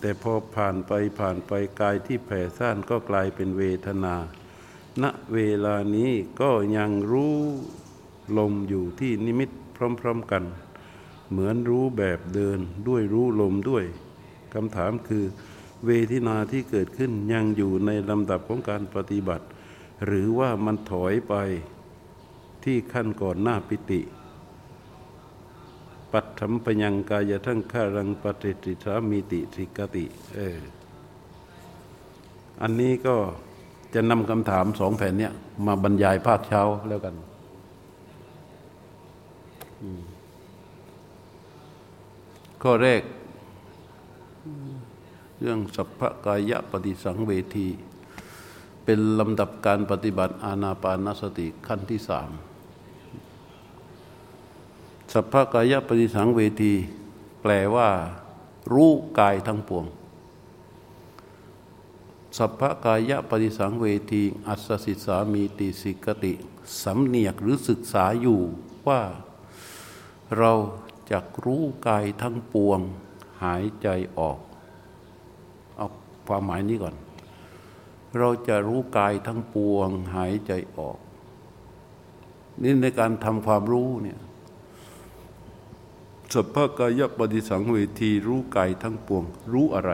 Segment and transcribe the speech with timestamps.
[0.00, 4.14] แต่พอผ่านไปผ่านไปกายที่แผ่ซ่านก็กลายเป็นเวทนา
[5.02, 7.36] ณเวลานี้ก็ยังรู้
[8.38, 10.44] ลมอยู่ที่นิมิตพร้อมๆกัน
[11.30, 12.58] เหมือนรู้แบบเดิน
[12.88, 13.84] ด้วยรู้ลมด้วย
[14.54, 15.24] คำถามคือ
[15.86, 19.46] เวทนาที่เกิดขึ้นยังอยู่ในลำดับของการปฏิบัติ
[20.04, 21.34] หรือว่ามันถอยไป
[22.64, 24.00] ที่ขั้นก่อนหน้าปิติ
[26.12, 30.04] ปัตถมปยังกายทั้งข้ารังปฏิติสามีติสิกติ
[30.34, 30.58] เออ
[32.62, 33.14] อันนี้ก็
[33.94, 35.32] จะนำคำถามสองแผ่นเนี้ย
[35.66, 37.14] มาบรรยายภาคเช้าแล้วกัน
[42.62, 43.02] ข้อแรก
[45.40, 47.68] เรื่องสัพพกายะปฏิสังเวที
[48.84, 52.30] เป็นลำดับการปฏิบัติอานาปานสติขั้นที่สาม
[55.12, 56.74] สัพพกายะปฏิสังเวที
[57.42, 57.88] แปลว่า
[58.72, 59.86] รู้กายทั้งปวง
[62.38, 66.32] สัพพกายะปฏิสังเวที อัสสิสามีติสิกติ
[66.82, 68.40] สำเนียกหรือศึกษาอยู่
[68.88, 69.02] ว่า
[70.38, 70.52] เรา
[71.10, 72.80] จะรู้กายทั้งปวง
[73.42, 73.88] หายใจ
[74.18, 74.38] ออก
[75.76, 75.86] เอา
[76.26, 76.94] ความหมายนี้ก่อน
[78.18, 80.98] เราจะรู้กายทั้งปวง หายใจออก
[82.62, 84.18] นี่ในการทำความรู้เนี่ย
[86.34, 89.92] สัพพกายปฏิสังเวทีรู้กายทั้งปวง รู้อะไร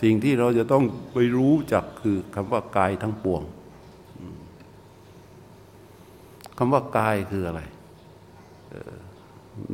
[0.00, 3.42] สิ่งที่เราจะต้องไปรู้จักคือคำว่ากายทั้งปวง
[6.58, 7.62] คำว่ากายคืออะไร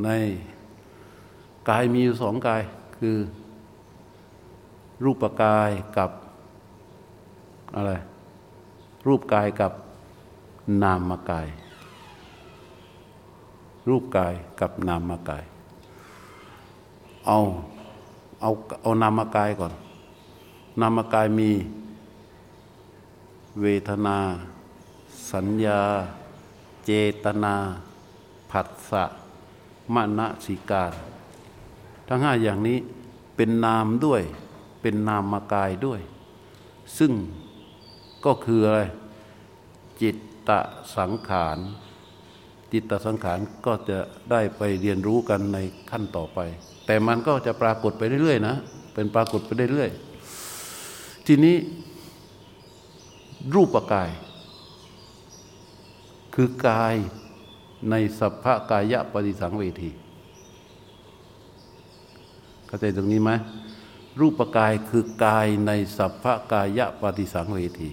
[0.03, 0.09] ใน
[1.69, 2.61] กายมีอยู่สองกาย
[2.97, 3.17] คือ
[5.03, 6.11] รูปกายกับ
[7.75, 7.91] อะไร
[9.07, 9.71] รูปกายกับ
[10.83, 11.47] นามกาย
[13.87, 15.43] รูปกายกับนามกาย
[17.27, 17.37] เอา
[18.41, 18.49] เอา
[18.81, 19.73] เอานามกายก่อน
[20.81, 21.51] นามกายมี
[23.61, 24.17] เวทนา
[25.31, 25.81] สัญญา
[26.85, 26.91] เจ
[27.23, 27.55] ตนา
[28.51, 29.03] ผัสสะ
[29.93, 30.91] มณสิการ
[32.07, 32.77] ทั้งห้าอย่างนี้
[33.35, 34.21] เป็นนามด้วย
[34.81, 36.01] เป็นนามกายด้วย
[36.97, 37.11] ซึ่ง
[38.25, 38.81] ก็คืออะไร
[40.01, 40.15] จิต
[40.47, 40.59] ตะ
[40.95, 41.57] สังขาร
[42.75, 43.97] จิตสังขารก็จะ
[44.31, 45.57] ได้ไปเรียนรู้กันใน
[45.91, 46.39] ขั้นต่อไป
[46.85, 48.55] แต่มันก็จะปรากฏไปเรื่อยๆนะ
[48.93, 51.55] เป็นปรากฏไปเรื่อยๆทีนี้
[53.55, 54.09] รูปกาย
[56.35, 56.95] คือกาย
[57.89, 59.91] ในสัพพกายะปฏิสังเวที
[62.67, 63.31] เข้าใจตรงนี้ไหม
[64.19, 67.89] รูปกายคือกายในสัพพกายะปฏิสังเวที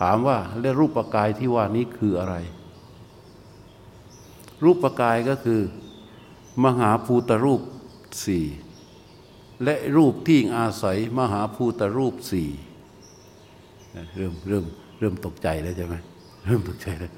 [0.00, 2.36] ถามว่าแล้วรูปกายที่ว่านี้คืออะไร
[4.64, 5.60] รูปกายก็คือ
[6.64, 7.60] มหาภูตรูป
[8.24, 8.46] สี่
[9.64, 12.50] และรูปที่อาศัยมหาภูตรูปสี่
[14.16, 14.64] เริ่มเริ่ม
[14.98, 15.94] เริ่มตกใจแล้วใช่ไหม
[16.46, 17.12] เริ่มตกใจแล้ว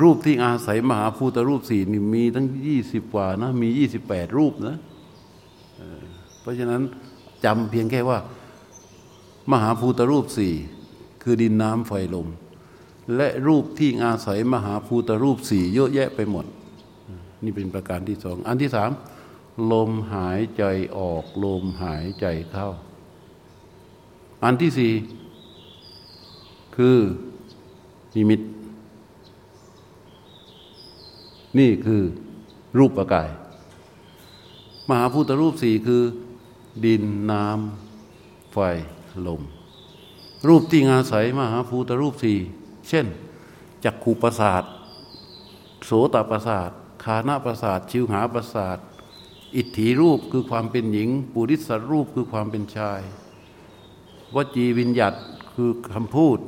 [0.00, 4.76] รูปที่อาศัยมหาภูตรูปสี่นี่มีตั้งยี่สิบกว่านะมียี่สิบแปดรูปนะ
[6.40, 6.82] เพราะฉะนั้น
[7.44, 8.18] จำเพียงแค่ว่า
[9.52, 10.54] มหาภูตรูปสี่
[11.22, 12.28] คือดินน้ำไฟลม
[13.16, 16.44] และรูปที่อาศัยมหาภูตรูปสี่เยอะแยะไปหมด
[17.44, 18.90] นี่เป็นประการที่สอง อันที่สาม
[19.72, 20.64] ลมหายใจ
[20.96, 22.68] ออก ลมหายใจเข้า
[24.44, 24.92] อันที่สี่
[26.76, 26.98] คือ
[28.16, 28.40] นิมิต
[31.58, 32.02] นี่คือ
[32.78, 33.28] รูปประกาย
[34.88, 36.02] มหาพุทธรูปสี่คือ
[36.84, 38.58] ดินน้ำไฟ
[39.26, 39.42] ลม
[40.48, 42.38] รูปที่อาศัยมหาภูตรูปสี่
[42.88, 43.06] เช่น
[43.84, 44.62] จักขูประสาท
[45.84, 46.70] โสตประสาท
[47.04, 48.78] คานาประสาท ชิวหาประสาท
[49.56, 53.00] อิทธิรูปคือความเป็นหญิง ปุริสรูปคือความเป็นชาย
[54.34, 55.14] วจีวิญญัต
[55.54, 56.38] คือคำพูด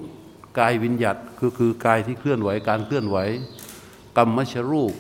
[0.59, 3.19] กายวิญญัตคือคือกายที่เคลื่อนไหวการเคลื่อนไหว
[4.17, 4.95] กรรมชรูป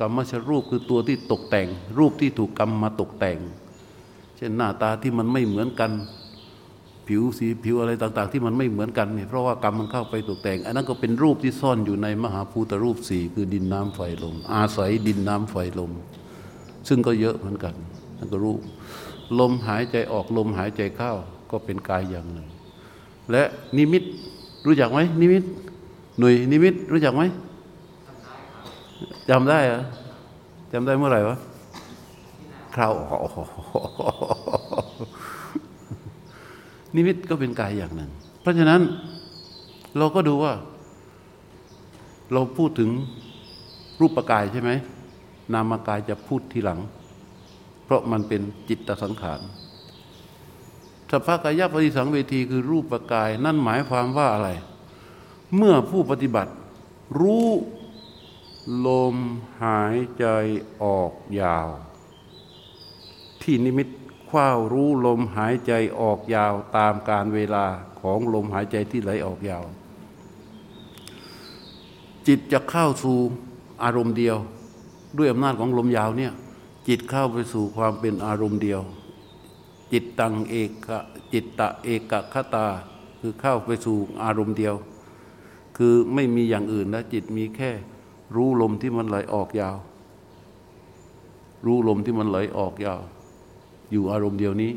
[0.00, 1.68] กรรมชรูปคือตัวที่ตกแต่ง
[1.98, 3.38] รูปที่ถูกกรรมมาตกแต่ง
[4.36, 5.90] เช่นหน้าตาที่มันไม่เหมือนกัน
[7.10, 15.92] ผิวสีผิวอะไรต่าง ๆ ที่มันไม่เหมือนกันเนี่ยเพราะว่ากรรมมันเข้าไปตกแต่ง อันนั้นก็เป็นรูปที่ซ่อนอยู่ในมหาภูตรูปสี่คือดินน้ำไฟลม อาศัยดินน้ำไฟลม
[16.88, 17.74] ซึ่งก็เยอะเหมือนกัน
[18.18, 18.60] นั่นก็รูป
[19.38, 21.12] ลมหายใจออกลมหายใจเข้า
[21.50, 22.48] ก็เป็นกายอย่างหนึ่ง
[23.30, 23.42] และ
[23.76, 24.02] นิมิต
[24.66, 25.42] รู้จักไหมนิมิต
[26.18, 27.22] หน่วยนิมิตรู้จักไหม
[29.30, 29.82] จำได้เหรอ
[30.72, 31.36] จำได้เมื่อไหร่วะ
[32.74, 32.92] คราว
[36.94, 38.10] นิมิตก็เป็นกายอย่างหนึ่ง
[38.40, 38.80] เพราะฉะนั้น
[39.98, 40.54] เราก็ดูว่า
[42.32, 42.90] เราพูดถึง
[44.00, 44.70] รูปกายใช่ไหม
[45.52, 46.80] นามกายจะพูดทีหลัง
[47.84, 49.40] เพราะมันเป็นจิตสังขาร
[51.12, 54.50] สภากายปฏิสังเวทีคือรูปกาย นั่นหมายความว่าอะไร
[55.56, 56.52] เมื่อผู้ปฏิบัติ
[57.20, 57.48] รู้
[58.86, 59.16] ลม
[59.62, 60.26] หายใจ
[60.82, 61.68] ออกยาว
[63.42, 63.88] ที่นิมิต
[64.30, 67.64] คว้ารู้ลมหายใจออกยาวตามการเวลา
[68.00, 69.64] ของลมหายใจที่ไหลออกยาว
[72.26, 73.18] จิตจะเข้าสู่
[73.82, 74.36] อารมณ์เดียว
[75.16, 76.32] ด้วยอำนาจของลมยาวเนี่ย
[76.88, 78.80] จิตเข้าไปสู่ความเป็นอารมณ์เดียว
[79.92, 80.70] จิตตังเอก
[81.32, 82.66] จิตตะเอกคตา
[83.20, 84.74] คือเข้าไปสู่อารมณ์เดียว
[85.76, 87.70] คือไม่มีอย่างอื่นนะจิตมีแค่
[88.34, 89.76] รู้ลมที่มันไหลออกยาว
[91.66, 93.00] รู้ลมที่มันไหลออกยาว
[93.92, 94.72] อยู่อารมณ์เดียวนี้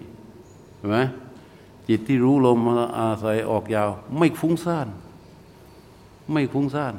[0.77, 0.97] เห็นไหม
[1.89, 2.59] จิตที่รู้ลม
[2.99, 4.87] อาศัยออกยาว ไม่ฟุ้งซ่าน
[6.31, 6.95] ไม่ฟุ้งซ่าน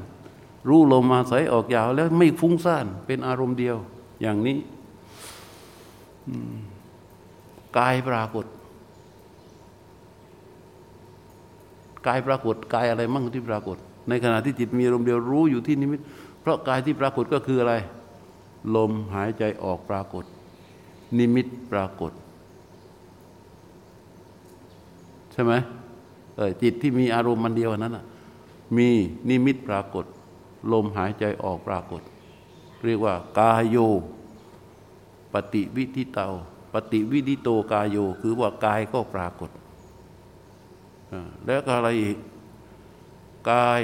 [0.68, 3.76] รู้ลมอาศัยออกยาว แล้วไม่ฟุ้งซ่าน เป็นอารมณ์เดียว
[4.22, 4.58] อย่างนี้
[7.78, 8.46] กายปรากฏ
[12.06, 13.76] กายปรากฏกายอะไรมั่งที่ปรากฏ
[14.08, 16.00] ในขณะที่จิตมีอารมณ์เดียวรู้อยู่ที่นิมิต
[16.40, 17.74] เพราะกายที่ปรากฏก็คืออะไร
[18.76, 20.24] ลมหายใจออกปรากฏ
[21.18, 22.12] นิมิตปรากฏ
[25.32, 25.52] ใช่ไหม
[26.36, 28.04] เออจิตที่มีอารมณ์มันเดียวนั้นนะ
[28.76, 28.88] มี
[29.28, 30.04] นิมิตปรากฏ
[30.72, 32.02] ลมหายใจออกปรากฏ
[32.86, 33.76] เรียกว่า กายโย
[35.32, 36.28] ปฏิวิธิเตา
[36.72, 39.50] ปฏิวิธิโตกายโย คือว่ากายก็ปรากฏ
[41.46, 42.18] แล้วก็อะไรอีก
[43.50, 43.82] กาย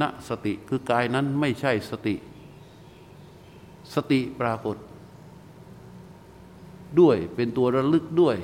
[0.00, 2.14] ณสติคือกายนั้นไม่ใช่สติ
[3.94, 4.76] สติปรากฏ
[7.00, 8.36] ด้วย เป็นตัวระลึกด้วย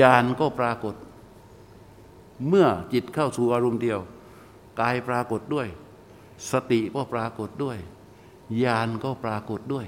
[0.00, 0.94] ญาณก็ปรากฏ
[2.48, 4.00] เมื่อจิตเข้าสู่อารมณ์เดียว
[4.80, 5.66] กายปรากฏด้วย
[6.50, 7.78] สติก็ปรากฏด้วย
[8.62, 9.86] ญาณก็ปรากฏด้วย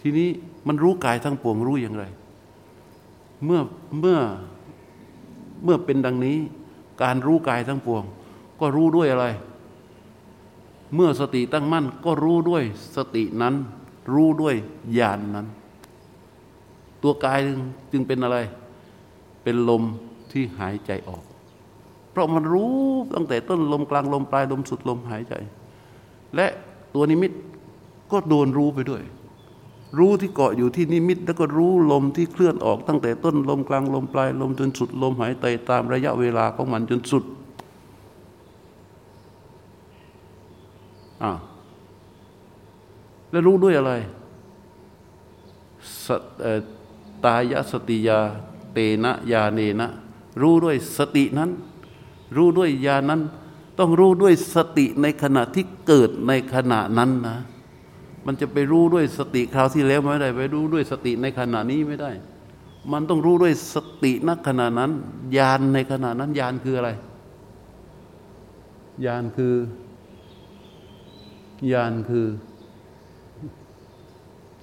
[0.00, 0.28] ทีนี้
[0.66, 2.04] มันรู้กายทั้งปวงรู้อย่างไร
[3.44, 3.60] เมื่อ
[4.00, 4.18] เมื่อ
[5.64, 6.38] เมื่อเป็นดังนี้
[7.02, 8.02] การรู้กายทั้งปวง
[8.60, 9.26] ก็รู้ด้วยอะไร
[10.94, 12.62] เมื่อสติตั้งมั่นก็รู้ด้วย
[12.96, 13.54] สตินั้น
[14.12, 14.54] รู้ด้วย
[14.98, 15.46] ญาณนนั้น
[17.02, 17.38] ตัวกาย
[17.92, 18.36] จึงเป็นอะไร
[19.42, 19.82] เป็นลม
[20.32, 21.22] ที่หายใจออก
[22.10, 22.74] เพราะมันรู้
[23.14, 25.34] ตั้งแต่ต้นลมกลางลมปลายลมสุดลมหายใจ
[26.36, 26.46] และ
[26.94, 27.32] ตัวนิมิต
[28.12, 29.02] ก็โดนรู้ไปด้วย
[29.98, 37.24] รู้ที่เกาะอยู่ที่นิมิต แล้วก็รู้ลมที่เคลื่อนออกตั้งแต่ต้นลมกลางลมปลายลมจนสุดลมหายใจตามระยะเวลาของมันจนสุด
[41.22, 41.32] อ่า
[43.30, 43.92] แล้วรู้ด้วยอะไร
[46.06, 46.08] ส
[47.24, 48.20] ตายสติยา
[48.72, 49.88] เตนะยาเนนะ
[50.42, 51.50] รู้ด้วยสตินั้น
[52.36, 53.20] รู้ด้วยยานั้น
[53.78, 57.36] ต้องรู้ด้วยสติในขณะที่เกิดในขณะนั้นนะ
[58.26, 62.10] มันจะไปรู้ด้วยสติคราวที่แล้วไม่ได้ ไปรู้ด้วยสติในขณะนี้ไม่ได้
[62.92, 64.90] มันต้องรู้ด้วยสตินักขณะนั้น
[65.36, 66.90] ญาณในขณะนั้นญาณคืออะไร
[69.06, 69.54] ญาณคือ
[71.72, 72.26] ญาณคือ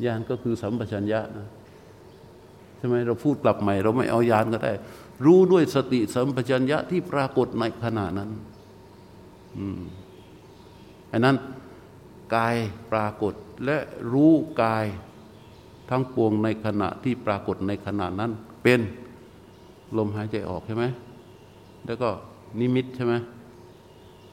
[0.05, 1.49] ญาณก็คือสัมปชัญญะนะ
[2.77, 4.73] ใช่ไหมเราพูดกลับใหม่ เราไม่เอาญาณก็ได้
[5.25, 8.29] รู้ด้วยสติสัมปชัญญะที่ปรากฏในขณะนั้น
[9.57, 9.81] อืม
[11.11, 11.37] อันนั้น
[12.35, 12.55] กาย
[12.91, 13.33] ปรากฏ
[13.65, 13.77] และ
[14.13, 14.85] รู้กาย
[15.89, 18.31] ทั้งปวงในขณะที่ปรากฏในขณะนั้น
[18.63, 18.81] เป็น
[19.97, 20.85] ลมหายใจออกใช่ไหม
[21.85, 22.09] แล้วก็
[22.59, 23.13] นิมิตใช่ไหม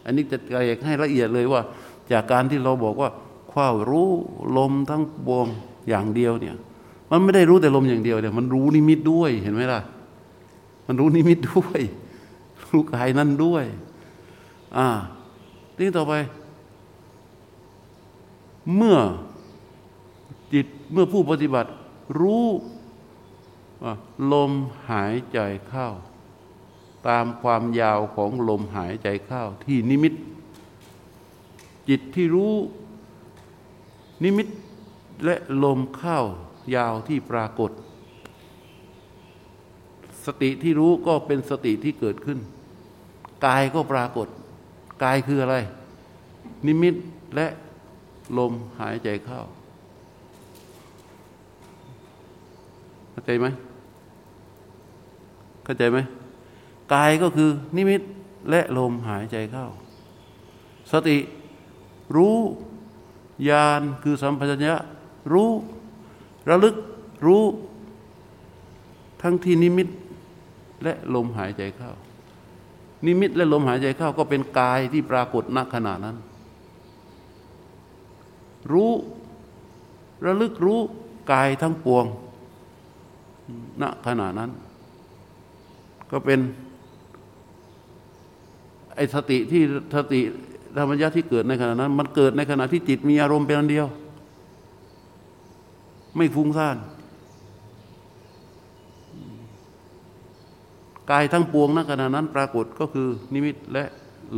[0.04, 0.36] อันนี้จะ
[0.66, 1.62] อยากให้ละเอียดเลยว่า
[2.12, 3.10] จากการที่เราบอกว่า
[3.52, 4.10] ข้าวรู้
[4.56, 5.46] ลมทั้งปวง
[5.88, 6.56] อย่างเดียวเนี่ย
[7.10, 9.80] มันไม่ได้รู้แต่ลมอย่างเดียวเนี่ยมันรู้นิมิตด้วยเห็นไหมล่ะ
[10.86, 11.80] มันรู้นิมิตด้วย
[12.70, 13.64] รู้กายนั้นด้วย
[14.76, 14.88] อ่า
[15.76, 16.12] ทีต่อไป
[18.76, 18.98] เมื่อ
[20.52, 21.70] จิตเมื่อผู้ปฏิบัติ
[22.20, 22.46] รู้
[24.32, 24.52] ลม
[24.90, 25.38] หายใจ
[25.68, 25.88] เข้า
[27.08, 30.12] ตามความยาวของลมหายใจเข้าที่นิมิต
[31.90, 32.54] จิตที่รู้
[34.24, 34.46] นิมิต
[35.24, 36.20] และลมเข้า
[36.76, 37.70] ยาวที่ปรากฏ
[40.26, 42.38] สติที่รู้ก็เป็นสติที่เกิดขึ้น
[43.46, 44.28] กายก็ปรากฏ
[45.04, 45.56] กายคืออะไร
[46.66, 46.94] นิมิต
[47.34, 47.46] และ
[48.38, 49.40] ลมหายใจเข้า
[53.10, 53.46] เข้าใจไหม
[55.64, 55.98] เข้าใจไหม
[56.94, 58.02] กายก็คือนิมิต
[58.50, 59.66] และลมหายใจเข้า
[60.92, 61.16] สติ
[62.16, 62.36] รู้
[63.48, 64.76] ญาณคือสัมปชัญญะ
[65.32, 65.50] รู้
[66.48, 66.76] ระลึก
[67.26, 67.44] รู้
[69.22, 69.88] ทั้งที่นิมิต
[70.82, 71.92] และลมหายใจเข้า
[73.06, 76.16] นิมิตและลมหายใจเข้าก็เป็นกายที่ปรากฏณขณะนั้น
[78.72, 78.92] รู้
[80.26, 80.80] ระลึกรู้
[81.32, 82.04] กายทั้งปวง
[83.82, 84.50] ณขณะนั้น
[86.10, 86.40] ก็เป็น
[88.94, 89.62] ไอสติที่
[89.94, 90.20] สติ
[90.78, 93.86] ธรรมญาที่เกิดในขณะนั้น มันเกิดในขณะที่จิตมีอารมณ์เป็นอันเดียว
[96.16, 96.76] ไม่ฟุ้งซ่าน
[101.10, 103.84] กายทั้งปวงณขณะนั้นปรากฏก็คือนิมิตและ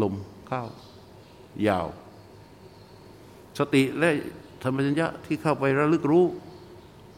[0.03, 0.15] ลม
[0.49, 0.63] เข้า
[1.69, 1.87] ยาว
[3.59, 4.11] สติและ
[4.63, 6.25] ธรรมัญญะที่เข้าไประลึกรู้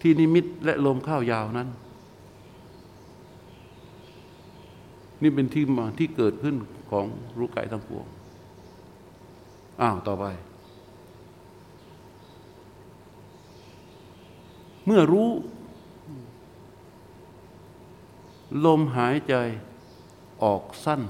[0.00, 1.68] ที่นิมิตและลมเข้ายาวนั้น
[5.22, 6.56] นี่เป็นที่มาที่เกิดขึ้น
[6.90, 7.06] ของ
[7.38, 8.06] รู้กายทั้งปวง
[9.80, 10.24] อ้าวต่อไป
[14.86, 15.28] เมื่อรู้
[18.66, 19.34] ลมหายใจ
[20.42, 21.00] ออกสั้น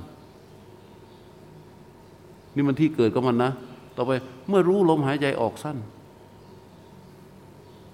[2.55, 3.51] นี่มันที่เกิดของมันนะ
[3.97, 4.13] ต่อไป
[4.49, 5.79] เมื่อรู้ลมหายใจออกสั้น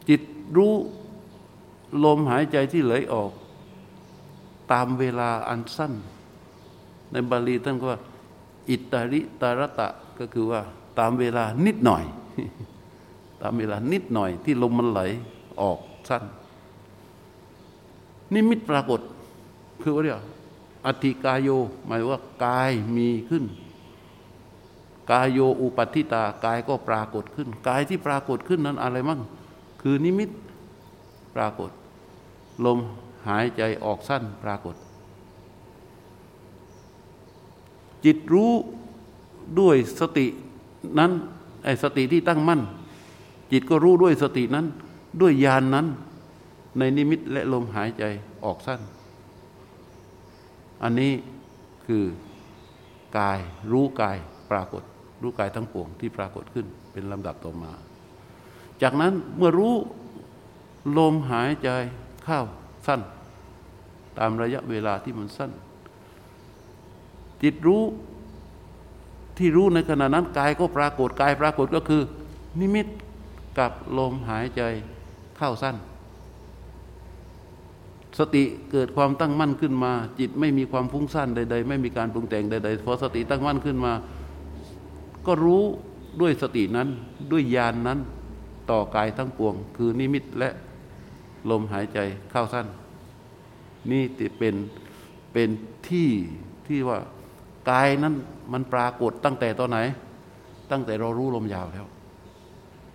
[0.09, 0.21] จิต
[0.57, 0.75] รู้
[2.05, 3.31] ลมหายใจที่ไหลออก
[4.73, 5.93] ตามเวลาอันสั้น
[7.13, 7.99] ในบาลีท่านก็ว่า
[8.71, 9.89] อิตาริตารตะ
[10.19, 10.61] ก็คือว่า
[10.99, 12.05] ตามเวลานิดหน่อย
[13.43, 15.01] ตามเวลานิดหน่อยที่ลมมันไหล
[15.61, 16.25] ออกสั้น
[18.35, 19.01] นิมิตปรากฏ
[19.83, 20.17] คือว่าเรียก
[20.87, 21.49] อธิกายโย
[21.87, 23.45] หมายว่ากายมีขึ้น
[25.11, 29.21] กายโยอุปัติตากายก็ปรากฏขึ้น กายที่ปรากฏขึ้นนั้นอะไรมั่ง
[29.83, 30.31] คือนิมิต
[31.35, 31.71] ปรากฏ
[32.65, 32.79] ลม
[33.29, 34.75] หายใจออกสั้นปรากฏ
[38.05, 38.53] จิตรู้
[39.59, 40.27] ด้วยสติ
[40.99, 41.11] นั้น
[41.65, 42.61] ไอ้สติที่ตั้งมั่น
[43.53, 44.67] จิตก็รู้ด้วยสตินั้น
[45.21, 45.87] ด้วยญาณนนั้น
[46.79, 48.05] ในนิมิตและลมหายใจ
[48.45, 48.81] ออกสั้น
[50.83, 51.13] อันนี้
[51.87, 52.05] คือ
[53.19, 53.39] กาย
[53.73, 54.17] รู้กาย
[54.51, 54.83] ปรากฏ
[55.23, 57.73] รู้กายทั้งปวงที่ปรากฏขึ้นเป็นลำดับต่อมา
[58.83, 59.75] จากนั้นเมื่อรู้
[60.99, 61.69] ลมหายใจ
[62.25, 62.41] เข้า
[62.87, 63.01] สั้น
[64.19, 65.51] ตามระยะเวลาที่มันสั้น
[67.43, 67.83] จิตรู้
[69.41, 72.03] ที่รู้ในขณะนั้นกายก็ปรากฏกายปรากฏก็คือ
[72.61, 72.87] นิมิต
[73.59, 74.63] กับลมหายใจ
[75.39, 75.77] เข้าสั้น
[78.19, 83.93] สติเกิดความตั้งมั่นขึ้นมา จิตไม่มีความฟุ้งซ่านใด ๆ ไม่มีการปรุงแต่งใดๆพอสติตั้งมั่นขึ้นมา
[85.27, 85.63] ก็รู้
[86.21, 86.89] ด้วยสตินั้น
[87.33, 87.99] ด้วยญาณนนั้น
[88.71, 90.51] ต่อกายทั้งปวง คือนิมิตและ
[91.51, 91.99] ลมหายใจ
[92.31, 92.67] เข้าสั้น
[93.91, 94.03] นี่
[94.39, 94.55] เป็น
[95.33, 95.49] เป็น
[95.89, 96.11] ที่
[96.67, 96.99] ที่ว่า
[97.69, 98.15] กายนั้น
[98.53, 99.79] มันปรากฏตั้งแต่ตอนไหน
[100.71, 101.87] ตั้งแต่เรารู้ลมยาวแล้ว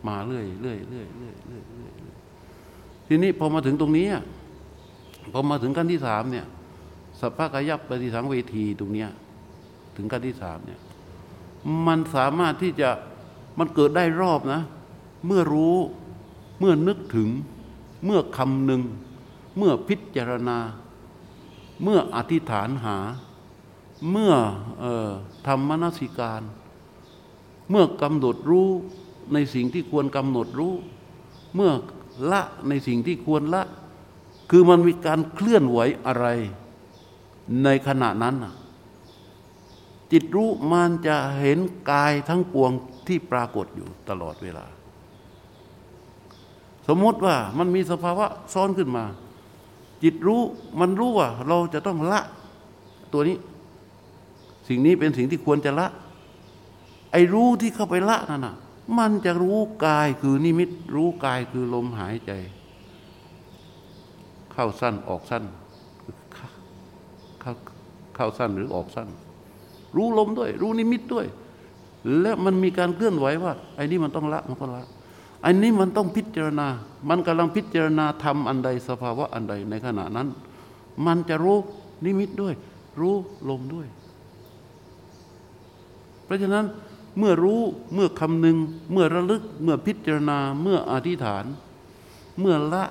[0.08, 1.94] มาเรื่อยเรื่อยเรื่อยเรื่อยเรื่อยเรื่อย
[3.08, 4.08] ทีนี้พอมาถึงตรงนี้
[5.34, 6.46] พอมาถึงขั้นที่สามเนี่ย
[7.20, 9.10] สัพพะกายับปฏิสังเวทีตรงเนี้ย
[9.96, 10.80] ถึงขั้นที่สามเนี่ย
[11.88, 12.90] มันสามารถที่จะ
[13.60, 14.62] มันเกิดได้รอบนะ
[15.26, 15.76] เมื่อรู้
[16.60, 17.30] เมื่อนึกถึง
[18.06, 18.82] เมื่อคำหนึ่ง
[19.58, 20.58] เมื่อพิจารณา
[21.84, 22.98] เมื่ออธิษฐานหา
[24.12, 24.34] เมื่อ
[24.84, 24.86] อ
[25.48, 26.42] ทำมนสิการ
[27.70, 28.70] เมื่อกำหนดรู้
[29.34, 30.74] ในสิ่งที่ควรกำหนดรู้
[31.56, 31.72] เมื่อ
[32.32, 33.64] ละในสิ่งที่ควรละ
[34.50, 36.28] คือมันมีการเคลื่อนไหวอะไร
[37.64, 38.36] ในขณะนั้น
[40.12, 41.60] จิตรู้มันจะเห็น
[41.92, 42.72] กายทั้งปวง
[43.08, 44.66] ที่ปรากฏอยู่ตลอดเวลา
[46.88, 49.06] สมมติว่ามันมีสภาวะซ้อนขึ้นมา
[50.04, 50.42] จิตรู้
[50.80, 52.22] มันรู้ว่าเราจะต้องละ
[53.14, 53.38] ตัวนี้
[54.68, 55.88] สิ่งนี้เป็นสิ่งที่ควรจะละ
[57.12, 58.56] ไอ้รู้ที่เข้าไปละนั่นน่ะ
[58.98, 62.32] มันจะรู้กายคือนิมิต รู้กายคือลมหายใจ
[64.52, 65.44] เข้าสั้นออกสั้น
[67.42, 67.52] เข้า
[68.16, 69.08] เข้าสั้นหรือออกสั้น
[69.96, 71.26] รู้ลมด้วย รู้นิมิตด้วย
[72.22, 74.84] และมันมีการเคลื่อนไหวว่า ไอ้นี่มันต้องละมันก็ละ
[75.42, 76.68] ไอ้นี้มันต้องพิจารณา
[77.10, 80.28] มันกำลังพิจารณาทำอันใดสภาวะอันใดในขณะนั้น
[81.06, 81.58] มันจะรู้
[82.06, 82.54] นิมิตด้วย
[83.00, 83.16] รู้
[83.50, 83.88] ลมด้วย
[86.26, 86.66] เพราะฉะนั้น
[87.18, 87.60] เมื่อรู้
[87.94, 88.58] เมื่อคำหนึ่ง
[88.94, 91.46] เมื่อระลึก เมื่อพิจารณาเมื่ออธิษฐาน
[92.40, 92.84] เมื่อละ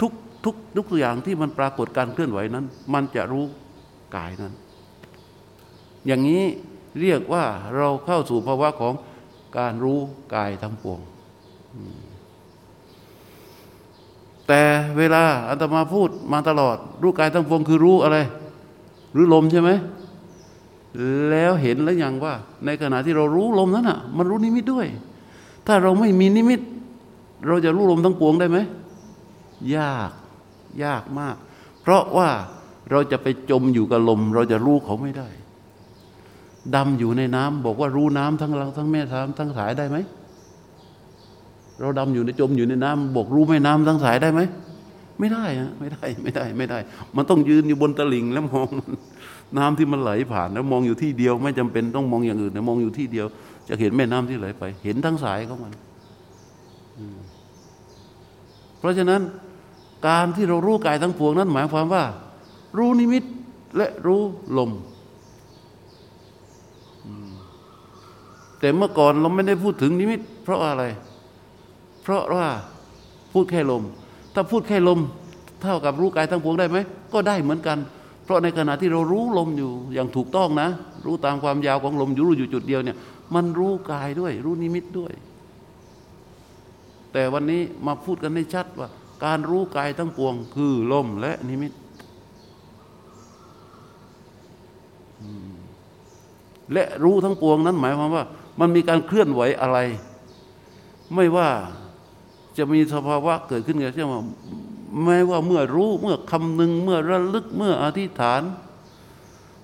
[0.00, 0.12] ทุก
[0.44, 3.44] ทุกทุกอย่างที่มันปรากฏการเคลื่อนไหวนั้น มันจะรู้
[4.16, 4.52] กายนั้น
[6.06, 6.44] อย่างนี้
[7.00, 7.44] เรียกว่า
[7.76, 8.94] เราเข้าสู่ภาวะของ
[9.58, 9.98] การรู้
[10.34, 11.00] กายทั้งปวง
[14.48, 14.62] แต่
[14.98, 18.18] เวลาอาตมาพูดมาตลอด รู้กายทั้งปวงคือรู้อะไร
[19.16, 19.70] รู้ลมใช่ไหม
[21.30, 22.34] แล้วเห็นแล้วยังว่า
[22.66, 24.86] ในขณะที่เรารู้ลมนั้นอะ มันรู้นิมิตด้วย
[25.66, 26.60] ถ้าเราไม่มีนิมิต
[27.46, 28.58] เราจะรู้ลมทั้งปวงได้ไหม
[29.76, 30.10] ยาก
[30.84, 31.36] ยากมาก
[31.82, 32.28] เพราะว่า
[32.90, 35.28] เราจะไปจมอยู่กับลม เราจะรู้เขาไม่ได้
[36.74, 39.96] ดำอยู่ในน้ำบอกว่ารู้น้ำทั้งทั้งแม่น้ำทั้งสายได้ไหม
[41.80, 44.40] เราดำอยู่ในจมอยู่ในน้ำบอกรู้แม่น้ำทั้งสายได้ไหม
[45.18, 46.78] ไม่ได้ฮะไม่ได้ไม่ได้ไม่ได้
[47.16, 48.86] มันต้องยืนอยู่บนตลิ่งแล้วมองน้
[49.58, 53.26] น้ำที่มันไหลผ่านแล้วมองอยู่ที่เดียว ไม่จำเป็นต้องมองอย่างอื่นนะมองอยู่ที่เดียว
[53.68, 55.72] จะเห็นแม่น้ำที่ไหลไป เห็นทั้งสายของมัน
[58.78, 59.20] เพราะฉะนั้น
[60.08, 62.04] การที่เรารู้กายทั้งปวงนั้น หมายความว่า
[62.78, 63.24] รู้นิมิต
[63.76, 64.20] และรู้
[64.58, 64.70] ลม
[68.60, 70.84] แต่เมื่อก่อนเราไม่ได้พูดถึงนิมิต เพราะอะไร
[72.02, 72.48] เพราะว่า
[73.32, 73.82] พูดแค่ลม
[74.34, 75.00] ถ้าพูดแค่ลม
[75.62, 76.78] เท่ากับรู้กายทั้งปวงได้ไหม
[77.12, 77.78] ก็ได้เหมือนกัน
[78.24, 80.68] เพราะในขณะที่เรารู้ลมอยู่อย่างถูกต้องนะ
[81.06, 82.96] รู้ตามความยาวของลมอยู่รู้อยู่จุดเดียวเนี่ย
[83.34, 85.12] มันรู้กายด้วย รู้นิมิตด้วย
[87.12, 88.88] แต่วันนี้มาพูดกันให้ชัดว่า
[89.24, 91.72] การรู้กายทั้งปวง คือลมและนิมิต
[96.72, 98.24] และรู้ทั้งปวงนั้นหมายความว่า
[98.60, 99.78] มันมีการเคลื่อนไหวอะไร
[101.14, 101.48] ไม่ว่า
[102.58, 104.20] จะมีสภาวะเกิดขึ้นกันเช่นว่า
[105.04, 108.42] แม้ว่าเมื่อรู้เมื่อคำนึง เมื่อระลึกเมื่ออธิษฐาน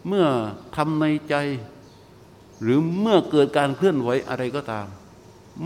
[0.07, 0.27] เมื่อ
[0.77, 1.35] ทำในใจ
[2.63, 4.87] หรือเมื่อเกิดการเคลื่อนไหวอะไรก็ตาม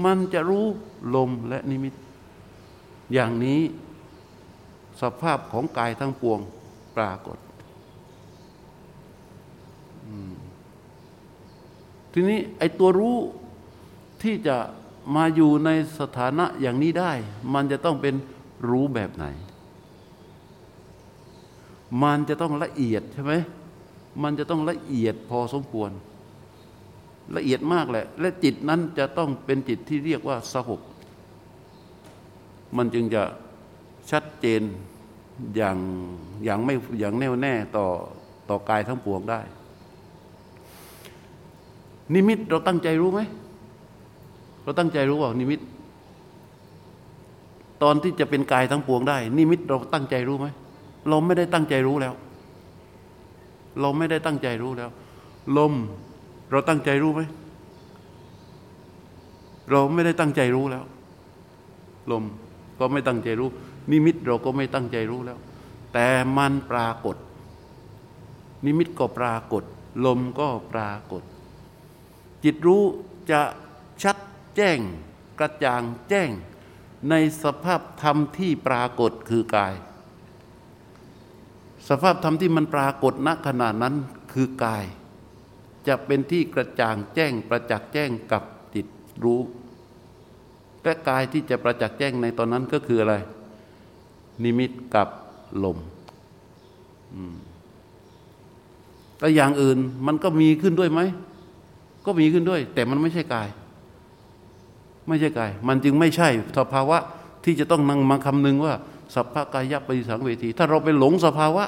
[0.04, 0.66] มันจะรู้
[1.14, 1.94] ลมและนิมิต
[3.12, 3.60] อย่างนี้
[5.00, 6.40] สภาพของกายทั้งปวง
[6.96, 7.38] ปรากฏ
[12.12, 13.16] ทีนี้ไอ้ตัวรู้
[14.22, 14.56] ที่จะ
[15.14, 17.12] มาอยู่ในสถานะอย่างนี้ได้
[17.54, 18.14] มันจะต้องเป็น
[18.68, 19.26] รู้แบบไหน
[22.02, 23.32] มันจะต้องละเอียดใช่ไหม
[24.22, 25.90] มันจะต้องละเอียดพอสมควร
[27.36, 30.80] ละเอียดมากแหละ และจิตนั้นจะต้องเป็นจิตที่เรียกว่าสหบ
[32.76, 33.22] มันจึงจะ
[34.10, 34.62] ชัดเจน
[35.56, 35.76] อย่าง
[36.44, 37.86] อย่างไม่อย่างแน่วแน่ต่อ
[38.48, 39.40] ต่อกายทั้งปวงได้
[42.14, 43.20] นิมิตเราตั้งใจรู้ไหม
[44.62, 45.60] เราตั้งใจรู้ว่านิมิต
[47.82, 50.46] ตอนที่จะเป็นกายทั้งปวงได้ นิมิตเราตั้งใจรู้ไหม
[51.08, 52.14] เราไม่ได้ตั้งใจรู้แล้ว
[53.80, 54.90] เราไม่ได้ตั้งใจรู้แล้ว
[55.58, 55.72] ลม
[56.50, 57.22] เราตั้งใจรู้ไหม
[59.70, 60.84] เราไม่ได้ตั้งใจรู้แล้ว
[62.10, 62.24] ลม
[62.78, 63.48] ก็ไม่ตั้งใจรู้
[63.90, 65.38] นิมิตเราก็ไม่ตั้งใจรู้แล้ว
[65.92, 67.16] แต่มันปรากฏ
[68.64, 69.62] นิมิตก็ปรากฏ
[70.06, 71.22] ลมก็ปรากฏ
[72.44, 72.82] จิตรู้
[73.30, 73.40] จะ
[74.02, 74.16] ชัด
[74.56, 74.78] แจ้ง
[75.38, 76.30] กระจ่างแจ้ง
[77.10, 79.74] ในสภาพธรรมที่ปรากฏคือกาย
[81.88, 83.94] สภาพธรรมที่มันปรากฏณขณะนั้น
[84.32, 84.84] คือกาย
[85.88, 88.42] จะเป็นที่กระจ่างแจ้งประจักษ์แจ้งกับ
[88.74, 88.86] จิต
[89.24, 89.40] รู้
[90.82, 93.14] และกายที่จะประจักษ์แจ้งในตอนนั้นก็คืออะไร
[94.42, 95.08] นิมิตกับ
[95.64, 95.78] ลม
[99.18, 101.00] แต่อย่างอื่นมันก็มีขึ้นด้วยไหม
[102.06, 103.48] ก็มีขึ้นด้วย แต่มันไม่ใช่กาย
[105.08, 106.98] ไม่ใช่กาย มันจึงไม่ใช่สภาวะ
[107.44, 108.74] ที่จะต้องนั่งมาคำนึงว่า
[109.14, 111.64] สัพพกายปฏิสังเวที ถ้าเราไปหลงสภาวะ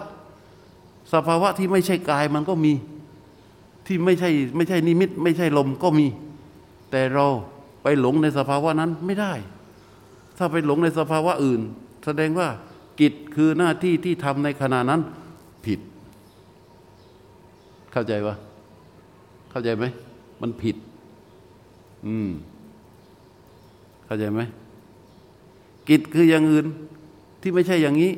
[1.12, 2.72] สภาวะที่ไม่ใช่กายมันก็มี
[3.87, 6.07] ที่ไม่ใช่ไม่ใช่นิมิต ไม่ใช่ลมก็มี
[6.90, 7.26] แต่เรา
[7.83, 9.33] ไปหลงในสภาวะนั้นไม่ได้
[10.38, 11.61] ถ้าไปหลงในสภาวะอื่น
[12.04, 12.48] แสดงว่า
[13.00, 15.00] กิจคือหน้าที่ที่ทำในขณะนั้น
[15.64, 15.80] ผิด
[17.92, 18.35] เข้าใจปะ
[19.50, 19.85] เข้าใจไหม
[20.40, 20.76] มันผิด
[22.07, 22.30] อืม
[24.07, 24.40] เข้าใจไหม
[25.88, 26.66] กิจคืออย่างอื่น
[27.46, 28.12] ที่ไม่ใช่อย่างนี้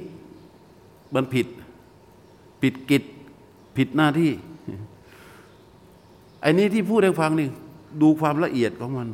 [1.15, 1.47] มันผิด
[2.63, 3.03] ผิดกิจ
[3.77, 4.31] ผิดหน้าที่
[6.43, 7.49] ไอ้นี้ที่พูดให้ฟังนี่
[8.03, 9.09] ดูความละเอียดของมัน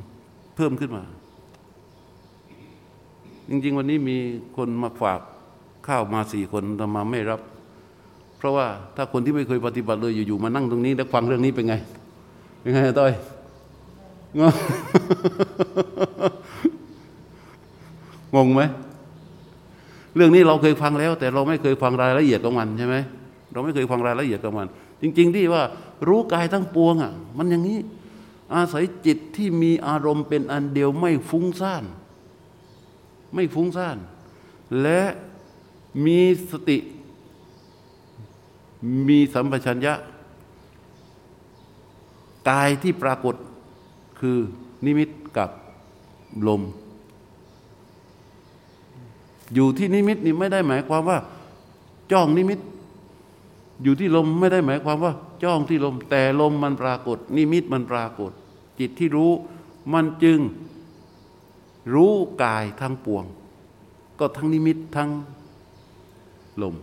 [0.56, 1.04] เพิ่มขึ้นมา
[3.48, 4.16] จริง ๆ วันนี้มี
[4.56, 5.20] คนมาฝาก
[5.86, 7.40] ข้าวมาสี่คนแต่มาไม่รับ
[8.38, 11.74] เพราะว่าถ้าคนที่ไม่เคยปฏิบัติเลยอยู่ๆมานั่งตรงนี้ แล้วฟังเรื่องนี้เป็นไง
[12.60, 13.12] เป็นไงต้อย
[14.40, 14.42] ง
[18.34, 18.62] งงไหม
[20.16, 22.96] เรื่องนี้เราเคยฟังแล้ว แต่เราไม่เคยฟังรายละเอียดของมันใช่ไหม
[23.52, 24.68] เราไม่เคยฟังรายละเอียดของมัน
[25.02, 25.62] จริง ๆ ที่ว่า
[26.08, 27.78] รู้กายทั้งปวงอะ มันอย่างนี้
[28.54, 31.84] อาศัยจิตที่มีอารมณ์เป็นอันเดียวไม่ฟุ้งซ่าน
[33.34, 33.98] ไม่ฟุ้งซ่าน
[34.82, 35.02] และ
[36.06, 36.20] มี
[36.50, 36.78] สติ
[39.08, 39.94] มีสัมปชัญญะ
[42.50, 43.34] กายที่ปรากฏ
[44.20, 44.38] คือ
[44.84, 45.50] นิมิตกับ
[46.48, 46.62] ลม
[49.54, 51.18] อยู่ที่นิมิตนี่ไม่ได้หมายความว่า
[52.12, 52.60] จ้องนิมิต
[53.82, 55.12] อยู่ที่ลมไม่ได้หมายความว่า
[55.42, 58.32] จ้องที่ลม แต่ลมมันปรากฏ นิมิตมันปรากฏ
[58.78, 59.30] จิตที่รู้
[59.92, 60.38] มันจึง
[61.94, 62.12] รู้
[62.42, 63.24] กายทั้งปวง
[64.18, 65.10] ก็ทั้งนิมิตทั้ง
[66.62, 66.74] ลม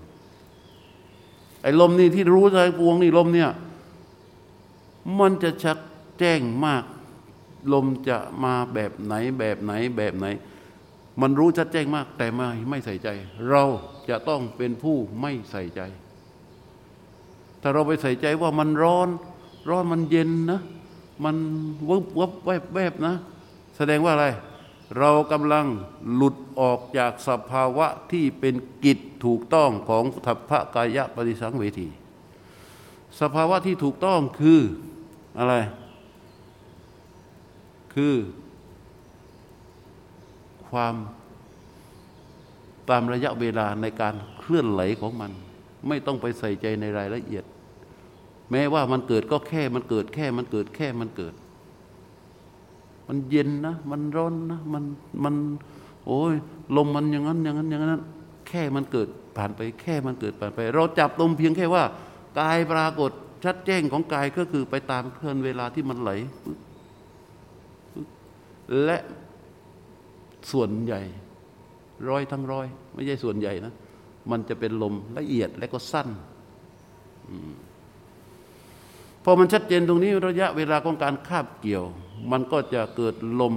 [1.62, 3.50] ไอ้ลมนี่ที่รู้ใจปวงนี่ลมเนี่ย
[5.20, 5.78] มันจะชัก
[6.20, 6.84] แจ้งมาก
[7.74, 10.26] ลมจะมาแบบไหนแบบไหนแบบไหน
[11.22, 13.10] มันรู้ชัดแจ้งมาก แต่ไม่ไม่ใส่ใจ
[13.50, 13.64] เรา
[14.10, 15.82] จะต้องเป็นผู้ไม่ใส่ใจ
[17.62, 19.10] ถ้าเราไปใส่ใจว่ามันร้อน
[19.70, 20.62] ร้อนมันเย็นนะ
[21.24, 21.36] มัน
[21.90, 23.16] วบวบแวบแวบนะ
[23.78, 24.28] แสดงว่าอะไร
[25.00, 25.66] เรากำลัง
[26.14, 31.88] หลุดออกจากสภาวะที่เป็นกิจถูกต้องของทัพพะกายะปฏิสังเวที
[33.22, 34.60] สภาวะที่ถูกต้องคือ
[35.40, 35.56] อะไร
[37.94, 38.14] คือ
[40.72, 40.96] ความ
[42.90, 45.32] ตามระยะเวลาในการเคลื่อนไหลของมัน
[45.88, 47.44] ไม่ต้องไปใส่ใจในรายละเอียด
[48.52, 51.34] แม้ว่ามันเกิดก็แค่มันเกิดแค่มันเกิดแค่มันเกิด
[53.08, 54.84] มันเย็นนะ มันร้อนนะมัน
[55.24, 55.36] มัน
[56.06, 56.34] โอ้ย
[56.76, 58.04] ลมมันอย่างนั้นอย่างนั้นอย่างนั้น
[58.48, 61.84] แค่มันเกิดผ่านไปแค่มันเกิดผ่านไป เราจับลมเพียงแค่ว่า
[62.40, 63.12] กายปรากฏ
[63.44, 66.12] ชัดแจ้งของกายก็คือไปตามเคลื่อนเวลาที่มันไหล
[68.84, 68.98] และ
[70.52, 71.02] ส่วนใหญ่
[72.10, 73.74] ร้อยทั้งร้อย ไม่ใช่ส่วนใหญ่นะ
[74.32, 76.08] มันจะเป็นลมละเอียดและก็สั้น
[79.24, 81.86] พอมันชัดเจนตรงนี้ระยะเวลาของการคาบเกี่ยว
[82.32, 83.56] มันก็จะเกิดลม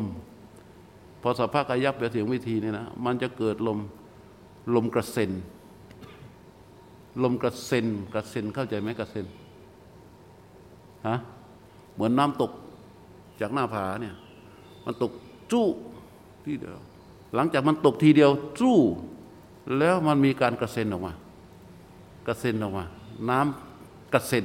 [1.23, 3.79] พอสภาพกายับไปเสียงวิธีนี่นะมันจะเกิดลม
[4.75, 5.31] ลมกระเซ็น
[7.23, 9.27] ลมกระเซ็นกระเซ็นเข้าใจไหมกระเซ็น
[11.09, 11.16] ฮะ
[11.95, 12.53] เหมือนน้ำตก
[13.40, 14.14] จากหน้าผาเนี่ย
[14.85, 15.12] มันตก
[15.53, 15.66] จู้
[16.47, 16.79] ที่เดียว
[17.35, 18.79] หลังจากมันตกทีเดียวจู้
[19.79, 21.13] แล้วมันมีการกระเซ็นออกมา
[22.27, 22.85] กระเซ็นออกมา
[23.29, 24.45] น้ำกระเซ็น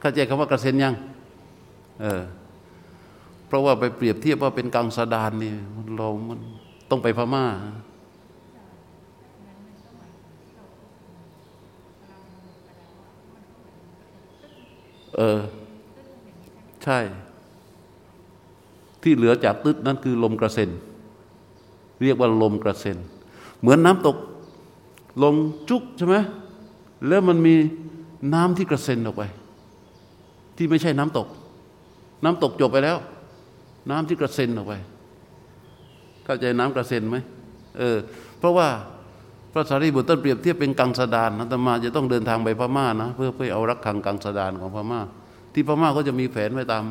[0.00, 0.94] เข้าใจคำว่ากระเซ็นยัง
[2.02, 2.22] เออ
[3.46, 5.52] เพราะว่าไปเปรียบเทียบว่าเป็นกังสดานนี่
[5.96, 6.38] เรามัน
[6.90, 7.44] ต้องไปพม่า
[15.16, 15.40] เออ
[16.84, 16.98] ใช่
[19.02, 20.70] ที่เหลือจากตึ๊ดนั่นคือลมกระเซ็น
[22.02, 22.98] เรียกว่าลมกระเซ็น
[23.60, 24.16] เหมือนน้ำตก
[25.22, 25.34] ลง
[25.68, 26.16] จุกใช่ไหม
[27.08, 27.54] แล้วมันมี
[28.34, 29.22] น้ำที่กระเซ็นออกไป
[30.56, 31.28] ที่ไม่ใช่น้ำตก
[32.24, 32.96] น้ำตกจบไปแล้ว
[33.90, 34.74] น้ำที่กระเซ็นออกไป
[36.24, 37.16] เข้าใจน้ำกระเซ็นไหม
[37.78, 37.96] เออ
[38.38, 38.68] เพราะว่า
[39.52, 45.00] พระสารีบุตรต้นเปรียบเทียบเป็นกังสดานนะตมาจะต้องเดินทางไปพม่านะเพื่อเพื่อเอารักขังกังสดานของพม่า
[45.52, 46.84] ที่พม่าก็จะมีแผนไว้ตาม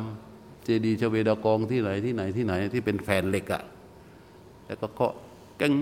[0.64, 3.62] เจดีย์ชเวดากองที่ไหนที่ไหนที่ไหนที่เป็นแผนเหล็กอะ่ะ
[4.68, 5.12] แล้วก็เคาะ
[5.60, 5.74] กึ้ง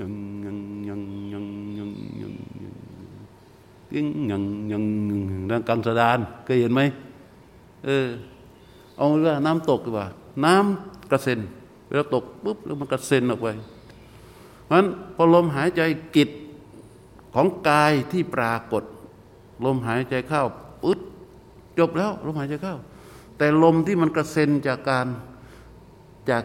[0.00, 0.12] ยัง
[0.44, 0.58] งัง
[0.88, 1.46] งังงัง
[1.78, 2.34] งังงัง
[3.90, 6.80] กึ้งยังงังงังงังกังสดานเคยเห็นไหม
[7.84, 8.06] เออ
[8.96, 10.06] เอาเรื่องน้ำตกดีกว่า
[10.44, 11.40] น้ำกระเซ็น
[11.86, 13.48] เวลาตกปุ๊บแล้วมันกระเซ็นออกไป
[14.64, 15.80] เพราะนั้นพอลมหายใจ
[16.16, 16.28] จิต
[17.34, 18.84] ของกายที่ปรากฏ
[19.64, 20.42] ลมหายใจเข้า
[20.82, 20.98] ปึ๊ด
[21.78, 22.76] จบแล้ว ลมหายใจเข้า
[23.38, 25.06] แต่ลมที่มันกระเซ็นจากการ
[26.30, 26.44] จาก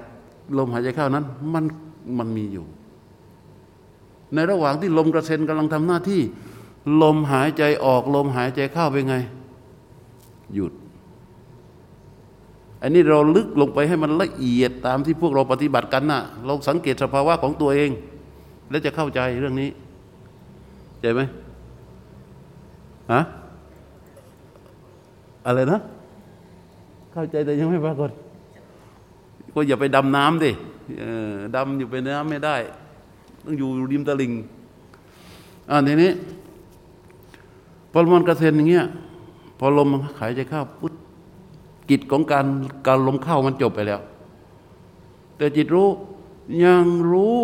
[0.57, 1.63] ลมหายใจเข้านั้น มัน
[2.17, 2.65] มันมีอยู่
[4.33, 6.21] ในระหว่างที่ลมกระเซ็นกำลังทำหน้าที่
[7.01, 9.15] ลมหายใจออก ลมหายใจเข้าเป็นไง
[10.53, 10.73] หยุด
[12.81, 17.91] อันนี้เราลึกลงไปให้มันละเอียดตามที่พวกเราปฏิบัติกันนะ่ะ เราสังเกตสภาวะของตัวเอง
[18.69, 19.69] แล้วจะเข้าใจเรื่องนี้
[21.01, 21.21] ใจไหม
[23.11, 23.21] ฮะ
[25.45, 25.79] อะไรนะ
[27.13, 28.09] เข้าใจแต่ยังไม่ปรากฏ
[29.53, 30.51] ก็อย่าไปดำน้ำดิ
[31.55, 32.55] ดำอยู่ไปน้ำไม่ได้
[33.45, 34.33] ต้องอยู่ริมตลิ่ง
[35.69, 36.11] อ่าทีนี้
[37.91, 38.85] พอมันกระเซ็นอย่างเงี้ย
[39.59, 39.87] พอลม
[40.19, 40.93] หายใจเข้าปุ๊บ
[41.89, 42.45] กิจของการ
[42.87, 43.99] การลมเข้ามันจบไปแล้ว
[45.37, 45.89] แต่จิตรู้
[46.63, 47.41] ยังรู้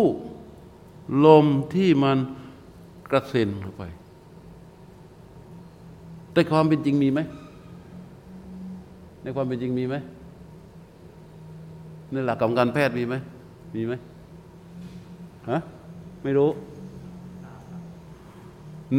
[1.24, 2.18] ลมที่มัน
[3.10, 3.82] กระเซ็นเข้าไป
[6.32, 7.20] แต่ความเป็นจริงมีไหม
[9.22, 9.96] ในความเป็นจริงมีไหม
[12.12, 13.14] ในหลักของการแพทย์มีไหม
[13.74, 13.92] มีไหม
[15.50, 15.58] ฮะ
[16.22, 16.50] ไม่รู้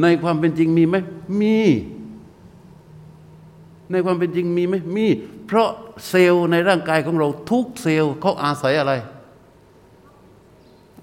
[0.01, 0.95] ในความเป็นจริงมีไหม
[1.41, 1.57] มี
[3.91, 5.05] ในความเป็นจริงมีไหมมี
[5.45, 5.69] เพราะ
[6.09, 8.93] เซลล์ในร่างกายของเราทุกเซลล์เขาอาศัยอะไร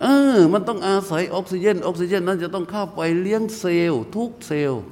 [0.03, 4.83] เออ มันต้องอาศัยออกซิเจนออกซิเจนนั้นจะต้องเข้าไปเลี้ยงเซลล์ทุกเซลล์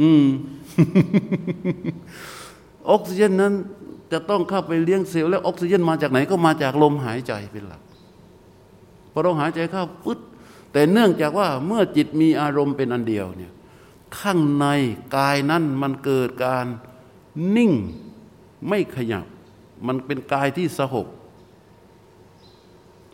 [0.00, 0.26] อืม
[2.90, 3.54] ออกซิเจนนั้น
[4.12, 7.82] จะต้องเข้าไปเลี้ยงเซลล์แล้วออกซิเจนมาจากไหนก็มาจากลมหายใจเป็นหลัก
[9.12, 10.18] พอเราหายใจเข้าปึ๊ด
[10.72, 13.52] แต่เนื่องจากว่าเมื่อจิตมีอารมณ์เป็นอันเดียวเนี่ย
[14.18, 14.66] ข้างใน
[15.16, 16.66] กายนั้นมันเกิดการ
[17.56, 17.72] นิ่ง
[18.68, 19.26] ไม่ขยับ
[19.86, 21.06] มันเป็นกายที่สงบ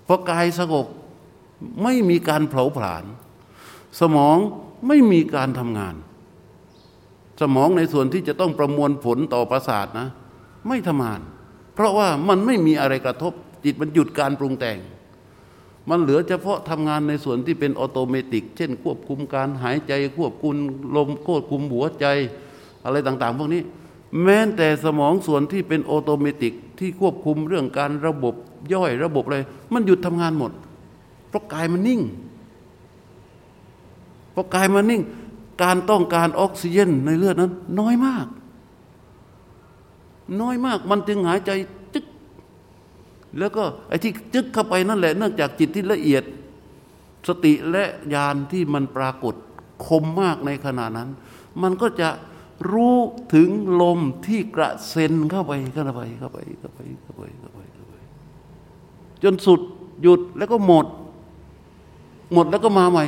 [0.05, 0.87] เพราะกายสงบ
[1.83, 3.05] ไม่มีการเผาผลาญ
[4.01, 4.37] สมอง
[4.87, 5.95] ไม่มีการทำงาน
[7.41, 10.09] สมองในส่วนที่จะต้องประมวลผลต่อประสาทนะ
[10.69, 11.21] ไม่ทำงาน
[11.75, 13.33] เพราะว่ามันไม่มีอะไรกระทบ
[13.65, 14.79] จิตมันหยุดการปรุงแต่ง
[15.91, 20.55] มันเหลือเฉพาะทำงานในส่วนที่เป็นออโตเมติก เช่น ควบคุมการหายใจควบคุม
[20.97, 22.07] ลมควบคุมหัวใจ
[22.85, 23.63] อะไรต่าง ๆ พวกนี้
[24.25, 28.35] แม้แต่สมองส่วนที่เป็น automatic ที่ควบคุมเรื่องการระบบ
[28.73, 29.39] ย่อยระบบอะไร
[29.73, 30.53] มันหยุดทำงานหมด
[31.29, 32.01] เพราะกายมันนิ่ง
[34.33, 35.03] พอกายมันนิ่ง
[35.63, 38.27] การต้องการออกซิเจนในเลือดนั้น น้อยมาก
[40.41, 41.51] น้อยมากมันจึงหายใจ
[41.95, 42.05] จึก
[43.39, 46.23] แล้วก็ไอ้ที่จึกเข้าไปนั่นแหละเนื่องจากจิตที่ละเอียด
[47.29, 49.35] สติและญาณที่มันปรากฏ
[49.87, 51.09] คมมากในขณะนั้น
[51.63, 52.09] มันก็จะ
[52.73, 52.97] รู้
[53.35, 53.49] ถึง
[53.81, 57.95] ลมที่กระเซ็นเข้าไปเข้าไปเข้าไปเข้าไปเข้าไปเข้าไปเข้าไป
[59.23, 59.61] จนสุด
[60.03, 60.87] หยุดแล้วก็หมด
[62.33, 63.05] หมดแล้วก็มาใหม่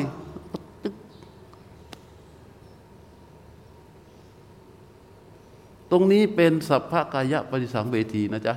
[5.90, 8.54] ตรงนี้เป็นสัพพกายะปฏิสังเวทีนะจ๊ะ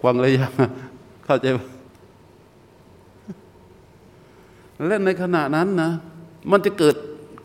[0.00, 0.46] ควังระยะ
[1.24, 1.58] เข้าใจไหม
[4.86, 5.90] และในขณะนั้นนะ
[6.50, 6.96] มันจะเกิด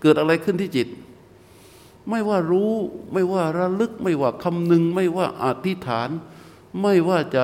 [0.01, 0.87] เกิดอะไรขึ้นที่จิต
[2.09, 2.71] ไม่ว่ารู้
[3.13, 6.09] ไม่ว่าระลึก ไม่ว่าคำนึง ไม่ว่าอธิษฐาน
[6.81, 7.43] ไม่ว่าจะ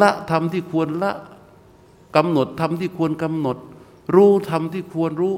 [0.00, 1.12] ละทำที่ควรละ
[2.16, 3.56] กำหนดทำที่ควรกำหนด
[4.14, 5.34] รู้ทำที่ควรรู้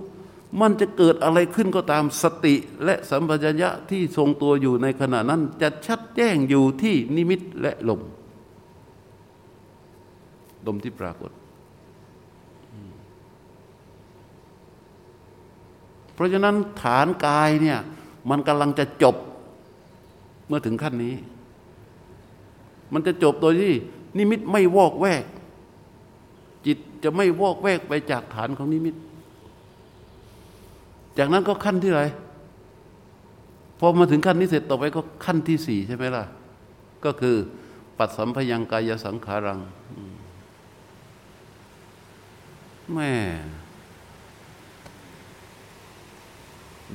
[0.60, 8.00] มันจะเกิดอะไรขึ้นก็ตามสติและสัมปชัญญะที่ทรงตัวอยู่ในขณะนั้น จะชัดแจ้งอยู่ที่นิมิตและลม
[10.66, 11.30] ลมที่ปรากฏ
[16.14, 17.78] เพราะฉะนั้นฐานกายเนี่ย
[18.30, 19.16] มันกำลังจะจบ
[20.46, 21.14] เมื่อถึงขั้นนี้
[22.92, 23.74] มันจะจบโดยที่
[24.18, 25.24] นิมิตไม่วอกแวก
[26.66, 28.94] จิตจะไม่วอกแวกไปจากฐานของนิมิต
[31.18, 32.02] จากนั้นก็ขั้นที่ไร
[33.78, 36.24] พอมาถึงขั้นนี้เสร็จต่อไปก็ขั้นที่สี่ใช่ไหมล่ะ
[37.04, 37.36] ก็คือ
[37.98, 39.58] ปัดสัมพยังกายสังขารัง
[42.94, 43.10] แม่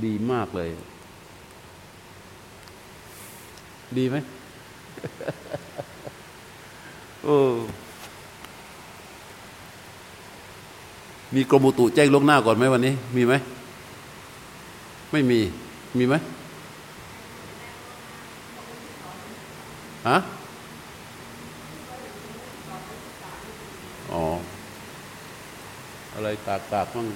[0.04, 0.70] ดีมากเลย
[3.98, 4.16] ดีไหม
[7.24, 7.38] โอ้
[11.36, 13.34] มีกรมอุตุแจ้งลงหน้าก่อนไหมวันนี้ มีไหม
[15.12, 15.40] ไม่มี
[15.98, 16.16] มีไหม
[20.08, 20.18] ฮะ
[24.12, 24.24] อ๋อ
[26.14, 27.08] อะไรตากตากมั่ง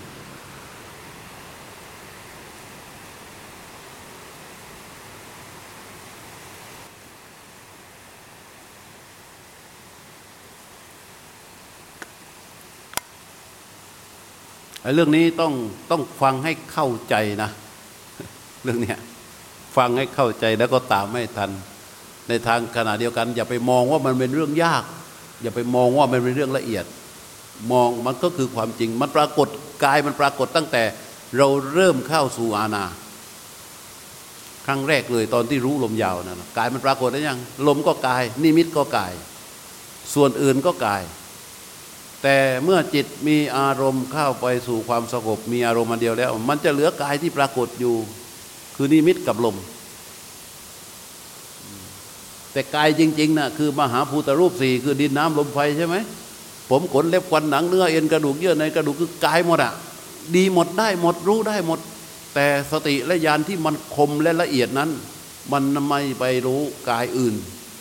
[14.82, 15.54] ไอ้เรื่องนี้ต้อง
[15.92, 17.50] ต้องฟังให้เข้าใจนะ
[18.64, 19.00] เรื่องเนี้ย
[19.78, 21.52] ฟังให้เข้าใจแล้วก็ตามไม่ทัน
[22.28, 24.84] ในทางขณะเดียวกัน อย่าไปมองว่ามันเป็นเรื่องยาก
[25.42, 26.86] อย่าไปมองว่ามันเป็นเรื่องละเอียด
[27.72, 29.48] มองมันก็คือความจริง มันปรากฏ
[29.86, 30.84] กายมันปรากฏตั้งแต่
[31.38, 32.86] เราเริ่มเข้าสู่อาณา
[34.66, 39.14] ครั้งแรกเลยตอนที่รู้ลมยาวนะกายมันปรากฏได้ยัง ลมก็กาย นิมิตก็กาย
[40.14, 41.04] ส่วนอื่นก็กาย
[42.24, 47.96] แต่เมื่อจิตมีอารมณ์เข้าไปสู่ความสงบมีอารมณ์มาเดียวแล้ว มันจะเหลือกายที่ปรากฏอยู่
[48.76, 49.58] คือนิมิตกับลม
[52.52, 55.96] แต่กายจริงๆนะ่ะคือมหาภูตรูปสี่คือดินน้ำลมไฟใช่ไหม
[56.70, 59.74] ผมขนเล็บควันหนังเนื้อเอ็นกระดูกเยื่อในกระดูกคือกายหมดอะ
[60.36, 61.80] ดีหมดได้หมดรู้ได้หมด
[62.36, 64.90] แต่สติและญาณที่มันคมและละเอียดนั้น
[65.52, 67.36] มันไม่ไปรู้กายอื่น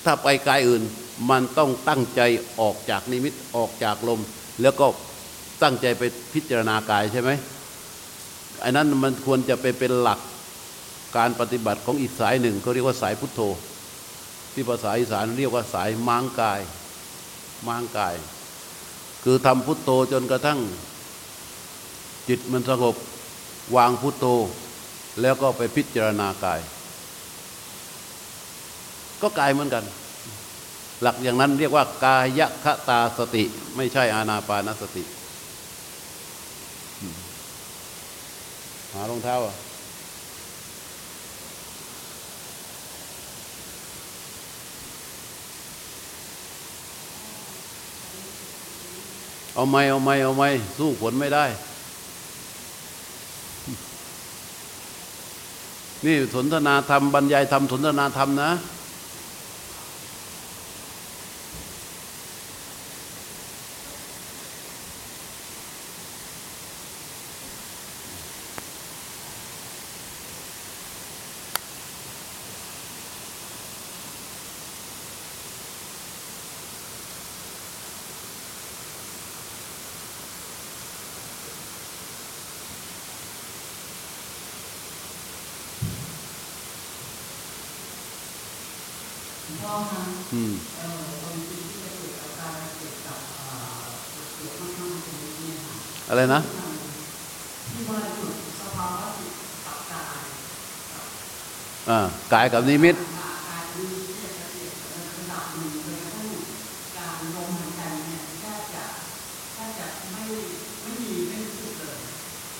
[0.05, 0.83] ถ้าไปกายอื่น
[1.31, 2.21] มันต้องตั้งใจ
[2.61, 4.21] ออกจากนิมิตออกจากลม
[4.63, 4.87] แล้วก็
[5.63, 6.03] ตั้งใจไป
[6.33, 7.31] พิจารณากายใช่ไหม
[8.61, 10.21] ไอ้นั้นมันควรจะไปเป็นหลัก
[11.17, 13.41] การปฏิบัติของอีกสายหนึ่งเขาเรียกว่าสายพุทโธ
[14.53, 16.61] ที่ภาษาอีสานเรียกว่าสายม้างกาย
[17.69, 18.15] ม้างกาย
[19.25, 20.61] คือทำพุทโธจนกระทั่ง
[22.29, 22.97] จิตมันสงบ
[23.77, 24.27] วางพุทโธ
[25.21, 26.61] แล้วก็ไปพิจารณากาย
[29.23, 29.85] ก็กายเหมือนกัน
[31.03, 33.45] หลักอย่างนั้นเรียกว่ากายคตาสติ
[33.77, 35.05] ไม่ใช่อานาปานสติ
[38.93, 39.55] หารองเท้าอะ
[49.55, 51.45] เอาไม่เอาไม่เอาไม่สู้ผลไม่ได้
[56.05, 58.51] นี่สนทนาธรรมบรรยายธรรมสนทนาธรรมนะ
[89.61, 90.03] พ่อคะ
[90.35, 93.19] อืมเอ่อคนที่จะเกิดอาการเกี่ยวกับ
[94.35, 95.75] เกี่ยวมากๆตรงนี้ค่ะ
[96.09, 96.41] อะไรนะ
[97.71, 98.01] ที่ว่า
[98.61, 99.33] สภาวะจิต
[99.67, 100.21] กับกาย
[101.89, 101.99] อ่า
[102.33, 104.75] กายกับนิมิต อาการนี้เนี่ยจะเปลี่ยน
[105.19, 106.29] ระดับหนึ่งเลยกระทั่ง
[106.97, 108.85] การลมหายใจเนี่ยแทบจะ
[109.55, 110.25] แทบจะไม่
[110.83, 111.99] ไม่มีไม่รู้สึกเลย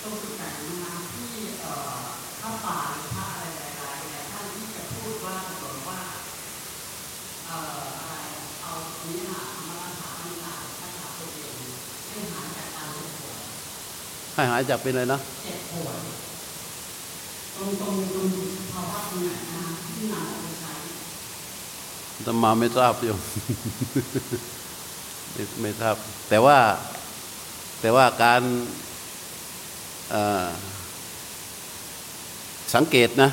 [0.01, 1.97] ตรงจุดไหนนะคะที่เอ่อ
[2.41, 5.99] พระป่าหรือพระอะไรหลายๆหลายท่านที่จะพูดว่าสมว่า
[7.47, 8.15] เอ่ออะไร
[8.61, 11.55] เอาเนื้อหามารักษาตั้งแต่รักษาตัวเอง
[12.07, 13.39] ให้หายจากการเจ็บป่วย
[14.63, 15.97] ให้หายจากเป็นอะไรนะเจ็บป่วย
[17.55, 18.27] ตรงตรงตรง
[18.73, 19.63] ภาวะตรงไหนนะ
[19.95, 20.73] ที่นาไปใช้
[22.27, 23.19] ธรรมาไม่ทราบโยม
[25.33, 25.95] ไม่ไม่ทราบ
[26.29, 26.57] แต่ว่า
[27.81, 28.41] แต่ว่าการ
[32.75, 33.29] สังเกตนะ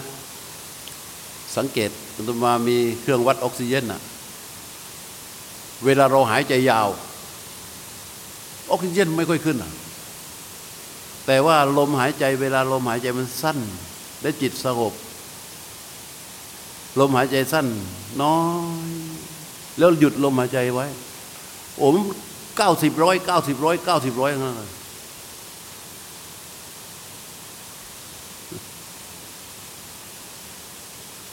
[1.56, 4.00] สังเกตธรรมามีเครื่องวัดออกซิเจนอะ
[5.84, 6.88] เวลาเราหายใจยาว
[8.70, 9.70] ออกซิเจนไม่ค่อยขึ้นอะ
[11.32, 13.58] แต่ว่าลมหายใจเวลาลมหายใจมันสั้น
[14.22, 14.94] และจิตสงบ
[16.98, 17.66] ลมหายใจสั้น
[18.22, 18.36] น้อ
[18.88, 18.90] ย
[19.78, 20.86] แล้วหยุดลมหายใจไว้
[21.78, 21.96] โอ้ม
[22.56, 24.70] เก้าสิบร้อยเก้าสิบร้อยเก้าสิบร้อยนั่นเลย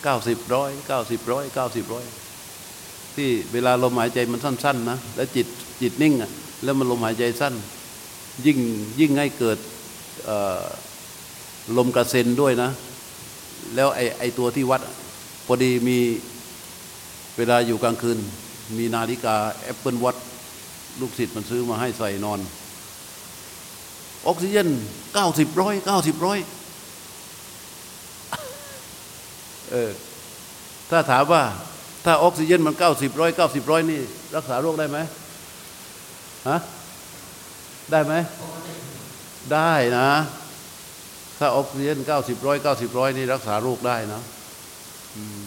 [0.03, 2.03] เก้าสิบร้อยเก้าสิบร้อยเก้าสิบร้อย
[3.15, 5.47] ที่เวลาลมหายใจมันสั้น ๆ นะ แล้วจิต
[5.81, 6.31] จิตนิ่งอะ
[6.63, 7.53] แล้วมันลมหายใจสั้น
[8.45, 8.59] ยิ่ง
[8.99, 9.59] ยิ่งให้เกิด
[11.77, 12.69] ลมกระเซ็นด้วยนะ
[13.75, 14.81] แล้วไอ้ไอตัวที่วัด
[15.45, 15.99] พอดีมี
[17.37, 18.17] เวลาอยู่กลางคืน
[18.77, 20.15] มีนาฬิกาแอปเปิลวัด
[20.99, 22.39] ลูกศิษย์มันซื้อมาให้ใส่นอน
[24.27, 24.67] ออกซิเจน
[25.13, 26.39] เก้าสิบร้อยเก้าสิบร้อย
[29.71, 29.91] เออ
[30.91, 31.43] ถ้าถามว่า
[32.05, 34.01] ถ้าออกซิเจนมันเก้าสิบร้อยเก้าสิบร้อยนี่
[34.35, 34.97] รักษาโรคได้ไหม
[36.49, 36.57] ฮะ
[37.91, 38.13] ได้ไหม
[39.53, 40.09] ได้นะ
[41.37, 44.21] ถ้าออกซิเจนเก้าสิบร้อยเก้าสิบร้อยนี่รักษาโรคได้นะ
[45.15, 45.43] อืม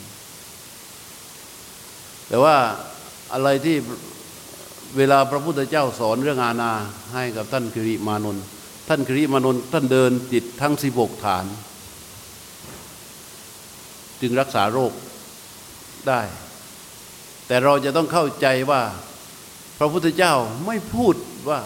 [2.29, 2.57] แต่ว่า
[3.33, 3.77] อะไรที่
[4.97, 6.73] เวลาพระพุทธเจ้าสอนเรื่องอาณา
[7.15, 8.45] ให้กับท่านคิริมานนท์
[8.89, 11.47] ท่านคิริมานนท์ท่านเดินจิตทั้งสิบกฐาน
[14.21, 14.93] จึงรักษาโรค
[16.09, 16.21] ได้
[17.47, 18.83] แต่เราจะต้องเข้าใจว่า
[19.79, 20.35] พระพุทธเจ้า
[20.67, 21.15] ไม่พูด
[21.49, 21.61] ว่า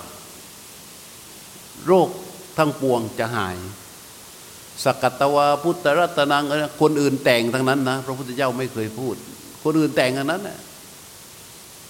[1.86, 2.08] โรค
[2.56, 3.56] ทั้งปวงจะหาย
[4.84, 6.44] สักกัตวาพุทธะระตะนัง
[6.80, 9.14] คนอื่นแต่งทั้งนั้นนะพระพุทธเจ้าไม่เคยพูด
[9.62, 10.58] คนอื่นแต่งทั้งนั้นนะ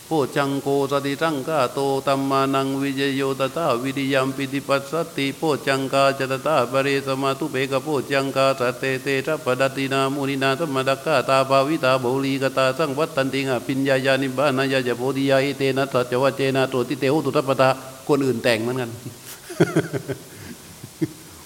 [0.07, 17.29] โพชฌังโค สะติสังขาโต ธัมมานังวิจะโยตะถาวิริยัมปีติปัสสัทธิโพชฌังคา จะ ตะถาปะเร สะมาธุเปกขะโพชฌังคาสัตเตเต สัพพะทัสสินามุนินา สัมมะทักขาตาภาวิตา พะหุลีกะตาสังวัตตันติ อะภิญญายะ นิพพานายะ จะโพธิยา เอเตนะสัจจะวัชเชนะ โสตถิเต โหตุ
[17.29, 17.68] สัพพะทา
[18.09, 18.90] คนอื่นแต่งเหมือนกัน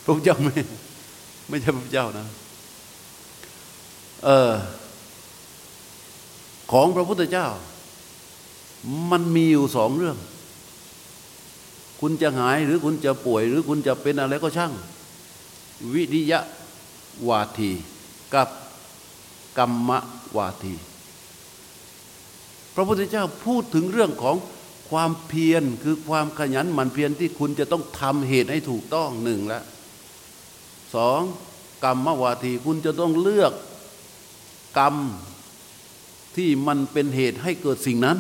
[0.09, 0.57] ระพุทธเจ้าไม่
[1.49, 2.27] ไม่ใช่พระพุทธเจ้านะ
[4.25, 4.53] เออ
[6.73, 7.49] ของพระพุทธเจ้า
[9.11, 10.17] มันมีอยู่สองเรื่อง
[12.01, 14.73] คุณจะหายหรือคุณจะป่วย หรือคุณจะเป็นอะไรก็ช่าง
[15.93, 16.41] วิริยะ
[17.29, 17.73] วาที
[18.35, 18.49] กับ
[19.59, 19.91] กรรม
[20.37, 20.75] วาที
[22.75, 24.37] พระพุทธเจ้าพูดถึงเรื่องของ
[24.91, 29.65] ความเพียรคือความขยันหมั่นเพียรที่คุณจะต้องทำเหตุให้ถูกต้องหนึ่งแล้ว
[30.95, 31.21] สอง
[31.85, 33.53] กรรมวาทีคุณจะต้องเลือก
[34.79, 34.97] กรรม
[36.37, 38.19] ที่มันเป็นเหตุให้เกิดสิ่งนั้น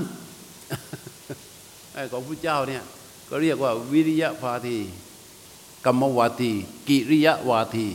[1.93, 2.83] ไอ้ของพระเจ้าเนี่ย
[3.29, 4.79] ก็เรียกว่าวิริยะวาที
[5.85, 6.53] กรรมวาที
[6.89, 7.89] กิริยะวาที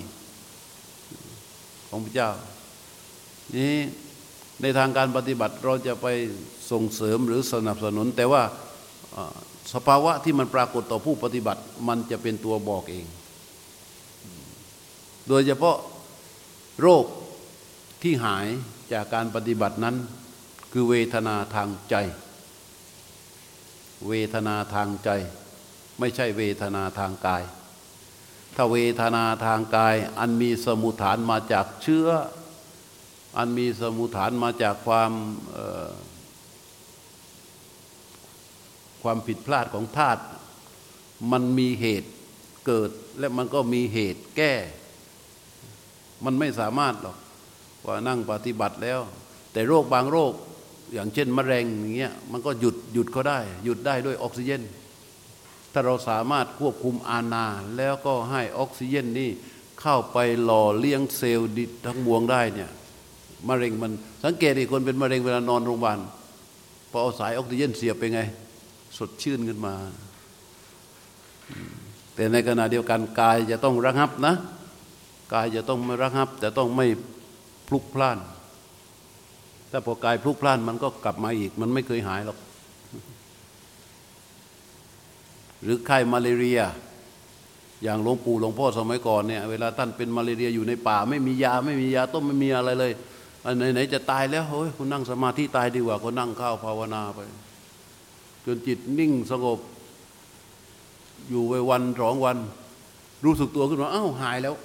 [1.89, 2.31] ของพระเจ้า
[3.55, 3.75] นี่
[4.61, 6.07] ในทางการปฏิบัติเราจะไป
[6.71, 8.43] ส่งเสริมหรือสนับสนุน แต่ว่า
[9.73, 13.05] สภาวะที่มันปรากฏต่อผู้ปฏิบัติ มันจะเป็นตัวบอกเอง
[15.27, 15.77] โดยเฉพาะ
[16.81, 17.05] โรค
[18.01, 18.47] ที่หาย
[18.93, 19.95] จากการปฏิบัตินั้น
[20.71, 21.95] คือเวทนาทางใจ
[24.07, 25.09] เวทนาทางใจ
[25.99, 27.43] ไม่ใช่เวทนาทางกาย
[28.55, 32.07] ถ้าเวทนาทางกาย อันมีสมุฐานมาจากเชื้อ
[33.37, 35.11] อันมีสมุฐานมาจากความ
[39.01, 40.21] ความผิดพลาดของธาตุ
[41.31, 42.09] มันมีเหตุ
[42.65, 44.53] เกิดและมันก็มีเหตุแก้
[46.25, 47.17] มันไม่สามารถหรอก
[47.85, 48.99] ว่านั่งปฏิบัติแล้ว
[49.53, 50.33] แต่โรคบางโรค
[50.93, 54.61] อย่างเช่นมะเร็งอย่างเงี้ยมันก็หยุดหยุดเขาได้ หยุดได้ด้วยออกซิเจน
[55.73, 57.45] ถ้าเราสามารถควบคุมอาณา
[57.77, 59.29] แล้วก็ให้ออกซิเจนนี่
[59.81, 62.69] เข้าไปหล่อเลี้ยงเซลล์ดิทั้งมวงได้เนี่ย
[63.49, 63.91] มะเร็งมัน
[64.23, 65.99] สังเกตดิคนเป็นมะเร็งเวลานอนโรงพยาบาล
[66.91, 68.21] พอเอาสายออกซิเจนเสียบไปไง
[68.97, 69.75] สดชื่นขึ้นมา
[72.15, 74.33] แต่ในขณะเดียวกันกายจะต้องระงับนะ
[75.33, 76.85] กายจะต้องไม่ระงับ แต่ต้องไม่
[77.67, 78.19] พลุกพล่าน
[79.71, 82.37] ถ้าพอกายพลุกพล่านมันก็กลับมาอีก มันไม่เคยหายหรอก
[85.63, 86.61] หรือไข้มาเลเรีย
[87.83, 92.91] อย่างหลวงปู่หลวงพ่อสมัยก่อนเนี่ยเวลาท่านเป็นมาเลเรียอยู่ในป่า ไม่มียาไม่มียาต้มไม่มีอะไรเลย
[93.45, 97.19] อันไหนไหนจะตายแล้วเฮ้ยคุณนั่งสมาธิตายดีกว่าคุณนั่งเข้าภาวนาไป
[98.45, 99.59] จนจิตนิ่งสงบ
[101.29, 102.37] อยู่ไปวันสองวัน
[103.25, 104.55] รู้สึกตัวขึ้นมาอ้าวหายแล้ว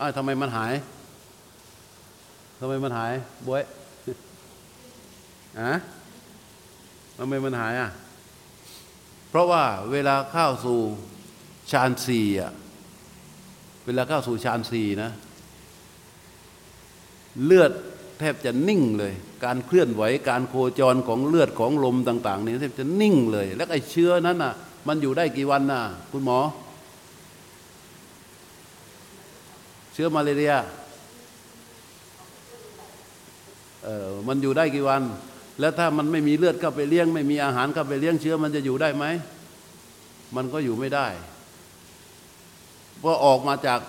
[0.00, 0.74] อ้าวทำไมมันหาย
[2.58, 3.12] ทำไมมันหาย
[3.46, 3.62] บวย
[5.60, 5.72] อะ
[7.18, 7.90] ทำไมมันหายอะ
[9.30, 10.78] เพราะว่าเวลาเข้าสู่
[11.70, 12.52] ฌานสี่อะ
[13.84, 15.10] เวลาเข้าสู่ฌานสี่นะ
[17.44, 17.72] เลือด
[18.18, 19.12] แทบจะนิ่งเลย
[19.44, 24.54] การเคลื่อนไหวการโคจรของเลือดของลมต่าง ๆ นี่แทบจะนิ่งเลย แล้วไอ้เชื้อนั้นอะ
[24.88, 25.80] มันอยู่ได้กี่วันน่ะ
[26.12, 26.38] คุณหมอ
[29.94, 30.54] เชื้อมาเรีย
[33.84, 35.02] เออมันอยู่ได้กี่วัน
[35.60, 39.04] แล้วถ้ามันไม่มีเลือดเข้าไปเลี้ยง ไม่มีอาหารเข้าไปเลี้ยงเชื้อมันจะอยู่ได้ไหม
[40.36, 41.06] มันก็อยู่ไม่ได้
[43.02, 43.80] พอออกมาจาก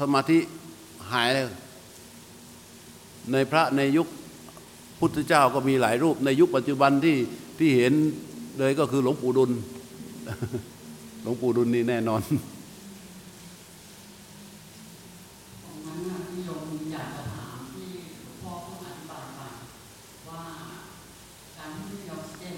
[0.00, 0.38] สมาธิ
[1.12, 1.46] หายเลย
[3.32, 4.06] ในพระในยุค
[4.98, 7.16] พุทธเจ้าก็มีหลายรูป ในยุคปัจจุบันที่
[7.58, 7.92] ที่เห็น
[8.58, 9.50] เลยก็คือหลวงปู่ดุล
[11.22, 12.22] หลวงปู่ดุลนี่แน่นอน
[15.62, 17.88] ตรงนั้นน่ะที่โยมอยากจะถามที่
[18.22, 19.40] หลวงพ่อเพิ่งอธิบายไป
[20.28, 20.42] ว่า
[21.56, 22.54] การที่มีออกซิเจน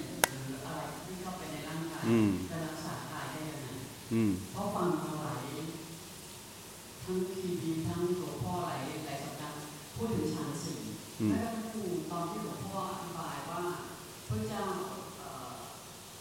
[0.46, 1.99] หรืออะไรที่เข้าไปในร่างกาย อืม
[2.50, 3.68] จะรักษากายได้ยังไง
[4.12, 5.42] อืมเพราะฟังมาหลาย
[7.04, 9.58] ทั้งทีวีทั้งหลวงพ่อหลายหลายสัปดาห์
[9.94, 10.78] พูดถึงฌานสี่
[11.20, 13.62] อืมและก็พูดตอนที่หลวงพ่ออธิบายว่า
[14.28, 14.62] พระเจ้า
[15.18, 15.52] เอ่อ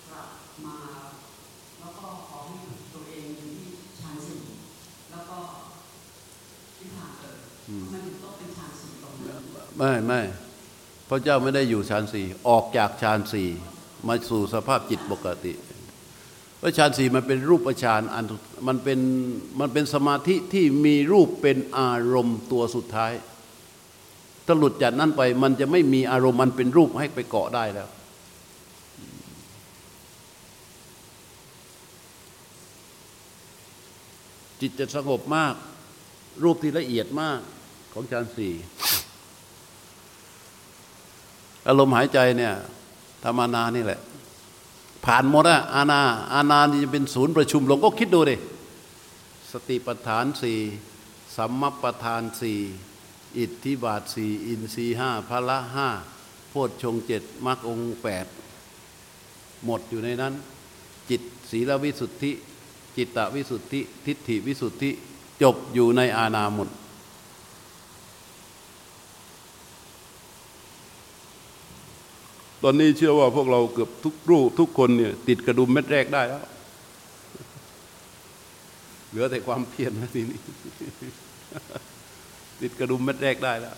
[0.10, 0.28] กลับ
[0.66, 0.78] มา
[1.80, 2.56] แล้วก็ขอให้
[2.94, 3.70] ตัวเองอยู่ที่
[4.00, 4.42] ฌานสี่
[5.12, 5.38] แล้วก็
[6.78, 7.38] ที่ผ่านเกิด
[7.70, 9.44] อืมมันถึงต้องเป็นฌานสี่ตรงนั้น
[9.78, 10.22] ไม่ไม่
[11.10, 13.50] พระเจ้าไม่ได้อยู่ฌานสี่ออกจากฌานสี่
[14.08, 18.26] มาสู่สภาพจิตปกติเพราะฌานสี่มันเป็นรูปฌานอัน
[18.68, 19.00] มันเป็น
[19.60, 23.14] มันเป็นสมาธิที่มีรูปเป็นอารมณ์ตัวสุดท้าย
[24.46, 27.90] ถ้าหลุดจากนั้นไปมันจะไม่มีอารมณ์มันเป็นรูปให้ไปเกาะได้แล้ว
[34.62, 35.54] จิตจะสงบมาก
[36.44, 37.40] รูปที่ละเอียดมาก
[37.94, 38.54] ของฌานสี่
[41.68, 42.54] อารมณ์หายใจเนี่ย
[43.24, 44.00] ธรรมานานี่แหละ
[45.06, 46.02] ผ่านหมดอะอาณา
[46.34, 48.36] อาณานี่จะเป็นศูนย์ประชุมลงก็คิดดูดิ
[49.52, 50.60] สติปัฏฐานสี่
[51.36, 52.60] สัมมปทานสี่
[53.38, 55.90] อิทธิบาทสี่อินทรีห้าพละห้า
[56.50, 58.26] โพชฌงเจ็ดมรรคองแปด
[59.66, 60.34] หมดอยู่ในนั้น
[61.10, 61.22] จิต
[61.52, 62.32] ศีลวิสุทธิ
[62.98, 64.90] จิตตวิสุทธิ ทิฏฐิวิสุทธิ
[65.42, 66.70] จบอยู่ในอาณาหมด
[72.64, 76.44] ตอนนี้เชื่อว่าพวกเราเกือบทุกรูปทุกคนเนี่ยติดกระดุมเม็ดแรกได้แล้ว
[79.10, 80.40] เหลือแต่ความเพียรนะทีนี้
[82.62, 83.78] ติดกระดุมเม็ดแรกได้แล้ว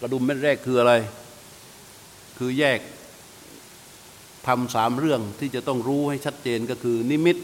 [0.00, 0.94] กระดุมเม็ดแรกคืออะไร
[2.38, 2.80] คือแยก
[4.46, 7.36] ทำสามเรื่องที่จะต้องรู้ให้ชัดเจนก็คือ นิมิต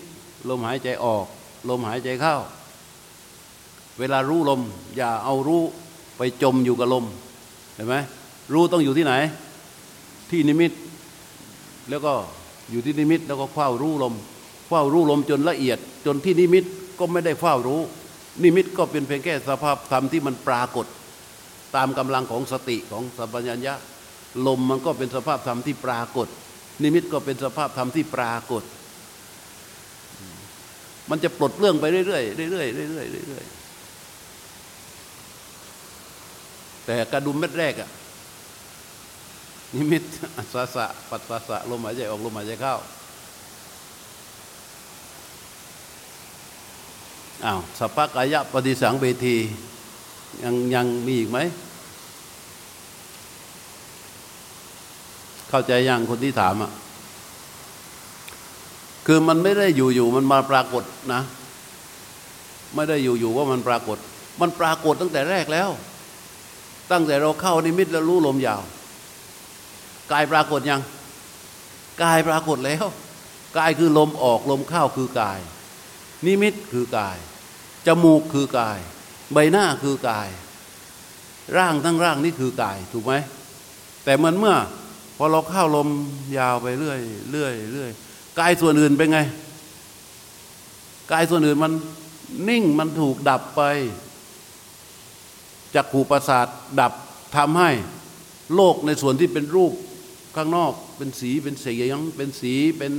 [0.48, 1.26] ลมหายใจออก
[1.68, 2.36] ลมหายใจเข้า
[3.98, 4.62] เวลารู้ลม
[4.96, 5.62] อย่าเอารู้
[6.16, 7.04] ไปจมอยู่กับลม
[7.74, 7.94] เห็นไหม
[8.52, 9.14] รู้ต้องอยู่ที่ไหน
[10.30, 10.72] ที่นิมิต
[11.90, 12.12] แล้วก็
[12.70, 14.14] อยู่ที่นิมิต แล้วก็เฝ้ารู้ลม
[14.68, 16.64] เฝ้ารู้ลมจนละเอียด จนที่นิมิต
[16.98, 17.80] ก็ไม่ได้เฝ้ารู้
[18.42, 20.86] นิมิตก็เป็นเพียงแค่สภาพธรรมที่มันปรากฏ
[21.76, 23.74] ตามกำลังของสติของสัมปชัญญะ
[24.46, 26.28] ลมมันก็เป็นสภาพธรรมที่ปรากฏ
[26.82, 28.62] นิมิตก็เป็นสภาพธรรมที่ปรากฏ
[31.10, 33.64] มันจะปลดเรื่องไปเรื่อยๆเรื่อยๆเรื่อยๆเรื่อยๆ
[36.84, 37.90] แต่กระดุมเม็ดแรกอะ
[39.74, 40.02] นิมิต
[40.36, 42.74] อัศสะปัสสะสะลมหายใจออกลมหายใจเข้า
[47.44, 49.36] อ้าวสัพพกายะปฏิสังเวที
[50.42, 51.38] ยังยังมีอีกไหม
[55.48, 56.70] เข้าใจยังคนที่ถามอะ
[59.06, 61.20] คือมันไม่ได้อยู่ๆมันมาปรากฏนะ
[62.74, 63.98] ไม่ได้อยู่ๆว่ามันปรากฏ
[64.40, 65.70] มันปรากฏตั้งแต่แรกแล้ว
[66.90, 68.62] ตั้งแต่เราเข้านิมิตแล้วรู้ลมยาว
[70.12, 70.82] กายปรากฏยัง
[72.02, 72.84] กายปรากฏแล้ว
[73.58, 75.40] กายคือลมออกลมเข้าคือกาย
[76.26, 77.18] นิมิตคือกาย
[77.86, 78.78] จมูกคือกาย
[79.32, 80.28] ใบหน้าคือกาย
[81.56, 83.14] ร่างทั้งร่างนี่คือกายถูกไหม
[84.04, 84.56] แต่มันเมื่อ
[85.16, 85.88] พอเราเข้าลม
[86.38, 87.90] ยาวไปเรื่อยเรื่อยเรื่อย
[88.38, 89.20] กายส่วนอื่นเป็นไง
[91.12, 91.72] กายส่วนอื่นมัน
[92.48, 93.62] นิ่งมันถูกดับไป
[95.74, 96.46] จากขูประสาท
[96.80, 96.92] ดับ
[97.36, 97.70] ทำให้
[98.54, 99.72] โลกในส่วนที่เป็นรูป
[100.36, 102.92] ข้างนอก เป็นสีเป็นเสียงเป็นสีเป็น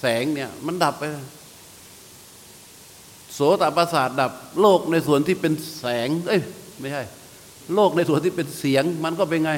[0.00, 1.04] แสงเนี่ยมันดับไป
[3.34, 6.42] โสตประสาทดับ โลกในส่วนที่เป็นแสง เอ้ย
[6.80, 7.02] ไม่ใช่
[7.74, 9.52] โลกในส่วนที่เป็นเสียง มันก็เป็นไง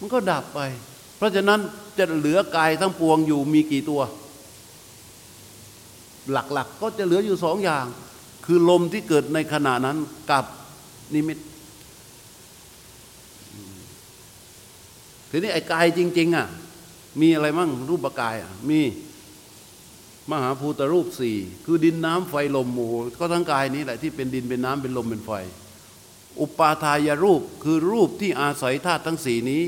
[0.00, 0.60] มันก็ดับไป
[1.16, 1.60] เพราะฉะนั้น
[1.98, 4.00] จะเหลือกายทั้งปวงอยู่มีกี่ตัว
[6.30, 7.86] หลักๆกก็จะเหลืออยู่สองอย่าง
[8.46, 9.98] คือลมที่เกิดในขณะนั้น
[10.30, 10.44] กับ
[11.14, 11.38] นิมิต
[15.34, 16.46] ทีนี้ไอ้กายจริง ๆ อะ
[17.20, 18.80] มีอะไรมั่งรูปกายอะ มี
[20.30, 22.80] มหาภูตรูปสี่คือดินน้ำไฟลมโม
[23.18, 25.30] ก็ทั้งกายนี้แหละที่เป็นดินเป็นน้ำเป็นลมเป็นไฟ
[26.40, 29.64] อุปาทายรูปคือรูปที่อาศัยธาตุทั้งสี่นี้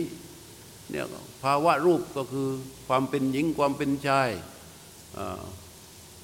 [0.91, 1.07] เนี่ย
[1.43, 2.49] ภาวะรูปก็คือ
[2.87, 4.31] ความเป็นหญิงความเป็นชาย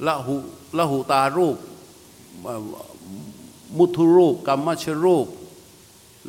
[0.06, 0.36] ละหุ
[0.78, 1.56] ละหุตารูป
[3.76, 5.26] มุทุรูปกรรมชรูป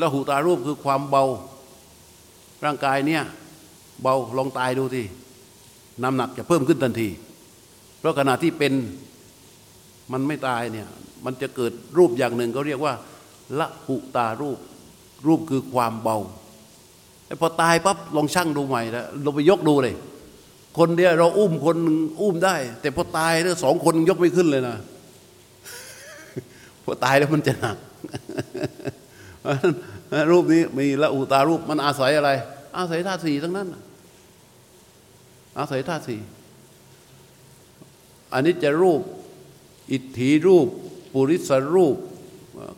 [0.02, 1.24] ละหุตารูปคือความเบา
[2.66, 3.24] ร่างกายเนี่ย
[4.02, 5.04] เบาลองตายดูที
[6.04, 7.10] น้ำหนักจะเพิ่มขึ้นทันที
[8.00, 8.74] เพราะขณะที่เป็น
[10.12, 10.88] มันไม่ตายเนี่ย
[11.26, 12.94] มันจะเกิดรูปอย่างหนึ่งเขาเรียกว่า
[13.60, 14.60] ละหุตารูป
[15.28, 16.18] รูปคือความเบา
[17.28, 19.96] ไอ้พอตายปั๊บลองชั่งดูใหม่ล้วเราไปยกดูเลย
[20.78, 21.78] คนเดียวเราอุ้มคน
[22.22, 24.76] อุ้มได้ แต่พอตายแล้วสองคนยกไม่ขึ้นเลยนะ
[26.86, 27.78] พอตายแล้วมันจะหนัก
[30.32, 32.32] รูปนี้มีละอุตารูปมันอาศัยอะไร
[32.78, 33.68] อาศัยธาตุสี่ทั้งนั้น
[35.58, 36.20] อาศัยธาตุสี่
[38.34, 39.02] อันนี้จะรูป
[39.92, 40.68] อิทธิรูป
[41.14, 41.96] ปุริสรูป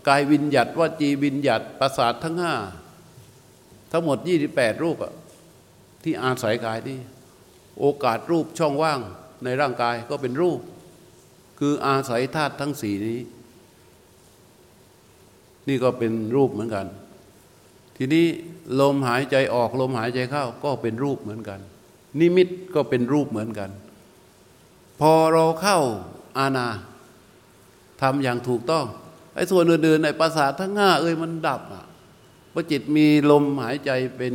[0.08, 2.56] กายวิญญัตวจีวิญญัตประสาททั้งห้า
[3.92, 5.14] ทั้งหมดยี่สิบแปดรูปอะ
[6.04, 7.00] ที่อาศัยกายนี่
[7.80, 9.00] โอกาสรูปช่องว่าง
[9.44, 10.60] ในร่างกายก็เป็นรูป
[11.60, 13.20] คืออาศัยธาตุทั้งสี่นี้
[15.68, 16.86] นี่ก็เป็นรูปเหมือนกัน
[17.98, 18.26] ทีนี้
[18.80, 21.60] ลมหายใจออกลมหายใจเข้าก็เป็นรูปเหมือนกัน
[22.20, 23.70] นิมิตก็เป็นรูปเหมือนกัน
[25.00, 25.80] พอเราเข้า
[26.38, 26.68] อาณา
[28.02, 28.86] ทำอย่างถูกต้อง
[29.36, 31.86] ไอ้ส่วนอื่นๆในประสาททั้งห้าเอ้ยมันดับอะ
[32.52, 34.34] พอจิตมีลมหายใจเป็น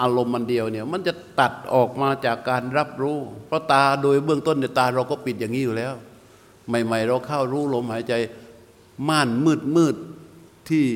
[0.00, 5.94] อารมณ์มันเดียวเนี่ย มันจะตัดออกมาจากการรับรู้ เพราะตาโดยเบื้องต้นเนี่ยตาเราก็ปิดอย่างนี้อยู่แล้ว
[6.68, 8.14] ใหม่ ๆ เราเข้ารู้ลมหายใจ
[9.08, 9.96] ม่านมืดมืด
[10.68, 10.86] ที่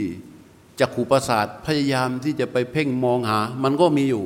[0.81, 4.25] จักขูประสาทพยายามที่จะไปเพ่งมองหา มันก็มีอยู่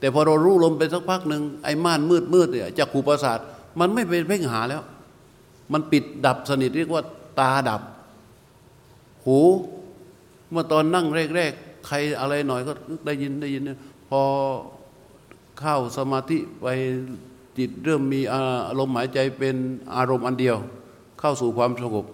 [0.00, 3.38] แต่พอเรารู้ลมไปสักพักหนึ่งไอ้ม่านมืดมืดเนี่ยจักขูประสาท
[3.80, 4.82] มันไม่ไปเพ่งหาแล้ว
[5.72, 7.02] มันปิดดับสนิทเรียกว่า
[7.38, 7.82] ตาดับ
[9.24, 9.38] หู
[10.50, 12.72] เมื่อตอนนั่งแรกๆ ใครอะไรหน่อยก็
[13.06, 13.62] ได้ยินได้ยิน
[14.08, 14.22] พอ
[15.60, 16.66] เข้าสมาธิไป
[17.58, 19.56] จิตเริ่มมีอารมณ์หมายใจเป็น
[19.96, 20.56] อารมณ์อันเดียว
[21.20, 22.06] เข้าสู่ความสงบ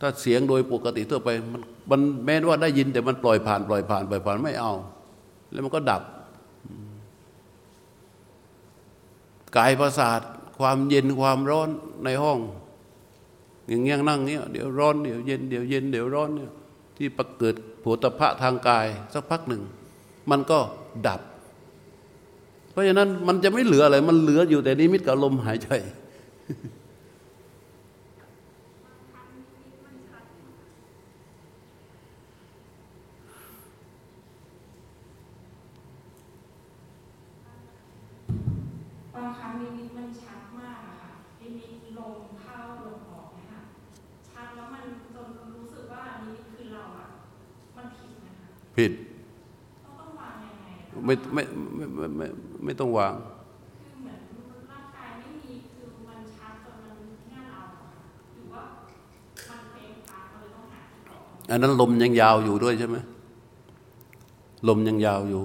[0.00, 4.72] ถ้าเสียงโดยปกติทั่วไปมัน มันแม้ว่าได้ยินแต่มันปล่อยผ่าน ปล่อยผ่านปล่อยผ่านไม่เอา
[5.52, 6.02] แล้วมันก็ดับ
[9.56, 10.20] กายประสาท
[10.58, 11.68] ความเย็นความร้อน
[12.04, 12.38] ในห้อง
[13.68, 16.50] อย่างเงี้ยนั่งเนี้ยเดี๋ยวร้อนเดี๋ยวเย็นเดี๋ยวเย็นเดี๋ยวร้อนเนี่ย
[16.96, 19.62] ที่ประเกิดโผฏฐะทางกายสักพักหนึ่ง
[20.30, 20.58] มันก็
[21.06, 21.20] ดับ
[22.70, 25.68] เพราะฉะนั้นมันจะไม่เหลืออะไร มันเหลืออยู่แต่นิมิตกับลมหายใจ
[48.76, 48.92] ผิด
[51.04, 51.42] ไม่ไม่
[51.76, 52.26] ไม่ไม่ไม่
[52.64, 53.14] ไม่ต้องวาง
[61.50, 62.96] อันนั้นลมยังยาวอยู่ด้วยใช่ไหม
[64.68, 65.42] ลมยังยาวอยู่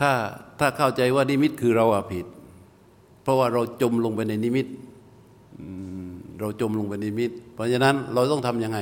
[0.00, 0.10] ถ้า
[0.58, 2.26] ถ้าเข้าใจว่านิมิตคือเราอะผิด
[3.22, 4.66] เพราะว่าเราจมลงไปในนิมิต
[6.40, 8.78] เราจมลงไปในนิมิต เพราะฉะนั้นเราต้องทำยังไง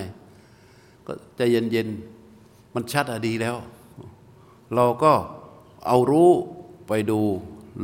[1.06, 3.56] ก็ใจเย็นๆ มันชัดอะดีแล้ว
[4.74, 5.12] เราก็
[5.86, 6.30] เอารู้
[6.88, 7.20] ไปดู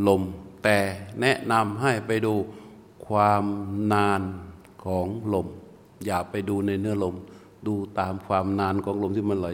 [0.09, 0.23] ลม
[0.65, 0.79] แต่
[1.21, 2.35] แนะนำให้ไปดู
[3.07, 3.45] ความ
[3.93, 4.21] นาน
[4.85, 5.47] ของลม
[6.07, 7.15] อย่าไปดูในเนื้อลม
[7.67, 9.49] ดูตามความนานของลมที่มันไหล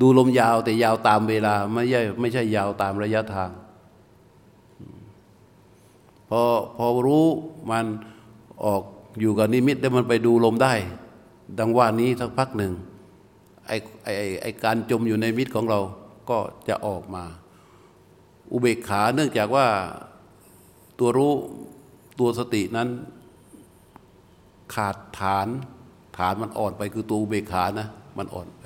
[0.00, 3.50] ดูลมยาวแต่ยาวตามเวลาไม่ใช่ไม่ใช่ยาวตามระยะทาง
[6.28, 6.42] พอ
[6.76, 7.26] พอรู้
[7.70, 7.84] มัน
[8.64, 8.82] ออก
[9.20, 10.74] อยู่กับนิมิตแล้วมันไปดูลมได้
[11.58, 12.72] ดังว่านี้สักพักหนึ่ง
[13.66, 15.80] ไอ้ไอ้ไอ้การจมอยู่ในมิตรของเรา
[16.30, 16.38] ก็
[16.68, 17.24] จะออกมา
[18.52, 19.66] อุเบกขาเนื่องจากว่า
[20.98, 21.32] ตัวรู้
[22.18, 22.88] ตัวสตินั้น
[24.74, 25.48] ขาดฐาน
[26.18, 27.88] ฐานมันอ่อนไปคือตัวอุเบกขานะ
[28.18, 28.62] มันอ่อนไป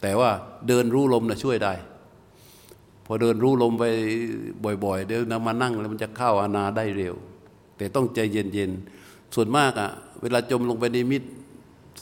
[0.00, 0.30] แต่ว่า
[0.68, 1.74] เดินรู้ลมนะช่วยได้
[3.06, 3.84] พอเดินรู้ลมไป
[4.84, 7.14] บ่อย ๆ เดี๋ยวนะมานั่งแล้วมันจะเข้าอานาได้เร็ว
[7.76, 9.90] แต่ต้องใจเย็นๆส่วนมากอะ่ะ
[10.22, 11.28] เวลาจมลงไปในมิตร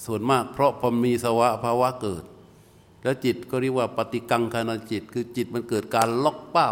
[0.04, 2.24] ส่วนมาก เพราะพอมีสวะภาวะเกิด
[3.02, 6.70] แล้วจิตก็เรียกว่าปฏิกังคณจิต คือจิตมันเกิดการล็อกเป้า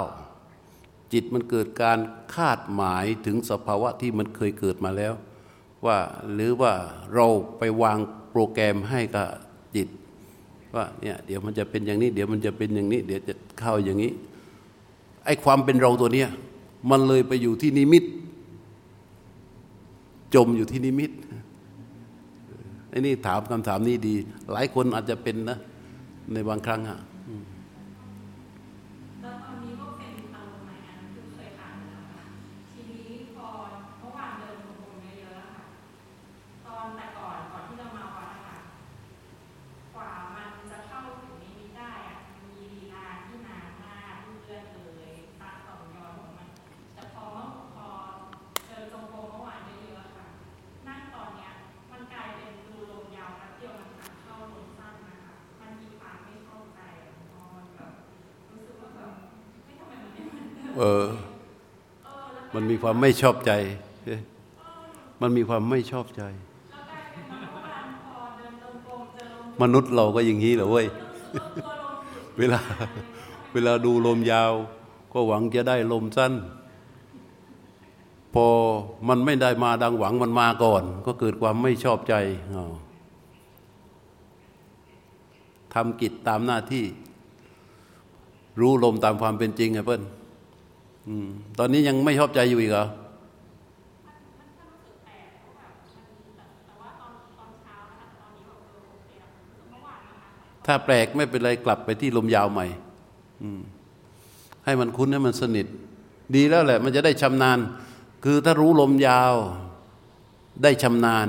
[1.12, 1.98] จิตมันเกิดการ
[2.34, 5.12] คาดหมายถึงสภาวะที่มันเคยเกิดมาแล้ว
[5.86, 5.98] ว่า
[6.32, 6.72] หรือว่า
[7.14, 7.26] เรา
[7.58, 7.98] ไปวาง
[8.30, 9.28] โปรแกรมให้กับ
[9.76, 9.88] จิต
[10.74, 14.12] ว่าเนี่ยเดี๋ยวมันจะเป็นอย่างนี้ เดี๋ยวมันจะเป็นอย่างนี้ เดี๋ยวจะเข้าอย่างนี้
[15.24, 16.28] ไอ้ความเป็นเราตัวเนี้ย
[16.90, 18.04] มันเลยไปอยู่ที่นิมิต
[20.34, 21.10] จมอยู่ที่นิมิต
[22.98, 24.14] นี่ถามคำถามนี้ดี
[24.52, 25.58] หลายคนอาจจะเป็นนะ
[26.32, 26.98] ในบางครั้งอะ
[29.20, 32.24] แล้วตอนนี้ก็เป็นอารมณ์ไหนอันนั้นคือเคยผ่านมาแล้วค่ะ
[32.72, 33.46] ทีนี้พอ
[33.98, 35.66] เมื่อวานเดินตรงๆเยอะๆอะค่ะ
[36.66, 38.58] ตอนแต่ก่อนก่อนที่จะมาวัดอะค่ะ
[39.94, 45.10] กว่ามันจะเข้าถึงในนี้ได้อะมันมีลีลาที่นานมากเลื่อนเลย
[45.40, 46.48] ตาต่องย้อนของมัน
[46.94, 47.86] แต่พอเมื่อพอ
[48.68, 50.26] เดินตรงๆเมื่อวานเยอะๆอะค่ะ
[50.88, 51.50] นั่งตอนเนี้ย
[51.92, 57.90] มันกลายเป็นดูลมยาวแป๊บเดียวมันขาดเข้าลมสั้นนะคะ มันมีความไม่เข้าใจอะพอมันแบบ
[58.50, 59.10] รู้สึกว่าแบบ
[59.64, 60.22] ไม่ทำไมมันไม่
[60.80, 61.06] เออ
[62.54, 63.52] มันมีความไม่ชอบใจ
[65.20, 66.22] มันมีความไม่ชอบใจ
[69.62, 70.86] มนุษย์เราก็อย่างนี้เหรอเว้ย
[72.38, 72.60] เวลา
[73.52, 74.52] เวลาดูลมยาว
[75.12, 76.32] ก็หวังจะได้ลมสั้น
[78.34, 78.46] พอ
[79.08, 82.14] มันไม่ได้มาดังหวังมันมาก่อน ก็เกิดความไม่ชอบใจ
[85.74, 86.84] ทำกิจตามหน้าที่
[88.60, 90.19] รู้ลมตามความเป็นจริงไงเปิ้ลอืม
[91.58, 92.86] ตอนนี้ยังไม่ชอบใจอยู่อีกเหรอ
[100.66, 102.66] ถ้าแปลกไม่เป็นไรกลับไปที่ลมยาวใหม่
[104.64, 105.66] ให้มันคุ้นให้มันสนิท
[106.34, 107.58] ดีแล้วแหละ มันจะได้ชำนาญ
[108.24, 109.34] คือถ้ารู้ลมยาว
[110.62, 111.26] ได้ชำนาญ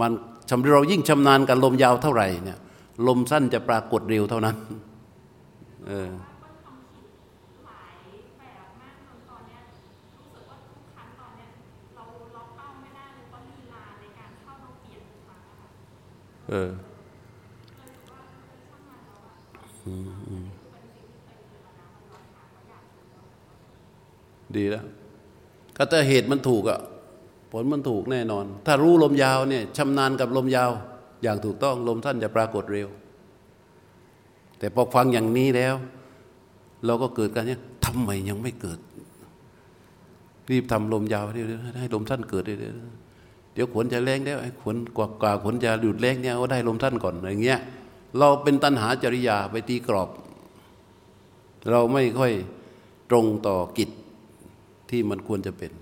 [0.00, 0.12] มัน
[0.50, 2.58] ชำเรายิ่งชำนาญกับลมยาวเท่าไหร่เนี่ย
[3.06, 4.56] ลมสั้นจะปรากฏเร็วเท่านั้น
[5.86, 6.10] เออ
[16.50, 16.70] เออ
[24.56, 24.84] ดีแล้ว
[25.76, 26.80] ก็ถ้าเหตุมันถูกอะ
[27.52, 30.70] ผลมันถูกแน่นอน ถ้ารู้ลมยาวเนี่ยชำนาญกับลมยาว
[31.22, 32.88] อย่างถูกต้องลมสั้นจะปรากฏเร็ว
[34.58, 35.74] แต่พอฟังอย่างนี้แล้ว
[36.86, 38.78] เราก็เกิดการเนี่ยทำไมยังไม่เกิด
[40.50, 43.05] รีบทำลมยาวเดี๋ยๆให้ลมสั้นเกิดเดี๋ยๆ
[43.56, 47.60] เดี๋ยวขนจะแรงแล้วไอ้ขนกว่ากว่าขนจะหยุดแรงเนี่ยก็ได้ลมสั้นก่อนอะไรเงี้ย
[48.18, 50.08] เราเป็นตัณหาจริยาไปตีกรอบ
[51.70, 52.32] เราไม่ค่อย
[53.10, 53.90] ตรงต่อกิจ
[54.90, 55.72] ที่มันควรจะเป็น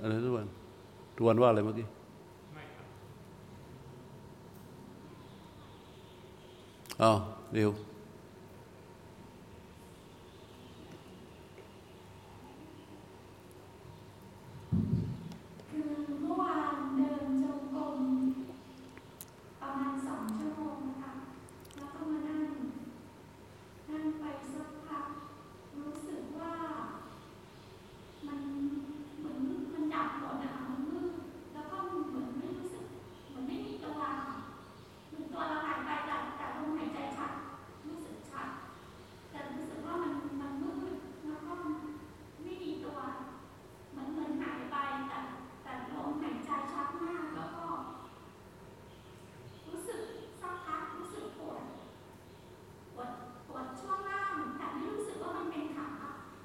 [0.00, 0.46] อะไรทุกวัน
[1.16, 1.86] ทุกวันว่าอะไรเมื่อกี้
[7.02, 7.16] อ้าว
[7.54, 7.70] เร็ว
[15.70, 15.90] คือ
[16.20, 17.98] เมื่อวานเดินจงกรม
[19.60, 21.12] ประมาณสองชั่วโมงนะคะ
[21.76, 22.42] แล้วก็มานั่ง
[23.90, 25.06] นั่งไปสักพัก
[25.78, 26.52] รู้สึกว่า
[28.26, 28.40] มัน
[29.18, 29.38] เหมือน
[29.72, 31.12] มันดับหมดอะมันมืด
[31.54, 32.84] แล้วก็เหมือนไม่รู้สึก
[33.28, 34.00] เหมือนไม่มีตัว
[35.08, 37.32] เหมือนตัวเราหายไปแต่แต่ลมหายใจชัด
[37.86, 38.48] รู้สึกชัด
[39.30, 40.96] แต่รู้สึกว่ามันมันมืด
[41.26, 41.52] แล้วก็
[42.42, 42.98] ไม่มีตัว
[43.90, 44.76] เหมือนเหมือนหายไป
[45.08, 45.18] แต่
[45.62, 47.66] แต่ลมหายใจชัดมากแล้วก็
[49.68, 50.00] รู้สึก
[50.40, 51.62] สักพักรู้สึกปวด
[52.94, 53.10] ปวด
[53.48, 55.88] ปวดช่วงล่างแต่ไม่รู้สึกว่ามันเป็นขา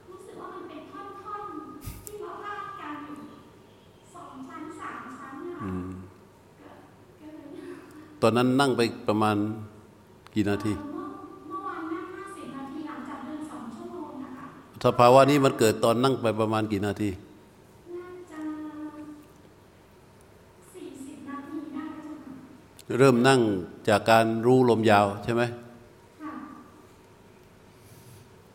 [0.09, 3.19] รู้สึกว่ามันเป็นท่อนๆที่มาพาดกันอยู่
[4.13, 5.89] สองชั้นสามชั้นน่ะ อืม
[6.59, 6.69] ก็
[7.19, 7.47] ก็เลย
[8.21, 9.35] ตอนนั้นนั่งไปประมาณ
[10.33, 11.07] กี่นาทีเมื่อ
[11.47, 14.45] เมื่อวานนั่งห้าสิบนาทีหลังจากเดินสองชั่วโมงนะคะ
[14.85, 18.39] สภาวะนี้มันเกิดตอนนั่งไปประมาณกี่นาทีน่าจะ
[20.73, 23.41] สี่สิบนาทีได้เจ้าค่ะเริ่มนั่ง
[23.89, 25.43] จากการรู้ลมยาวใช่ไหม
[26.21, 26.33] ค่ะ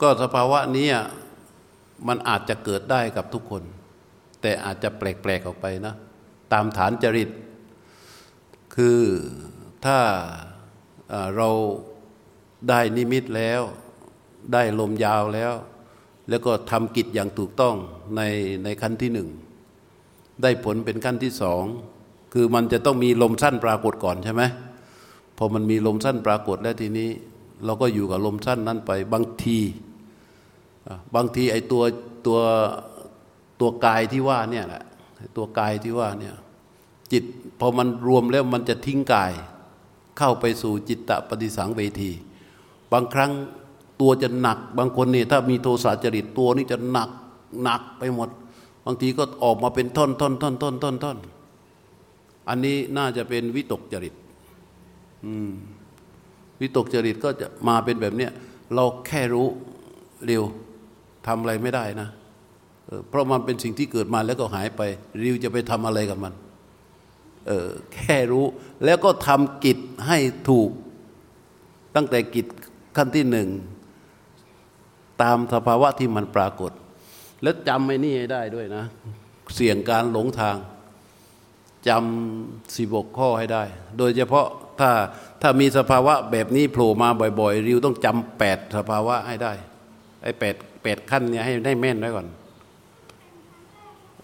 [0.00, 1.04] ก็สภาวะนี้อะ
[2.08, 3.62] มันอาจจะเกิดได้กับทุกคน
[4.40, 5.94] แต่อาจจะแปลกๆออกไปนะ
[6.52, 7.30] ตามฐานจริต
[8.74, 9.00] คือ
[9.84, 9.98] ถ้า
[11.36, 11.48] เรา
[12.68, 13.62] ได้นิมิตแล้ว
[14.52, 15.52] ได้ลมยาวแล้ว
[16.28, 17.74] แล้วก็ทำกิจอย่างถูกต้อง
[18.16, 18.22] ใน
[18.64, 19.28] ในขั้นที่หนึ่ง
[20.42, 21.64] ได้ผลเป็นขั้นที่สอง
[22.32, 24.42] คือมันจะต้องมีลมสั้นปรากฏก่อนใช่ไหม
[25.38, 27.10] พอมันมีลมสั้นปรากฏแล้วทีนี้
[27.64, 29.58] เราก็อยู่กับลมสั้นนั้นไปบางที
[31.14, 31.82] บางทีไอ้ตัว
[32.26, 32.38] ตัว
[33.60, 34.84] ตัวกายที่ว่าเนี่ยแหละ
[35.36, 36.34] ตัวกายที่ว่าเนี่ย
[37.12, 37.24] จิต
[37.60, 39.32] พอมันรวมแล้วมันจะทิ้งกาย
[40.18, 42.10] เข้าไปสู่จิตตปฏิสังเวที
[42.92, 43.32] บางครั้ง
[44.00, 47.10] ตัวจะหนัก บางคนนี่ถ้ามีโทสะจริตตัวนี่จะหนัก
[47.62, 48.28] หนักไปหมด
[48.86, 51.18] บางทีก็ออกมาเป็นท่อนท่อนท่อนท่อนท่อนท่อน
[52.48, 54.14] อันนี้น่าจะเป็นวิตกจริต
[56.60, 58.30] วิตกจริตก็จะมาเป็นแบบเนี้ย
[58.74, 59.46] เราแค่รู้
[60.26, 60.42] เร็ว
[61.26, 62.08] ทำอะไรไม่ได้นะ
[63.08, 64.82] เพราะมันเป็นสิ่งที่เกิดมาแล้วก็หายไป
[65.22, 66.32] ริวจะไปทำอะไรกับมัน
[67.46, 68.46] เออแค่รู้
[68.84, 70.18] แล้วก็ทำกิจให้
[70.48, 70.70] ถูก
[71.94, 72.46] ตั้งแต่กิจ
[72.96, 73.48] ขั้นที่หนึ่ง
[75.22, 76.72] ตามสภาวะที่มันปรากฏ
[77.42, 78.84] แล้วจำไม่นี่ให้ได้ด้วยนะ
[79.54, 80.56] เสี่ยงการหลงทาง
[81.88, 83.62] จำสิบกข้อให้ได้
[83.98, 84.46] โดยเฉพาะ
[84.80, 84.90] ถ้า
[85.42, 87.08] ถ้ามีสภาวะแบบนี้โผล่มา
[87.40, 89.52] บ่อยๆ ริวต้องจำแปดสภาวะให้ได้
[90.22, 92.26] ไอ้แปดแปดขั้นเนี่ยให้ได้แม่นไว้ก่อน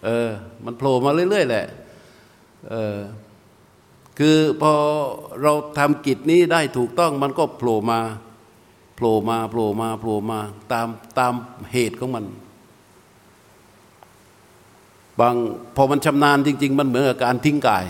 [0.05, 0.29] เออ
[0.65, 1.65] มันโผล่มาเรื่อยๆแหละ
[4.19, 4.73] คือพอ
[5.41, 7.99] เราทำกิจนี้ได้ถูกต้องมันก็โผล่มา
[8.95, 10.39] โผล่มาโผล่มาโผล่มา
[10.71, 10.87] ตาม
[11.17, 11.33] ตาม
[11.71, 12.25] เหตุของมัน
[15.19, 15.35] บาง
[15.75, 17.85] พอมันชำนาญจริง ๆ มันเหมือนกับการทิ้งกาย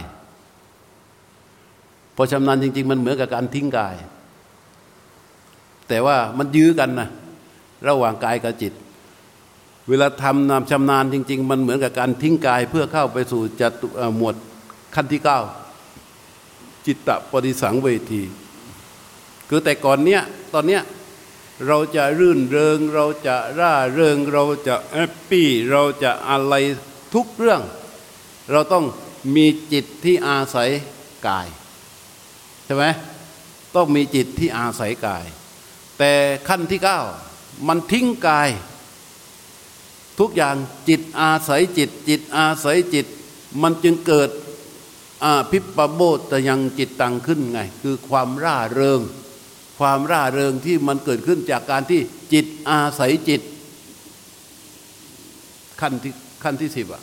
[2.16, 3.96] พอชำนาญจริง ๆ มันเหมือนกับการทิ้งกาย
[5.88, 7.10] แต่ว่ามันยื้อกันนะ
[7.88, 8.74] ระหว่างกายกับจิต
[9.90, 13.72] เวลาทำนามชำนาญจริง ๆ มันเหมือนกับการทิ้งกาย เพื่อเข้าไปสู่จัต
[14.18, 14.36] หมวด
[14.96, 15.40] ขั้นที่เก้า
[16.86, 18.22] จิตตปฏิสังเวที
[19.50, 20.22] คือแต่ก่อนเนี้ย
[20.54, 20.84] ตอนเนี้ย
[21.68, 26.54] เราจะรื่นเริง เราจะร่าเริง เราจะแฮปปี้เราจะอะไร
[27.14, 27.62] ทุกเรื่อง
[28.52, 28.86] เราต้อง
[29.36, 30.70] มีจิตที่อาศัย
[31.28, 31.48] กาย
[32.66, 32.86] ใช่ไหม
[33.76, 35.26] ต้องมีจิตที่อาศัยกาย
[35.98, 36.14] แต่
[36.48, 37.00] ขั้นที่เก้า
[37.68, 38.50] มันทิ้งกาย
[40.20, 40.56] ทุกอย่าง
[40.90, 43.06] จิตอาศัยจิต จิตอาศัยจิต
[43.62, 44.30] มันจึงเกิด
[45.26, 46.02] อาภิปโบ
[46.32, 49.02] ตยังจิตตังขึ้นไง คือความร่าเริง
[49.80, 52.02] ความร่าเริงที่มันเกิดขึ้นจากการที่
[52.34, 53.42] จิตอาศัยจิต
[55.82, 56.14] ขั้นที่
[56.44, 57.02] ขั้นที่สิบอะ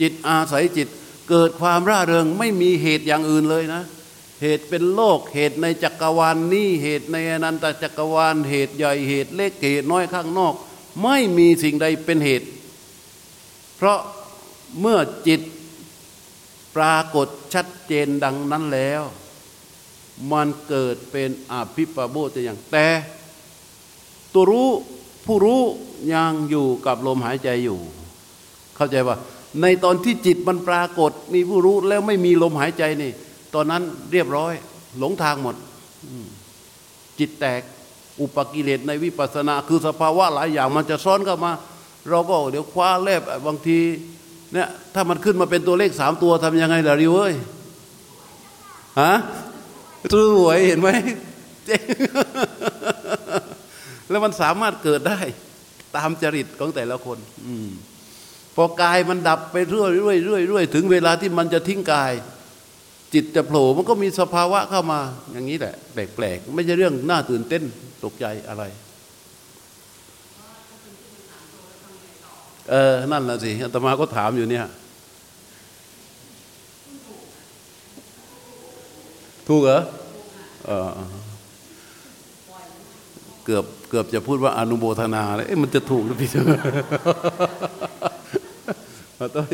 [0.00, 0.88] จิตอาศัยจิต
[1.30, 3.82] เกิดความร่าเริงไม่มีเหตุอย่างอื่นเลยนะ
[4.42, 10.54] เหตุเป็นโลกเหตุในจักรวาลนนี้เหตุในอนันตจักรวาลเหตุใหญ่เหตุเล็กเหตุน้อยข้างนอก
[11.02, 12.46] ไม่มีสิ่งใดเป็นเหตุ
[13.76, 13.98] เพราะ
[14.80, 14.98] เมื่อ
[15.28, 15.40] จิต
[16.76, 19.02] ปรากฏชัดเจนดังนั้นแล้ว
[20.32, 22.88] มันเกิดเป็นอภิปโบตอย่างแต่
[24.34, 24.68] ตัวรู้
[25.26, 25.62] ผู้รู้
[26.14, 27.78] ยังอยู่กับลมหายใจอยู่
[28.76, 29.16] เข้าใจว่า
[29.60, 33.12] ในตอนที่จิตมันปรากฏมีผู้รู้แล้วไม่มีลมหายใจนี่
[33.54, 34.52] ตอนนั้นเรียบร้อย
[34.98, 35.56] หลงทางหมด
[37.18, 37.62] จิตแตก
[38.20, 41.52] อุปกิเลสในวิปัสสนา คือสภาวะหลายอย่างมันจะซ้อนเข้ามา
[42.08, 43.78] เราก็เดี๋ยวคว้าเล็บบางที
[44.56, 47.34] เนี่ยถ้ามันขึ้นมาเป็นตัวเลขสามตัวทำยังไงล่ะริวเอ้ย
[49.00, 49.14] ฮะ
[50.12, 50.88] ซื้อหวยเห็นไหม
[54.10, 55.20] แล้วมันสามารถเกิดได้
[55.96, 57.70] ตามจริตของแต่ละคน อืม
[58.56, 62.12] พอกายมันดับไปเรื่อยเรื่อยเรื่อยเรื่อยถึงเวลาที่มันจะทิ้งกาย
[63.14, 65.00] จิตจะโผล่มันก็มีสภาวะเข้ามา
[65.32, 67.62] อย่างนี้แหละ แปลกๆ ไม่ใช่เรื่องน่าตื่นเต้น
[68.04, 68.64] ตกใจอะไร
[72.70, 74.66] เออ นั่นแหละสิอาตมาก็ถามอยู่เนี่ย
[79.48, 79.80] ถูกเหรอ
[80.66, 80.90] เออ
[83.44, 86.30] เกือบเกือบจะพูดว่าอนุโมทนาเลยมันจะถูกหรือผิด
[89.36, 89.46] ต้อง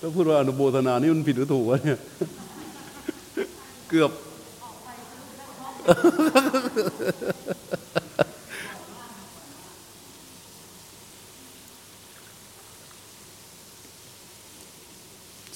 [0.00, 1.98] ต้องพูดว่าอนุโมทนานี่มันผิดหรือถูกวะเนี่ย
[3.90, 4.10] เกือบ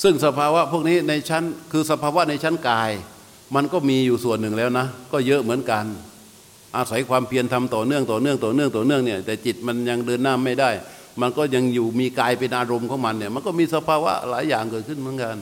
[0.02, 2.90] ซึ่งสภาวะพวกนี้ในชั้นคือสภาวะในชั้นกาย
[3.54, 5.84] มันก็มีอยู่ส่วนหนึ่งแล้วนะ ก็เยอะเหมือนกัน
[6.76, 10.70] อาศัยความเพียรทำต่อเนื่องต่อเนื่องต่อเนื่องต่อเนื่องเนี่ยแต่จิตมันยังเดินหน้าไม่ได้
[11.20, 15.36] มันก็ยังอยู่มีกายเป็นอารมณ์ของมันเนี่ยมันก็มีสภาวะหลายอย่างเกิดขึ้นเหมือนกัน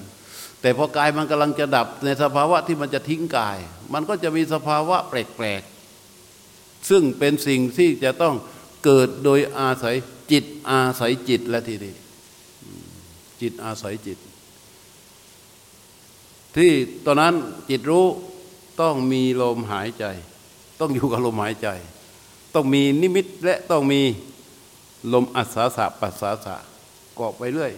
[0.61, 3.59] แต่พอกายมันกำลังจะดับในสภาวะที่มันจะทิ้งกาย
[3.93, 8.35] มันก็จะมีสภาวะแปลกๆซึ่งเป็นสิ่งที่จะต้อง
[8.85, 9.97] เกิดโดยอาศัย
[10.33, 11.95] จิตอาศัยจิตแล้วทีนี้
[13.41, 14.19] จิตอาศัยจิต
[16.57, 16.71] ที่
[17.07, 17.35] ตอนนั้น
[17.69, 18.07] จิตรู้
[18.81, 20.05] ต้องมีลมหายใจ
[20.81, 21.69] ต้องอยู่กับลมหายใจ
[22.55, 24.01] ต้องมีนิมิตและต้องมี
[25.13, 26.57] ลมอัศสะปัสสาสะ
[27.15, 27.73] เกาะไปเรื่อย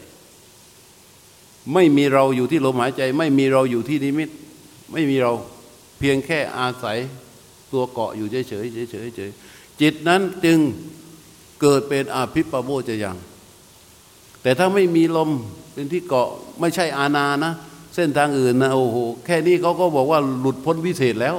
[1.72, 4.28] ไม่มีเราอยู่ที่ลมหายใจ ไม่มีเราอยู่ที่นิมิต
[4.92, 5.32] ไม่มีเรา
[5.98, 6.98] เพียงแค่อาศัย
[7.72, 9.30] ตัวเกาะอยู่เฉยเฉยเฉยเฉย
[9.80, 10.58] จิตนั้นจึง
[11.60, 13.16] เกิดเป็นอาภิปโมจะยัง
[14.42, 15.30] แต่ถ้าไม่มีลม
[15.72, 16.28] เป็นที่เกาะ
[16.60, 17.52] ไม่ใช่อาณานะ
[17.96, 21.36] เส้นทางอื่นนะโอ้โหแค่นี้เขาก็บอกว่าหลุดพ้นวิเศษแล้ว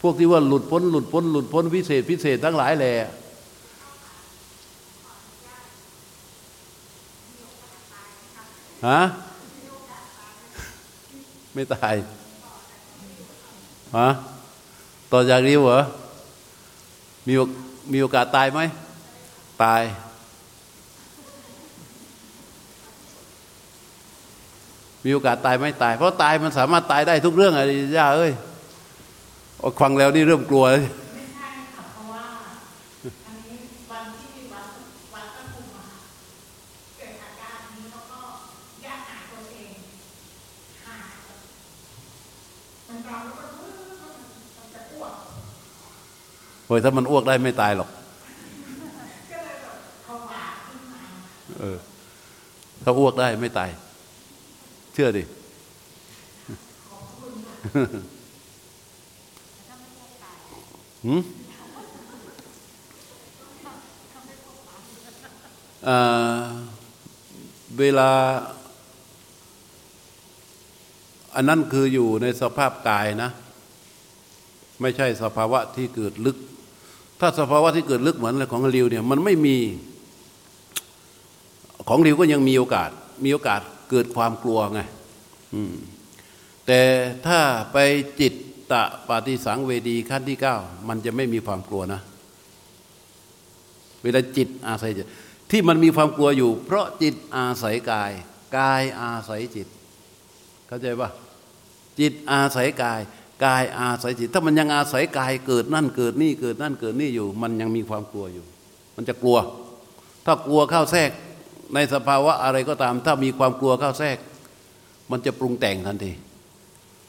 [0.00, 2.94] พวกที่ว่าหลุดพ้น หลุดพ้น หลุดพ้นวิเศษพิเศษทั้งหลายแหละ
[8.88, 9.00] ฮะ
[11.54, 11.94] ไม่ตาย
[13.96, 14.08] ฮะ
[15.12, 15.80] ต่อจากนี้เหรอ
[17.26, 17.34] มี
[17.92, 18.60] มีโอกาสตายไหม
[19.62, 19.82] ตาย
[25.04, 28.32] มีโอกาสตายไม่ตาย เพราะตายมันสามารถตายได้ทุกเรื่องอะไรย่าเอ้ย
[29.80, 30.84] ฟังแล้วนี่เริ่มกลัวเลย
[31.14, 32.24] ไม่ใช่ค่ะเพราะว่า
[33.26, 33.56] อันนี้
[33.90, 34.66] วันที่วัด
[35.14, 35.98] วัดตะคุมอะค่ะ
[36.96, 38.20] เกิดอาการนี้แล้วก็
[38.82, 39.74] แยกหายตัวเอง
[40.86, 41.12] หาย
[42.88, 43.44] มันร้อนแล้วก็
[44.56, 45.12] มันจะอ้วก
[46.66, 47.88] เฮ้ยถ้ามันอ้วกได้ไม่ตายหรอก
[49.30, 49.76] ก็เลยแบบ
[50.06, 51.02] ผวาขึ้นมา
[51.60, 51.78] เออ
[52.82, 55.22] ถ้าอ้วกได้ไม่ตายเชื่อดิ
[61.04, 61.20] หืม
[65.84, 65.96] เอ่
[66.36, 66.40] อ
[67.78, 68.10] เวลา
[71.34, 73.30] อันนั้นคืออยู่ในสภาพกายนะ
[74.80, 76.36] ไม่ใช่สภาวะที่เกิดลึก
[77.20, 79.56] ถ้าสภาวะที่เกิดลึกเหมือนของริวเนี่ย มันไม่มี
[81.88, 82.90] ของริวก็ยังมีโอกาส
[83.26, 84.80] มีโอกาส เกิดความกลัวไง
[86.66, 86.80] แต่
[87.26, 87.40] ถ้า
[87.72, 87.78] ไป
[88.20, 88.34] จิต
[88.72, 90.56] ตะปาฏิสังเวดีขั้นที่เก้า
[90.88, 92.00] มันจะไม่มีความกลัวนะ
[94.02, 95.06] เวลาจิตอาศัยจิต
[95.50, 98.12] ที่มันมีความกลัวอยู่ เพราะจิตอาศัยกาย
[98.58, 99.68] กายอาศัยจิต
[100.66, 101.10] เข้าใจปะ
[101.98, 103.00] จิตอาศัยกาย
[103.44, 108.44] กายอาศัยจิต ถ้ามันยังอาศัยกายเกิดนั่นเกิดนี่เกิดนั่นเกิดนี่อยู่ มันยังมีความกลัวอยู่
[108.96, 109.38] มันจะกลัว
[110.24, 111.10] ถ้ากลัวเข้าแทรก
[111.74, 114.18] ในสภาวะอะไรก็ตาม ถ้ามีความกลัวเข้าแทรก
[115.10, 116.12] มันจะปรุงแต่งทันที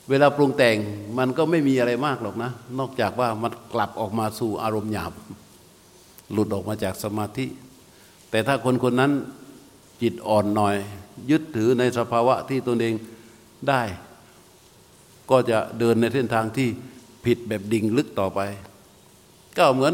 [0.10, 0.78] เวลาปรุงแต่ง
[1.18, 5.14] มันก็ไม่มีอะไรมากหรอกนะ นอกจากว่ามันกลับออกมาสู่อารมณ์หยาบ
[6.32, 7.45] หลุดออกมาจากสมาธิ
[8.30, 9.12] แต่ถ้าคนคนนั้น
[10.01, 10.76] จิตอ่อนหน่อย
[11.32, 12.93] ยึดถือในสภาวะที่ตนเอง
[13.70, 13.82] ได้
[15.30, 16.70] ก็จะเดินในเส้นทางที่
[17.26, 18.39] ผิดแบบดิ่งลึกต่อไป
[19.57, 19.93] ก็เหมือน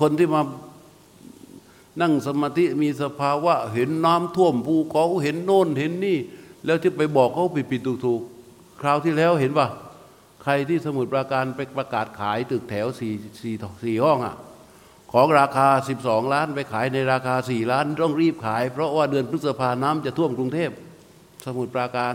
[0.00, 0.42] คนที่มา
[2.00, 6.18] นั่งสมาธิมีสภาวะ เห็นน้ำท่วมภูเขาเห็นโน่นเห็นนี่
[6.64, 8.20] แล้วที่ไปบอกเขาผิดผิดถูกถูก
[8.80, 9.68] คราวที่แล้วเห็นป่ะ
[10.42, 14.34] ใครที่สมุดปราการไปประกาศขายตึกแถวสี่สี่สี่ห้องอะ่ะ
[15.12, 15.68] ของราคา
[16.00, 20.70] 12 ล้านไปขายในราคา 4 ล้านต้องรีบขาย เพราะว่าเดือนพฤษภาน้ำจะท่วมกรุงเทพ
[21.44, 22.14] สมุทรปราการ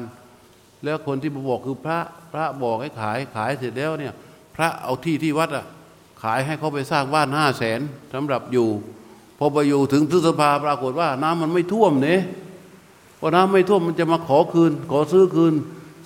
[0.84, 2.00] แล้วคนที่มาบอกคือพระ
[2.34, 4.14] พระบอกให้ขายขายเสร็จแล้วเนี่ย
[4.56, 5.66] พระเอาที่ที่วัดอะ
[6.24, 7.80] ขายให้เขาไปสร้างบ้านห้าแสน
[8.14, 8.68] สำหรับอยู่
[9.44, 12.22] อไปอยู่ถึงพฤษภาปรากฏว่า น้ำมันไม่ท่วมเนี่ย
[13.20, 15.54] พอน้ำไม่ท่วมมันจะมาขอคืน ขอซื้อคืน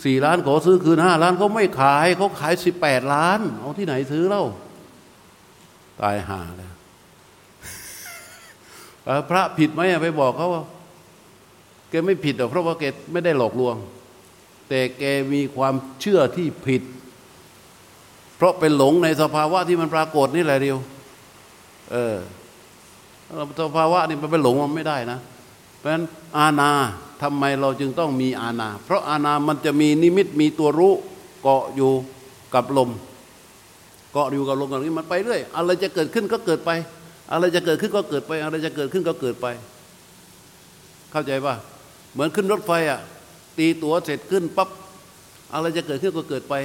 [0.05, 4.43] สี่ล้านขอซื้อคืนห้าล้านเขาไม่ขายเขาขายสิบแปดล้าน เอาที่ไหนซื้อเล่า
[6.01, 6.71] ตายห่าเลย
[9.29, 10.63] พระผิดไหมไปบอกเขาว่า
[11.89, 13.75] แกไม่ผิดหรอกเพราะว่าแกไม่ได้หลอกลวง
[14.69, 16.81] แต่แกมีความเชื่อที่ผิด
[18.37, 20.77] เพราะเป็นหลงในสภาวะที่มันปรากฏนี่แหละเดียว
[21.91, 22.15] เออ
[23.59, 25.19] สภาวะนี่มันไปหลงมันไม่ได้นะ
[25.77, 26.03] เพราะฉะนั้น
[26.37, 26.71] อาณา
[27.21, 30.93] ทำไมเราจึงต้องมีอาณา เพราะอาณามันจะมีนิมิตมีตัวรู้
[31.41, 31.91] เกาะอยู่
[32.53, 32.89] กับลม
[34.11, 36.71] เกาะอยู่กับลมแบบนี้มันไปเรื่อยอะไรจะเกิดขึ้นก็เกิดไป
[37.31, 39.47] อะไรจะเกิดขึ้นก็เกิดไป อะไรจะเกิดขึ้นก็เกิดไป
[41.11, 41.55] เข้าใจป่ะ
[42.13, 42.99] เหมือนขึ้นรถไฟอะ
[43.57, 44.69] ตีตั๋วเสร็จขึ้นปั๊บ
[45.53, 46.55] อะไรจะเกิดขึ้นก็เกิดไป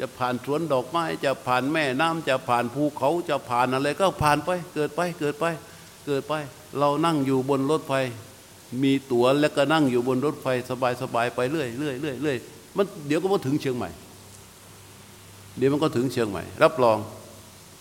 [0.00, 5.44] จะผ่านสวนดอกไม้ จะผ่านแม่น้ำจะผ่านภูเขาจะผ่านอะไรก็ผ่านไป เกิดไปเกิดไป
[6.06, 6.34] เกิดไป
[6.78, 7.92] เรานั่งอยู่บนรถไฟ
[8.82, 10.46] มีตั๋วแล้วก็นั่งอยู่บนรถไฟ
[11.02, 12.36] สบายๆไปเรื่อยเรื่อยเรื่อยเรื่อย
[12.76, 13.90] มันเดี๋ยวก็มาถึงเชียงใหม่
[15.56, 16.98] เดี๋ยวมันก็ถึงเชียงใหม่ รับรอง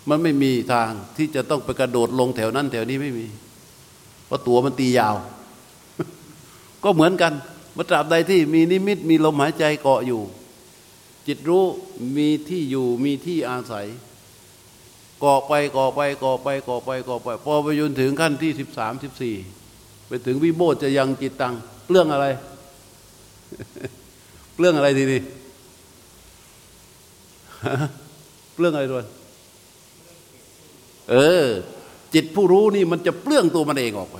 [0.09, 3.25] มันไม่มีทางที่จะต้องไปกระโดดลงแถวนั้น แถวนี้ไม่มี
[4.25, 5.15] เพราะตั๋วมันตียาว
[6.83, 7.33] ก็เหมือนกัน
[7.77, 10.21] มาตราบใดที่มีนิมิตมีลมหายใจเกาะอยู่
[11.27, 11.63] จิตรู้
[12.17, 13.87] มีที่อยู่มีที่อาศัย
[15.23, 19.35] ก่อไปก่อไปก่อไปก่อไปก่อไป พอไปจนถึงขั้นที่สิบสามสิบสี่
[20.07, 21.55] ไปถึงวิโบธจะยังจิตตัง
[21.89, 22.25] เรื่องอะไร
[24.59, 25.21] เรื่องอะไรทีนี้
[28.59, 29.05] เรื่องอะไรด้วย
[31.11, 31.45] เออ
[32.13, 34.17] จิตผู้รู้นี่มันจะเปลื้องตัวมันเองออกไป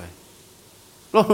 [1.08, 1.24] เพราะ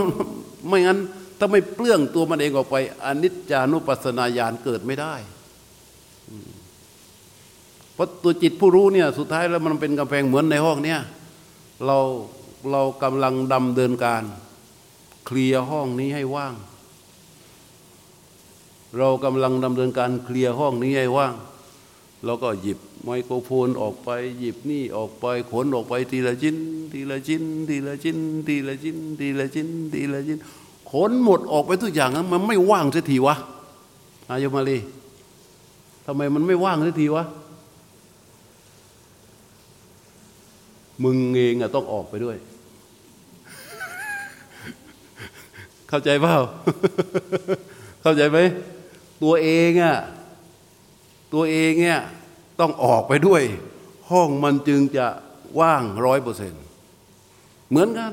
[0.68, 0.98] ไม่งั้น
[1.38, 5.14] ถ้าไม่เปลื้องตัวมันเองออกไปอนิจจานุปัสสนาญาณเกิดไม่ได้
[7.98, 11.00] เพราะตัวจิตผู้รู้เนี่ยสุดท้ายแล้วมันเป็นกำแพงเหมือนในห้องเนี่ย
[11.86, 11.98] เรา
[12.70, 14.22] เรากำลังดำเดินการ
[15.26, 16.54] เคลียร์ห้องนี้ให้ว่าง
[18.98, 21.34] เรากำลังดำเนินการเคลียร์ห้องนี้ให้ว่าง
[22.24, 26.56] เราก็หยิบไมโครโฟนออกไป หยิบนี่ออกไปขนออกไปทีละชิ้น
[26.92, 30.38] ทีละชิ้น ทีละชิ้น ทีละชิ้น ทีละชิ้น ทีละชิ้น
[30.90, 33.34] ขนหมดออกไปทุกอย่างนั้นมันไม่ว่างสักทีวะ
[34.28, 34.78] อายมาลี
[36.06, 37.24] ทำไมมันไม่ว่างสักทีวะ
[41.04, 42.36] มึงเองอะต้องออกไปด้วย
[45.88, 46.36] เข้าใจเปล่า
[48.02, 48.38] เข้าใจไหม
[49.22, 49.96] ตัวเองอะ
[51.34, 52.00] ตัวเองเนี่ย
[52.60, 53.42] ต้องออกไปด้วย
[54.10, 55.06] ห้องมันจึงจะ
[55.60, 56.62] ว่างร้อยเปอร์เซ็นต์
[57.68, 58.12] เหมือนกัน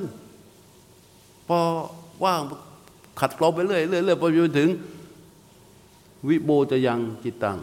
[1.47, 1.59] พอ
[2.25, 2.41] ว่าง
[3.19, 4.69] ขัดกลอไปเรื่อยเรื่อยเรื่อยพอไปถึง
[6.27, 7.59] วิโบจะยังจิตตัง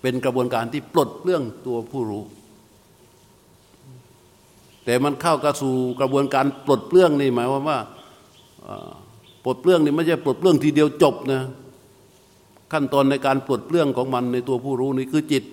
[0.00, 2.24] เป็นกระบวนการที่ปลดเรื่องตัวผู้รู้
[4.84, 7.78] แต่มันเข้ากระสู่กระบวนการปลดเปลื้องนี่หมายความว่า
[9.44, 11.42] ปลดเปลื้องนี่ไม่ใช่ปลดเปลื้องทีเดียวจบนะ
[12.72, 15.44] ขั้นตอนในการปลดเปลื้องของมันในตัวผู้รู้นี่คือจิต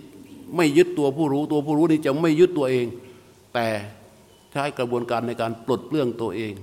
[0.56, 2.86] ไม่ยึดตัวผู้รู้ ตัวผู้รู้นี่จะไม่ยึดตัวเอง
[3.54, 3.68] แต่
[4.52, 6.54] ใช้กระบวนการในการปลดเปลื้องตัวเอง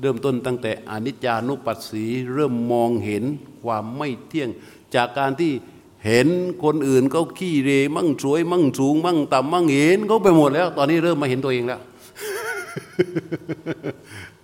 [0.00, 3.24] เริ่มต้นตั้งแต่อนิจจานุปัสสีเริ่มมองเห็น
[3.64, 4.50] ความไม่เที่ยง
[4.94, 5.52] จากการที่
[6.06, 6.28] เห็น
[6.64, 11.80] คนอื่นเขาขี้เรมั่งสวย มั่งสูง มั่งต่ำมั่งเห็นเขาไปหมดแล้ว ตอนนี้เริ่มมาเห็นตัวเองแล้ว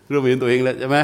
[0.08, 0.98] เริ่มเห็นตัวเองแล้วใช่ไหม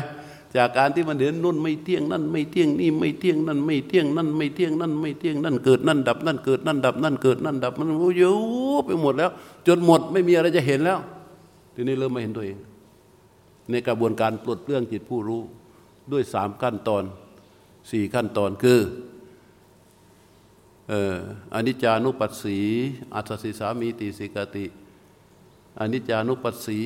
[0.56, 8.22] จากการที่มันเห็นนุ่นไม่เที่ยงนั่นไม่เที่ยงนี่ไม่เที่ยงนั่นไม่เที่ยงนั่นไม่เที่ยงนั่นไม่เที่ยงนั่นเกิดนั่นดับนั่นเกิดนั่นดับนั่นเกิดนั่นดับมันโอ้ย
[8.86, 9.30] ไปหมดแล้ว
[9.66, 10.98] จนหมดไม่มีอะไรจะเห็นแล้ว
[11.74, 12.58] ทีนี้เริ่มมาเห็นตัวเอง
[13.70, 15.40] ในกระบวนการปลดเปลื้องจิตผู้รู้
[16.12, 17.04] ด้วยสามขั้นตอน
[17.90, 18.80] สี่ขั้นตอนคือ
[21.54, 22.58] อนิจจานุปัสสี
[23.14, 24.64] อัสสสิสสามีติสิกขติ
[25.78, 26.80] อนิจจานุปัสสี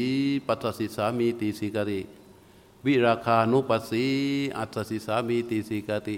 [0.47, 2.01] ปัสสสิสสามีติสิกขติ
[2.87, 4.05] วิราคานุปัสสี
[4.59, 6.17] อัสสสิสสามีติสิกขติ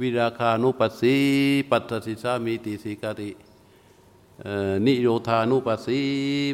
[0.00, 1.14] วิราคานุปัสสี
[1.70, 3.30] ปัสสสิสสามีติสิกขติ
[4.86, 6.00] นิโรธานุปัสสี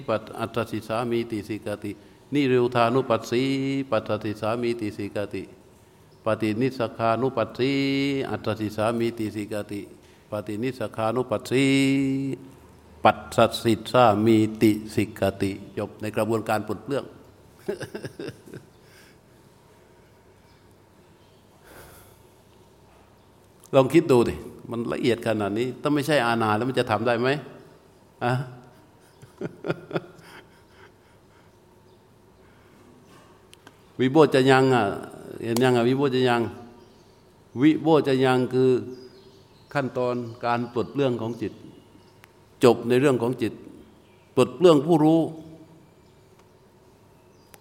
[0.09, 1.93] ปัส อัสสสิสสามีติสิกขติ
[2.35, 3.43] นิโรธานุปัสสี
[3.91, 5.43] ปัตสิสามีติสิกติ
[6.25, 7.73] ปฏินิสขานุปัสสี
[8.31, 9.81] อัตสิสามีติสิกติ
[10.31, 11.65] ปฏินิสขานุปัสสี
[13.05, 13.17] ปัต
[13.63, 17.05] สิสามีติสิกติ จบในกระบวนการปลดเปลื้อง
[23.75, 24.35] ลองคิดดูดิ
[24.71, 27.29] มันละเอียดขนาดนี้ ถ้าไม่ใช่อาณาแล้วมันจะทำได้ไหม
[28.25, 28.33] อะ
[34.01, 34.85] วิโบจะยังอะ
[35.45, 36.41] เห็นยังอะวิโบจะยัง
[37.63, 38.71] วิโบจะยังคือ
[39.75, 40.15] ขั้นตอน
[40.47, 41.53] การปลดเรื่องของจิต
[42.65, 43.53] จบในเรื่องของจิต
[44.37, 45.21] ปลดเรื่องผู้รู้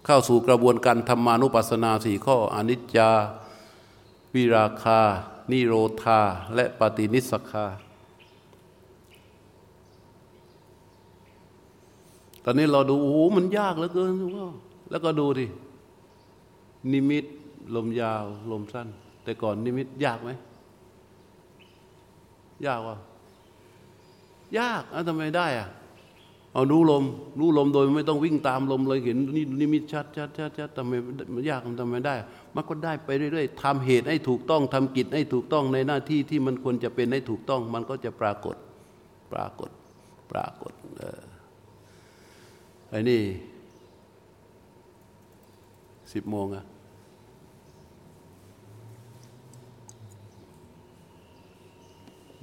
[0.04, 3.10] เข้าสู่กระบวนการธรรมานุปัสสนาสี่ข้ออนิจจา
[4.34, 5.00] วิราคา
[5.50, 6.20] นิโรธา
[6.54, 7.66] และปฏินิสคา
[12.44, 14.48] ตอนนี้เราดูโอ้โหมันยากเหลือเกินว่า
[14.90, 15.46] แล้วก็ดูดิ
[16.92, 17.24] นิมิต
[17.74, 18.88] ลมยาว ลมสั้น
[19.24, 20.30] แต่ก่อนนิมิตยากไหม
[22.66, 22.96] ยากวะ
[24.58, 25.68] ยากอะทำไมได้อะ
[26.52, 27.04] เอารู้ลม
[27.38, 30.92] รู้ลมโดยไม่ต้องวิ่งตามลมเลยเห็นนี่นิมิตชัดชัดชัดชัดทำไม
[31.34, 32.14] มันยากทำไมได้
[32.54, 38.56] มันก็ได้ไปเรื่อยๆทำเหตุให้ถูกต้องทำกิจให้ถูกต้องในหน้าที่ที่มันควรจะเป็นให้ถูกต้อง มันก็จะปรากฏ
[39.32, 39.70] ปรากฏ
[40.32, 41.22] ปรากฏเออ
[42.90, 43.20] ไอ้นี่
[46.12, 46.64] สิบโมงอะ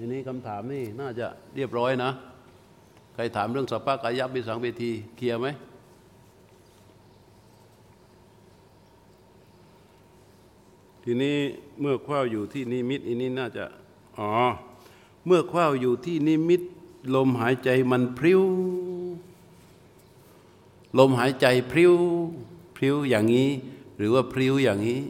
[0.04, 2.12] ทีนี้คำถามนี่น่าจะเรียบร้อยนะ
[3.14, 5.48] ใครถามเรื่องสัพพะกายับบิสังเวทีเคลียร์ไหม
[11.04, 11.38] ทีนี้
[11.80, 13.66] เมื่อคว้าอยู่ที่นิมิตอันนี้น่าจะ
[14.20, 14.32] อ๋อ
[15.26, 16.62] เมื่อคว้าอยู่ที่นิมิต
[17.16, 18.42] ลมหายใจมันพริ้ว
[20.98, 21.94] ลมหายใจพริ้ว
[22.76, 23.50] พริ้วอย่างนี้
[23.98, 25.02] หรือว่าพริ้วอย่างนี้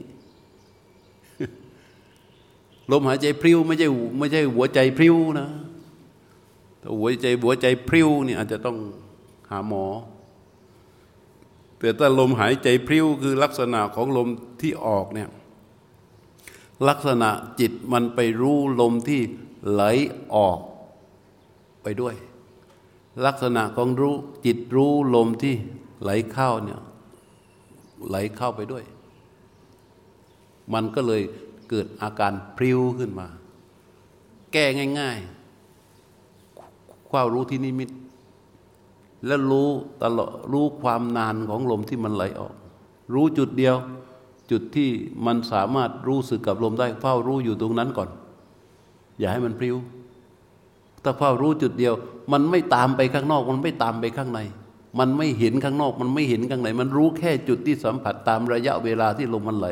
[2.91, 3.87] ลมหายใจพริ้วไม่ใช่
[4.17, 5.49] ไม่ใช่หัวใจพริ้วนะ
[6.81, 8.77] ถ้าหัวใจหัวใจพริ้วนี่อาจจะต้อง
[9.49, 9.85] หาหมอ
[11.79, 14.27] แต่ถ้าลมหายใจพริ้วคือลักษณะของลม
[14.61, 15.29] ที่ออกเนี่ย
[16.87, 17.29] ลักษณะ
[17.59, 19.21] จิตมันไปรู้ลมที่
[19.71, 19.83] ไหล
[20.35, 20.59] ออก
[21.83, 22.15] ไปด้วย
[23.25, 24.15] ลักษณะของรู้
[24.45, 25.55] จิตรู้ลมที่
[26.01, 26.81] ไหลเข้าเนี่ย
[28.07, 28.83] ไหลเข้าไปด้วย
[30.73, 31.21] มันก็เลย
[31.71, 33.27] เกิดอาการพริ้วขึ้นมา
[34.53, 34.65] แก้
[34.99, 35.17] ง่าย
[36.13, 37.89] ๆ ความรู้ที่นิมิต
[39.25, 39.69] แล้วรู้
[40.03, 42.53] ตลอดรู้ความนานของลมที่มันไหลออก
[43.13, 43.75] รู้จุดเดียว
[44.51, 44.89] จุดที่
[45.25, 48.09] มันสามารถรู้สึกกับลมได้เฝ้ารู้อยู่ตรงนั้นก่อน
[49.19, 49.75] อย่าให้มันพริ้ว
[51.03, 51.93] ถ้าเฝ้ารู้จุดเดียว
[52.31, 54.39] มันไม่ตามไปข้างนอก มันไม่ตามไปข้างใน
[54.99, 59.67] มันไม่เห็นข้างนอก มันไม่เห็นข้างใน มันรู้แค่จุดที่สัมผัสตามระยะเวลาที่ลมมันไหล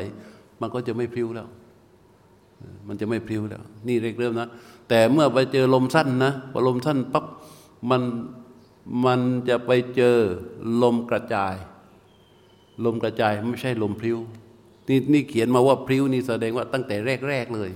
[0.60, 1.48] มันก็จะไม่พริ้วแล้ว
[2.88, 4.48] มันจะไม่พริ้วแล้ว นี่เรียกเริ่มนะ
[4.88, 7.24] แต่เมื่อไปเจอลมสั้นนะพอลมสั้นปั๊บ
[7.90, 8.02] มัน
[9.04, 10.16] มันจะไปเจอ
[10.82, 11.54] ลมกระจาย
[12.84, 14.18] ลมกระจายไม่ใช่ลมพริ้ว
[14.88, 16.96] นี่นี่เขียนมาว่าพริ้วนี่แสดงว่าตั้งแต่
[17.28, 17.70] แรก ๆ เลย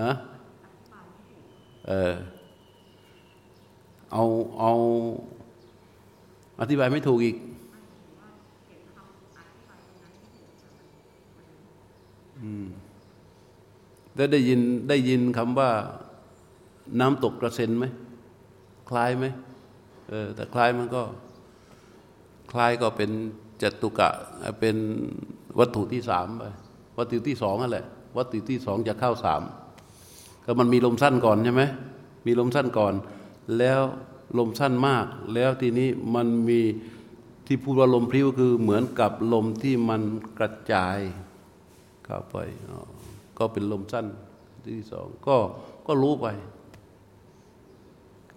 [0.00, 0.10] อะ
[1.88, 2.14] เออ
[4.12, 4.24] เอา
[4.58, 4.72] เอา
[6.60, 7.36] อธิบายไม่ถูกอีก
[12.40, 12.66] อืม
[14.16, 15.70] แล้วได้ยินได้ยินคำว่า
[17.00, 17.84] น้ำตกกระเซ็นไหม
[18.90, 19.26] คล้ายไหม
[20.08, 21.02] เออแต่คล้ายมันก็
[22.52, 23.10] คล้ายก็เป็น
[23.62, 24.10] จตุกะ
[24.60, 24.76] เป็น
[25.58, 26.44] วัตถุที่สามไป
[26.98, 27.86] วัตถุที่สองนั่นแหละ
[28.16, 29.42] วัตถุที่สองจะเข้าสาม
[30.44, 31.62] ก็มันมีลมสั้นก่อนใช่ไหม
[32.26, 32.94] มีลมสั้นก่อน
[33.58, 33.80] แล้ว
[34.38, 36.60] ลมสั้นมาก แล้วทีนี้มันมี
[37.46, 40.02] ที่พูดว่าลมพลิ้วคือเหมือนกับลมที่มัน
[40.38, 40.98] กระจาย
[42.04, 42.36] เข้าไป
[43.38, 44.06] ก็เป็นลมสั้น
[44.66, 45.36] ที่สองก็
[45.86, 46.26] ก็รู้ไป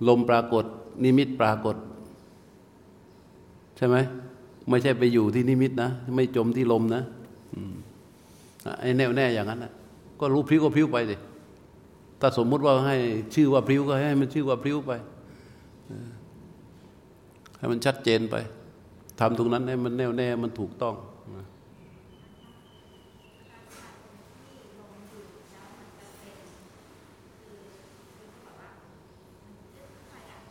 [0.08, 0.66] ลมปรากฏ
[1.04, 1.76] นิมิตปรากฏ
[3.78, 3.98] ใช่ไหม
[4.70, 7.04] ไม่ใช่ไปอยู่ที่นิมิตนะ ไม่จมที่ลมนะ
[8.82, 9.72] ไอ้แน่วแน่อย่างนั้นนะ
[10.20, 11.16] ก็รู้พลิ้วก็พลิ้วไปสิ
[12.20, 12.98] ถ้าสมมุติว่าให้
[13.36, 14.92] ชื่อว่าพริ้วก็ให้มันชื่อว่าพริ้วไป
[17.58, 18.36] ให้มันชัดเจนไป
[19.20, 20.96] ทำตรงนั้นให้มันแน่วแน่มันถูกต้อง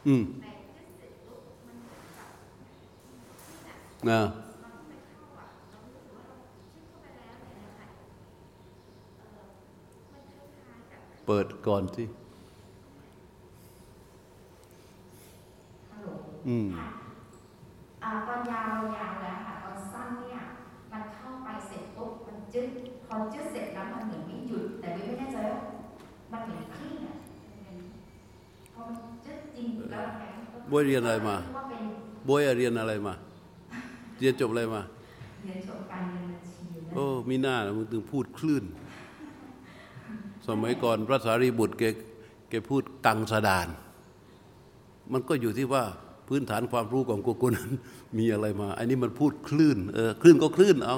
[0.06, 0.24] อืม
[4.10, 4.20] นะ
[11.26, 12.04] เปิดก่อนสิ
[15.90, 16.08] ฮัลโหล
[16.48, 16.68] อืม
[18.02, 20.40] ค่าตอนยาวเรายาวแล้วค่ะตอนสั้นเนี่ย
[20.92, 22.68] มันเข้าไปเสร็จปุ๊บมันจึ๊ด
[23.06, 25.60] พอจึ๊ดเสร็จแล้วมันเหมือนไม่หยุด แต่ไม่แน่ใจว่า
[26.32, 26.92] มันเหมือนคลื่
[30.70, 31.82] บ๊วยเรียนอะไรมาว่าเป็น
[32.28, 33.14] บวยเรียนอะไรมา
[34.18, 34.82] เรียนจบอะไรมา
[35.44, 38.64] เรียนจบการเรียนบัญชีนะโอ้มีหน้านะมึงถึงพูดคลื่น
[40.48, 41.84] สมัยก่อนพระสารีบุตรแก
[42.50, 43.68] แกพูดกังสดาน
[45.12, 45.84] มันก็อยู่ที่ว่า
[46.28, 47.70] พื้นฐานความรู้ของกูนั้น
[48.18, 50.96] มีอะไรมา อันนี้มันพูดคลื่น เออคลื่นก็คลื่นเอา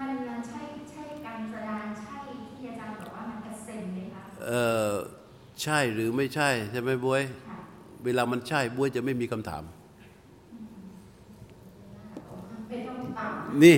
[0.00, 2.14] มันมันใช่ใช่การแสดงใช่
[2.56, 4.52] ที่อาจารย์บอกว่ามันกระเซ็นไหมคะเอ
[4.90, 4.92] อ
[5.62, 7.58] ใช่หรือไม่ใช่ใช่ไหมบวยค่ะ
[8.04, 9.62] เวลามันใช่บวยจะไม่มีคำถาม
[12.68, 13.76] ไม่ต้องตาม นี่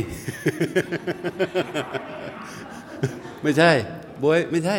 [3.42, 3.70] ไม่ใช่
[4.22, 4.76] บวยไม่ใช่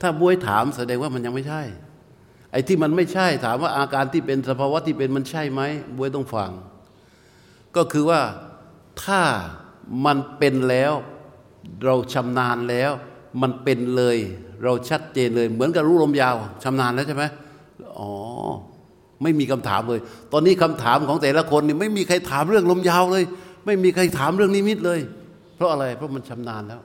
[0.00, 1.62] ถ้าบวยถามแสดงว่ามันยังไม่ใช่
[2.52, 5.62] ไอ้ที่มันไม่ใช่ถามว่าอาการที่เป็นสภาวะที่เป็นมันใช่ไหม
[5.96, 6.50] บวยต้องฟัง
[7.76, 8.20] ก็คือว่า
[9.04, 9.22] ถ้า
[10.04, 10.92] มันเป็นแล้ว
[11.84, 12.92] เราชำนาญแล้ว
[13.42, 14.16] มันเป็นเลย
[14.64, 17.24] เราชัดเจนเลย เหมือนกับรู้ลมยาวชำนาญแล้วใช่ไหม
[17.98, 18.10] อ๋อ
[19.22, 20.00] ไม่มีคำถามเลย
[20.32, 23.24] ตอนนี้คำถามของแต่ละคนนี่ไม่มีใครถามเรื่องลมยาวเลย
[23.66, 25.00] ไม่มีใครถามเรื่องนิมิตเลย
[25.56, 26.80] เพราะอะไร เพราะมันชำนาญแล้ว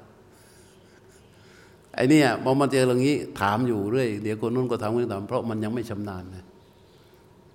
[1.95, 6.45] ไอ้นี่ยพอมันเจอเรื่องนี้ถามอยู่เรื่อยเดี๋ยวคนนู้นก็ถามคนนี้ถามเพราะมันยังไม่ชำนาญนะ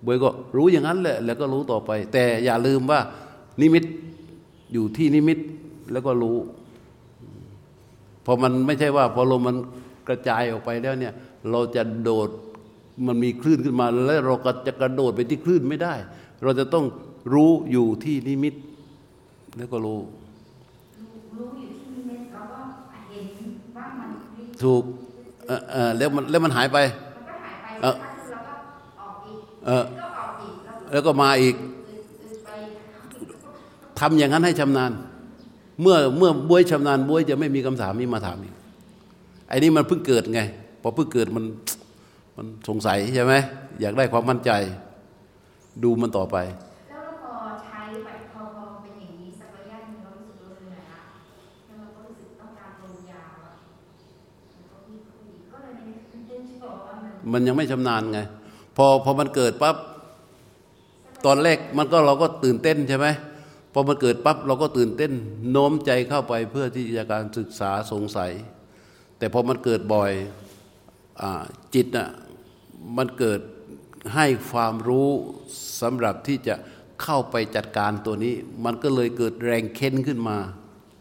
[0.05, 2.99] บวยก็รู้อย่างนั้นแหละ แล้วก็รู้ต่อไป แต่อย่าลืมว่า
[3.61, 3.83] นิมิต
[4.73, 5.37] อยู่ที่นิมิต
[5.91, 6.37] แล้วก็รู้
[8.25, 9.57] พอมันไม่ใช่ว่าพอลมมัน
[10.07, 11.13] กระจายออกไปแล้วเนี่ย
[11.51, 12.29] เราจะโดด
[13.07, 15.93] มันมีคลื่นขึ้นมา แล้วเราก็จะกระโดดไปที่คลื่นไม่ได้
[16.43, 16.85] เราจะต้อง
[17.33, 18.53] รู้อยู่ที่นิมิต
[19.57, 19.99] แล้วก็รู้
[20.99, 22.59] รู้รู้อยู่ที่นิมิตแล้วก็
[23.09, 23.27] เห็น
[23.77, 24.83] ว่ามันพลิกถูก
[25.47, 27.95] เออเออแล้วมันแล้วมันหายไปมันก็หายไปเอ่อ
[28.31, 31.55] สักพักหนึ่งแล้วก็ออกอีกเออก็ออกอีกแล้วแล้วก็มาอีก
[32.45, 32.49] ไป
[33.99, 34.91] ทำอย่างนั้นให้ชำนาญ
[35.81, 38.55] เมื่อเมื่อบวยชำนาญบวยจะไม่มีคำถามนี้มาถามอีก
[39.49, 40.41] ไอ้นี่มันเพิ่งเกิดไง
[40.81, 41.45] พอเพิ่งเกิดมัน
[42.37, 43.33] มันสงสัยใช่ไหม
[43.81, 44.51] อยากได้ความมั่นใจ
[45.83, 46.37] ดูมันต่อไป
[46.89, 47.33] แล้วพอ
[47.65, 51.01] ใช้แบบพอพอเป็นอย่างนี้สักระยะหนึงเรารู้สึกเราเหนื่อยละ
[51.65, 53.53] แล้วเราก็รู้สึกต้องการลงยาอะ
[54.53, 55.73] แล้วก็พี่คุยก็เลย
[56.27, 58.19] เดินที่บอกว่ามันมันยังไม่ชำนาญไง
[58.77, 59.75] พอพอมันเกิดปั๊บ
[61.25, 63.07] ตอนแรกมันก็เราก็ตื่นเต้นใช่ไหม
[63.73, 65.11] พอมันเกิดปั๊บเราก็ตื่นเต้น
[65.51, 68.31] โน้มใจเข้าไปเพื่อที่จะการศึกษาสงสัย
[69.17, 70.11] แต่พอมันเกิดบ่อย
[71.21, 71.23] อ
[71.75, 72.09] จิตน่ะ
[72.97, 73.39] มันเกิด
[74.15, 75.09] ให้ความรู้
[75.81, 76.55] สำหรับที่จะ
[77.03, 78.33] เข้าไปจัดการตัวนี้
[78.65, 80.37] มันก็เลยเกิดแรงเค้นขึ้นมา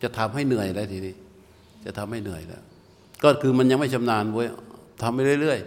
[0.02, 1.14] จะทำให้เหนื่อยแล้วทีนี้
[1.84, 2.62] จะทำให้เหนื่อยแล้ว
[3.24, 4.48] ก็คือมันยังไม่ชำนาญเว้ย
[5.02, 5.58] ทำไปเรื่อย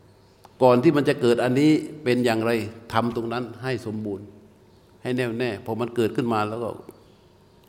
[0.00, 1.70] ๆ ก่อนที่มันจะเกิดอันนี้
[2.04, 2.50] เป็นอย่างไร
[2.92, 4.26] ทำตรงนั้นให้สมบูรณ์
[5.02, 6.70] ให้แน่วแน่พอมันเกิดขึ้นมาแล้วก็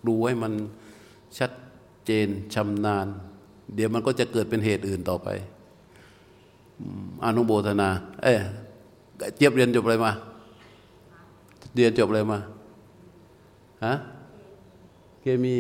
[0.08, 0.54] ดูให้มัน
[1.38, 1.52] ชัด
[2.06, 3.08] เจนชำนาญ
[3.76, 5.28] เดี๋ยวมันก็จะเกิดเป็นเหตุอื่นต่อไป
[7.26, 7.90] อนุโบทนา
[8.24, 8.34] เอ้
[9.36, 10.12] เจี๊ยบเรียนจบอะไรมา
[11.76, 12.40] เรียนจบอะไรมา
[13.86, 13.94] ฮะ
[15.22, 15.56] เคมี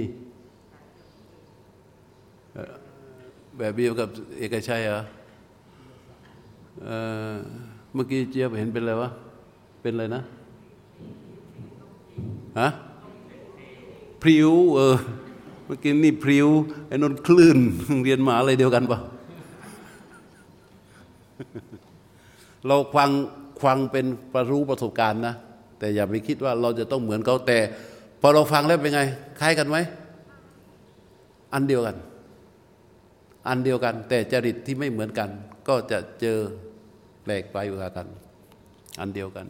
[3.57, 5.03] แบบเดียวกับเอกชัยเหรอ
[6.83, 6.95] เอ่
[7.31, 7.33] อ
[7.93, 9.09] เมื่อกี้เจี๊ยบเห็นเป็นอะไรวะ
[9.81, 10.21] เป็นอะไรนะ
[12.59, 12.69] ฮะ
[14.21, 14.95] พริ้วเออ
[15.65, 16.47] เมื่อกี้นี่พริ้ว
[16.87, 17.57] ไอ้นนท์คลื่น
[18.03, 18.99] เรียนมาอะไรเดียวกันปะ
[22.67, 23.09] เราฟัง
[23.63, 25.35] ฟังเป็นประรู้ประสบการณ์นะ
[25.79, 27.57] แต่อย่าไปคิดว่าเราจะต้องเหมือนเขาแต่
[28.21, 29.01] พอเราฟังแล้วเป็นไง
[29.39, 29.77] คล้ายกันไหม
[31.53, 31.97] อันเดียวกัน
[33.47, 35.29] อันเดียวกัน แต่จริตที่ไม่เหมือนกัน
[35.67, 36.37] ก็จะเจอ
[37.23, 38.07] แปลกไปกว่กัน
[38.99, 39.47] อันเดียวกัน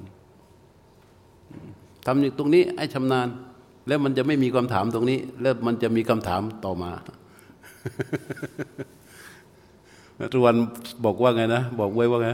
[2.06, 3.28] ทำอย่างตรงนี้ให้ชำนาญ
[3.88, 6.92] แล้วมันจะไม่มีคำถามตรงนี้ แล้วมันจะมีคำถามต่อมา
[10.34, 10.56] ทุกวัน
[11.06, 12.30] บอกว่าไงนะ บอกไว้ว่าไง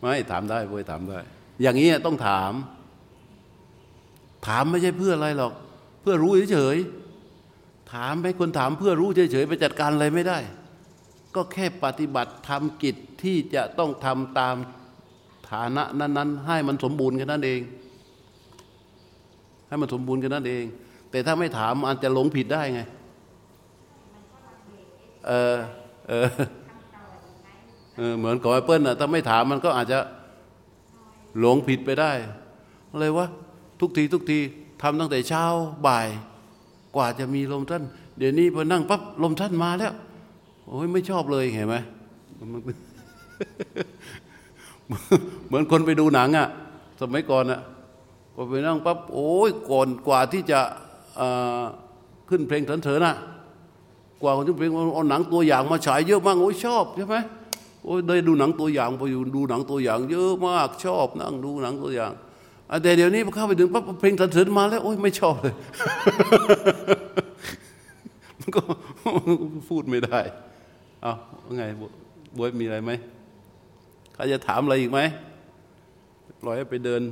[0.00, 1.18] ไม่ถามได้เว้ยถามได้
[1.62, 2.52] อย่างนี้ต้องถาม
[4.46, 5.52] ถามไม่ใช่เพื่ออะไรหรอก
[6.00, 7.05] เพื่อรู้เฉยๆ
[7.92, 10.38] ถามให้คนถามเพื่อรู้เฉยๆไปจัดการอะไรไม่ได้
[11.34, 14.56] ก็แค่ปฏิบัติทำกิจที่จะต้องทำตาม
[15.50, 17.60] ฐานะนั้น ๆ ให้มันสมบูรณ์แค่นั้นเอง
[19.68, 20.64] ให้มันสมบูรณ์แค่นั้นเอง
[21.10, 22.80] แต่ถ้าไม่ถามอาจจะหลงผิดได้ไง
[25.26, 25.56] เออ
[26.08, 26.26] เออ
[28.18, 29.98] เหมือนกับแอปเปิลน่ะถ้าไม่ถามมันก็อาจจะ
[31.38, 32.12] หลงผิดไปได้
[32.90, 33.26] อะไรวะ
[33.80, 34.38] ทุกทีทุกที
[34.82, 35.44] ทำตั้งแต่เช้า
[35.86, 36.06] บ่าย
[36.96, 37.82] กว่าจะมีลมท่าน
[38.18, 39.92] เดี๋ยวนี้พอนั่งปั๊บลมท่านมาแล้ว
[40.66, 41.74] โอ้ยไม่ชอบเลยเห็นไหม
[45.46, 46.48] เหมือนคนไปดูหนังอะ
[47.00, 47.60] สมัยก่อนอะ
[48.34, 50.60] พอไปนั่งปั๊บโอ้ยก่อนกว่าที่จะ
[52.28, 53.14] ขึ้นเพลงเถินๆนะ
[54.22, 57.16] กว่าคนที่เพลงเอาหนังตัวอย่างมาฉายเยอะมากโอ้ยชอบใช่ไหม
[57.84, 62.12] โอ้ยได้ดูหนังตัวอย่างไปอยู่ดูหนังตัวอย่าง เยอะมากชอบนั่งดูหนังตัวอย่าง
[62.82, 65.54] แต่เดี๋ยวนี้พอเข้าไปถึงปั๊บเพลงสรรเถินๆมาแล้ว โอ้ยไม่ชอบเลย
[68.40, 68.60] มันก็
[69.68, 70.20] พูดไม่ได้
[71.02, 71.12] เอา
[71.46, 71.64] วไง
[72.36, 72.92] บวยมีอะไรไหม
[74.14, 75.00] ใครจะถามอะไรอีกไหม
[76.40, 77.02] ปล่อยให้ไปเดิน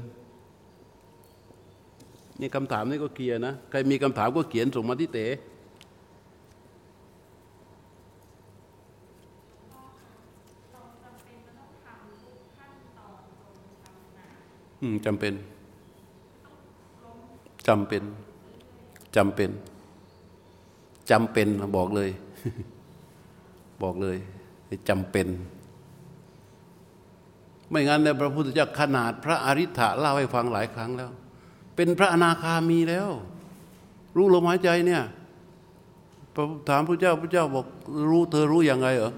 [2.41, 5.27] นี่คำถามนี่ก็เคลียร์นะ ใครมีคำถามก็เขียนส่งมาที่เต๋
[10.73, 13.55] เราจำเป็นจะต้องทำทุกขั้นตอนตรง
[13.85, 14.27] ตามนา
[14.74, 14.74] อืม
[15.07, 15.35] จำเป็น
[17.67, 18.03] จำเป็น
[19.17, 19.51] จำเป็น
[21.11, 22.11] จำเป็นบอกเลย
[23.83, 24.17] บอกเลย
[24.89, 25.29] จำเป็น
[27.71, 31.11] ไม่งั้นเนี่ยพระพุทธเจ้าขนาดพระอริ t ะเล่าให้ฟังหลายครั้งแล้ว
[31.77, 33.11] เป็นพระอนาคามีแล้ว
[34.17, 35.03] รู้ลมหายใจเนี่ย
[36.35, 37.67] พระถามพระเจ้าพระเจ้าบอก
[38.11, 39.13] รู้เธอรู้อย่างไรเหรอ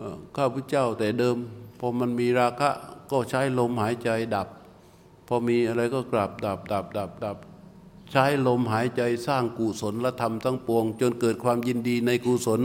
[0.00, 0.02] อ
[0.36, 1.36] ข้าพระเจ้าแต่เดิม
[1.78, 2.70] พอมันมีราคะ
[3.10, 4.48] ก็ใช้ลมหายใจดับ
[5.30, 7.36] พอมีอะไรก็กลับดับดับดับดับ
[8.12, 12.60] ใช้ลมหายใจสร้างกุศลและธรรมทั้งปวง จนเกิดความยินดีในกุศล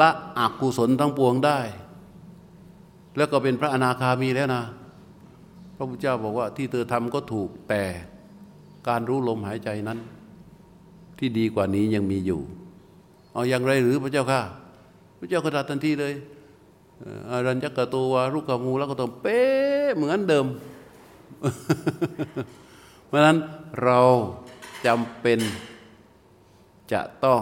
[0.00, 1.58] ละอกุศลทั้งปวงได้
[3.16, 4.62] แล้วก็เป็นพระอนาคามีแล้วนะ
[5.76, 7.82] พระพุทธเจ้าบอกว่าที่เธอทำก็ถูกแต่
[8.88, 9.98] การรู้ลมหายใจนั้น
[11.18, 12.40] ที่ดีกว่านี้ยังมีอยู่
[13.32, 14.40] เอาอย่างไรหรือพระเจ้าค่ะ
[15.18, 16.14] พระเจ้าก็ตรัสทันทีเลย
[17.30, 20.46] อรัญญกโตวารุกขมูแล้วก็ต้องเป๊ะเหมือนเดิม
[23.06, 23.38] เพราะฉะนั้น
[23.84, 23.98] เรา
[24.86, 25.38] จำเป็น
[26.92, 27.40] จะต้อง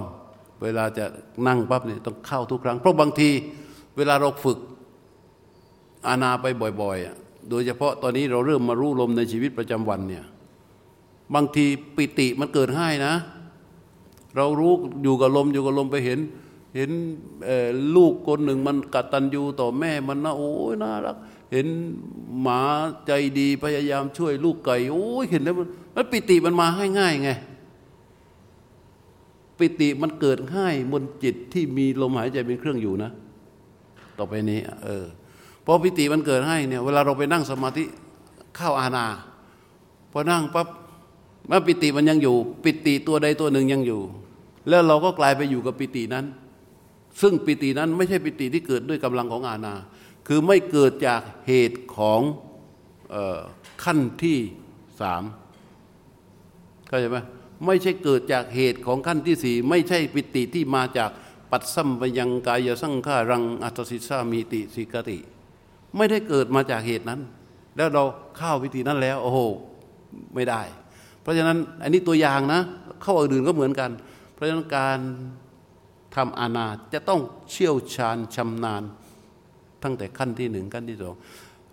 [0.62, 1.04] เวลาจะ
[1.46, 3.30] นั่งปั๊บเนี่ยต้องเข้าทุกครั้ง เพราะบางที
[3.96, 4.58] เวลาเราฝึก
[6.06, 6.46] อานาไป
[6.82, 7.16] บ่อยๆอะ
[7.50, 10.24] โดยเฉพาะตอนนี้เราเริ่มมารู้ลมในชีวิตประจำวันเนี่ย
[11.34, 11.66] บางที
[11.96, 13.14] ปิติมันเกิดให้นะ
[14.36, 14.72] เรารู้
[15.02, 16.18] อยู่กับลมอยู่กับลมไปเห็น
[16.76, 16.90] เห็น
[17.96, 21.16] ลูกคนหนึ่งมันกตัญญูต่อแม่มันนะโอ้ยน่ารัก
[21.52, 21.66] เห็น
[22.40, 22.60] หมา
[23.06, 25.54] ใจดีพยายามช่วยลูกไก่โอ้ยเห็นแล้ว
[25.96, 26.66] มันปิติมันมา
[26.98, 27.30] ง่ายไง
[29.58, 33.10] ปิติมันเกิดง่ายบนจิตที่มีลมหายใจเป็นเครื่องอยู่นะ
[34.18, 35.04] ต่อไปนี้ เออ
[35.64, 37.84] พอปิติมันเกิดให้เนี่ย เวลาเราไปนั่งสมาธิ
[38.56, 39.06] เข้าอาณา
[40.12, 40.68] พอนั่งปั๊บ
[41.50, 44.00] มื่ปิติมันยังอยู่ ปิติตัวใดตัวหนึ่งยังอยู่
[44.68, 46.24] แล้วเราก็กลายไปอยู่กับปิตินั้น
[47.20, 49.74] ซึ่งปิตินั้นไม่ใช่ปิติที่เกิดด้วยกำลังของอาณา
[50.26, 52.20] คือไม่เกิดจากเหตุของ
[53.14, 53.40] ออ
[53.84, 54.38] ขั้นที่
[55.00, 55.22] สาม
[56.88, 57.18] เข้าใจไหม
[57.66, 61.10] ไม่ใช่เกิดจากเหตุของขั้นที่สี่ไม่ใช่ปิติที่มาจาก
[61.50, 65.18] ปัตสัมปยังกายสังขารังอัตสิสามีติสิกติ
[65.96, 67.20] ไม่ได้เกิดมาจากเหตุนั้น
[67.76, 68.04] แล้วเรา
[68.36, 69.38] เข้าวิธีนั้นแล้ว โอ้โห
[70.34, 70.62] ไม่ได้
[71.22, 72.60] เพราะฉะนั้นอันนี้ตัวอย่างนะ
[73.02, 73.90] เข้าอื่นก็เหมือนกัน
[74.34, 74.98] เพราะฉะนั้นการ
[76.16, 77.20] ทำอาณาจะต้อง
[77.50, 78.82] เชี่ยวชาญชำนาญ
[79.84, 81.14] ตั้งแต่ขั้นที่หนึ่งขั้นที่สอง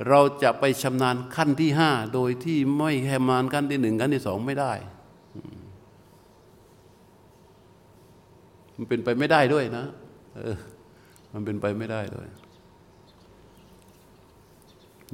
[0.10, 4.74] เราจะไปชำนาญขั้นที่ห้าโดยที่ไม่แหมานขั้นที่หนึ่งขั้นที่สองไม่ได้
[8.76, 9.86] มันเป็นไปไม่ได้ด้วยนะ
[10.36, 10.58] เออ
[11.34, 12.28] มันเป็นไปไม่ได้ด้วย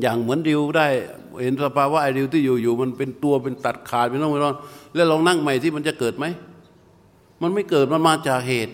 [0.02, 0.88] อย่างเหมือนริวได้
[1.42, 4.56] เห็นสภาวะไอริวที่อยู่อยู่มันเป็นตัวเป็นตัดขาดเป็นต้องไปนอน
[4.96, 6.26] แล้วลองนั่งใหม่ที่มันจะเกิดไหม
[7.42, 8.74] มันไม่เกิดมันมาจากเหตุ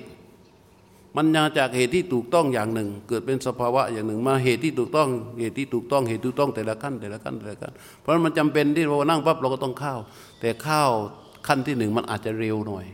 [1.15, 5.09] มันมาจากเหตุที่ถูกต้องอย่างหนึ่ง เกิดเป็นสภาวะอย่างหนึ่ง มาเหตุที่ถูกต้อง
[5.39, 9.95] เหตุที่ถูกต้องเหตุถูกต้องแต่ละขั้นแต่ละขั้นแต่ละขั้น เพราะมันจำเป็นที่เรานั่งปั๊บเราก็ต้องเข้า
[10.41, 10.83] แต่เข้า
[11.47, 12.85] ขั้นที่หนึ่งมันอาจจะเร็วหน่อย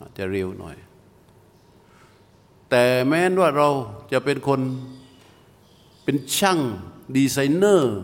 [0.00, 0.76] อาจจะเร็วหน่อย
[2.70, 3.68] แต่แม้นว่าเรา
[4.12, 4.60] จะเป็นคน
[6.04, 6.58] เป็นช่าง
[7.16, 7.96] ดีไซเนอร์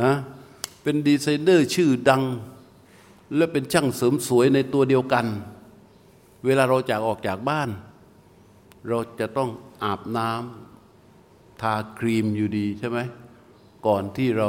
[0.00, 0.12] นะ
[0.82, 2.22] เป็นดีไซเนอร์ชื่อดัง
[3.36, 5.26] และเป็นช่างเสริมสวยในตัวเดียวกัน
[6.44, 7.68] เวลาเราจากออกจากบ้าน
[8.88, 9.50] เราจะต้อง
[9.84, 12.98] อาบน้ำทาครีมอยู่ดีใช่ไหม
[13.86, 14.48] ก่อนที่เรา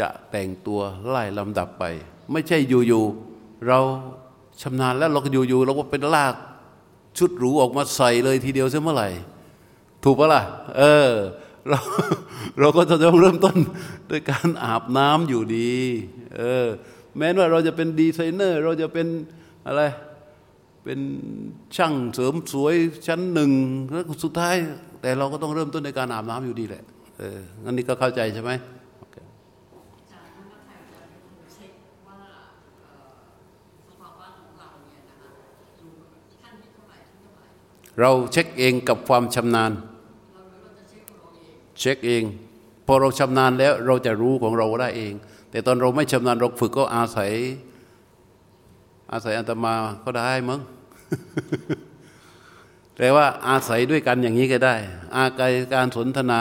[0.00, 1.84] จะแต่งตัวไล่ลำดับไป
[2.32, 3.78] ไม่ใช่อยู่ๆเรา
[4.62, 6.34] ชำนาญแล้วเราก็อยู่ๆเราก็เป็นลาก
[7.18, 9.08] ชุดหรูออกมาใส่เลยทีเดียวใช่เมื่อไหร่
[10.04, 10.42] ถูกปะล่ะ
[10.78, 11.10] เออ
[11.68, 11.78] เรา
[12.60, 13.56] เราก็จะต้องเริ่มต้น
[14.10, 15.74] ด้วยการอาบน้ำอยู่ดี
[16.36, 16.66] เออ
[17.16, 19.06] แม้ว่าเราจะเป็นดีไซเนอร์ เราจะเป็น
[19.66, 19.82] อะไร
[20.84, 21.00] เป็น
[21.76, 22.74] ช่างเสริมสวย
[23.06, 23.50] ชั้นหนึ่ง
[23.90, 24.56] แล้วสุดท้าย
[25.00, 26.82] แต่เราก็ต้องเริ่มต้นในการอาบน้ำอยู่ดีแหละ
[27.18, 28.52] เอออันนี้ก็เข้าใจใช่ไหม
[38.00, 39.72] เราเช็คเองกับความชำนาญ
[41.80, 42.22] เช็คเอง
[42.86, 45.12] พอเราชำนาญแล้วเราจะรู้ของเราได้เอง
[45.50, 47.30] แต่ตอนเราไม่ชำนาญเราฝึกก็อาศัย
[49.14, 49.74] อาศัยอัตมา
[50.04, 50.60] ก็ได้มั้ง
[52.96, 54.74] แต่ว่าอาศัยด้วยกันอย่างนี้ก็ได้
[55.16, 56.40] อาการการสนทนา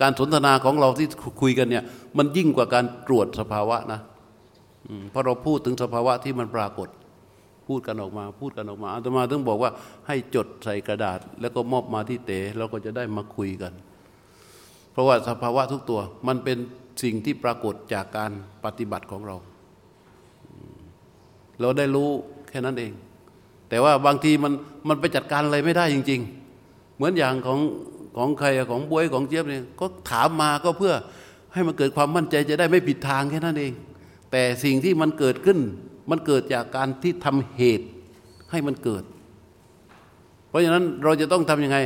[0.00, 1.06] การสนทนาของเราที่
[1.42, 1.84] คุยกันเนี่ย
[2.16, 4.00] มันยิ่งกว่าการตรวจสภาวะนะ
[5.10, 6.88] เพราะเราพูดถึงสภาวะที่มันปรากฏ
[7.68, 9.70] พูดกันออกมา พูดกันออกมาอาตมาต้องบอกว่า
[10.06, 13.72] ให้จดใส่กระดาษ แล้วก็มอบมาที่เต๋เราก็จะได้มาคุยกัน
[14.92, 16.58] เพราะว่าสภาวะทุกตัวมันเป็น
[17.02, 18.32] สิ่งที่ปรากฏจากการ
[18.64, 19.36] ปฏิบัติของเรา
[21.60, 22.08] เราได้รู้
[22.50, 22.92] แค่นั้นเอง
[23.68, 24.52] แต่ว่าบางทีมัน
[24.88, 26.20] มันไปจัดการอะไรไม่ได้จริง
[26.58, 27.60] ๆ เหมือนอย่างของ
[28.16, 30.94] ของใครของบวยของเจี๊ยบเนี่ยก็ถามมาก็เพื่อ
[31.52, 33.72] ให้มันเกิดความมั่นใจจะได้ไม่ผิดทางแค่นั้นเอง
[34.30, 35.58] แต่สิ่งที่มันเกิดขึ้น
[36.10, 37.86] มันเกิดจากการที่ทำเหตุ
[38.50, 39.04] ให้มันเกิด
[40.48, 41.78] เพราะฉะนั้นเราจะต้องทำยังไง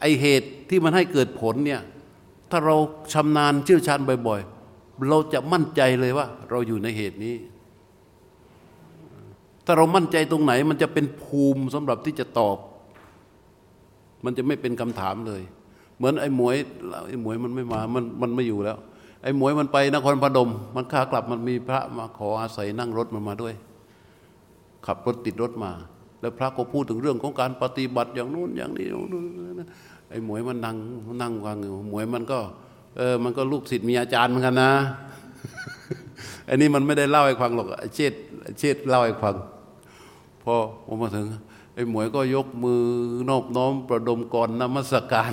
[0.00, 1.80] ไอเหตุที่มันให้เกิดผลเนี่ย
[2.50, 2.76] ถ้าเรา
[3.12, 4.40] ชำนาญเชี่ยวชาญบ่อย
[4.72, 7.34] ๆ เราจะมั่นใจเลยว่า เราอยู่ในเหตุนี้
[9.64, 12.58] ถ้าเรามั่นใจตรงไหน มันจะเป็นภูมิสำหรับที่จะตอบ
[14.24, 15.42] มันจะไม่เป็นคำถามเลย
[15.96, 16.56] เหมือนไอ้หมวย
[17.08, 18.78] ไอ้หมวยมันไม่มามันมันไม่อยู่แล้ว
[19.22, 23.54] ไอ้หมวยมันไปนครพนม มันขากลับมันมีพระมาขออาศัยนั่งรถมันมาด้วย
[24.86, 25.70] ขับรถติดรถมา
[26.20, 28.86] แล้วพระก็พูดถึงเรื่องของการปฏิบัติอย่างนู้นอย่างนี้
[30.10, 30.76] ไอ้หมวยมันนั่ง
[31.22, 32.38] นั่งฟังอยู่หมวยมันก็
[32.96, 34.72] เออมันก็ลูกศิษย์มีอาจารย์เหมือนกันนะ
[36.48, 38.14] อันนี้มันไม่ได้เล่าให้ฟังหรอกเชิด
[38.58, 39.34] เชิดเล่าให้ฟัง
[40.42, 40.54] พอ
[40.86, 41.26] ผมมาถึง
[41.74, 42.80] ไอ้หมวยก็ยกมือ
[43.28, 45.32] นอบน้อมประดมกรนมัสการ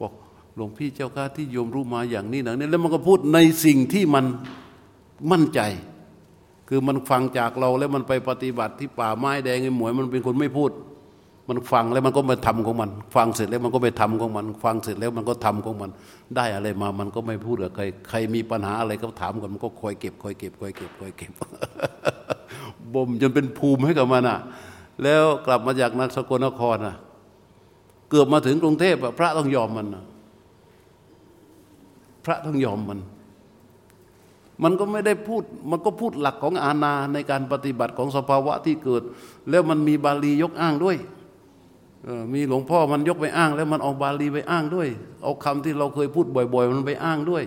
[0.00, 0.12] บอก
[0.54, 4.24] หลวงพี่เจ้าข้าที่โยมรู้มาอย่างนี้หนังนี้แล้วมันก็พูดในสิ่งที่มัน
[5.30, 5.60] มั่นใจ
[6.68, 10.70] คือมันฟังจากเราแล้วมันไปปฏิบัติที่ป่าไม้แดงไอ้หมวยมันเป็นคนไม่พูด
[11.52, 15.90] มันฟังแล้วมันก็ไปทำของมัน ฟังเสร็จแล้วมันก็ไปทำของมัน ฟังเสร็จแล้วมันก็ทำของมัน
[16.36, 21.32] ได้อะไรมา มันก็ไม่พูดกับใคร ใครมีปัญหาอะไรก็ถามกันมันก็คอยเก็บคอยเก็บคอยเก็บคอยเก็บ
[22.94, 24.38] บ่มจนเป็นภูมิให้กับมันอะ
[25.02, 26.96] แล้วกลับมาจากนักสกลนครอะ
[28.10, 29.86] เกือบมาถึงกรุงเทพพระต้องยอมมัน
[32.24, 33.00] พระต้องยอมมัน
[34.62, 39.02] มันก็ไม่ได้พูด มันก็พูดหลักของอาณาในการปฏิบัติของสภาวะที่เกิด
[39.50, 40.96] แล้วมันมีบาลียกอ้างด้วย
[42.34, 44.88] มีหลวงพ่อมันยกไปอ้าง แล้วมันเอาบาลีไปอ้างด้วย
[45.22, 47.44] เอาคำที่เราเคยพูดบ่อย ๆ มันไปอ้างด้วย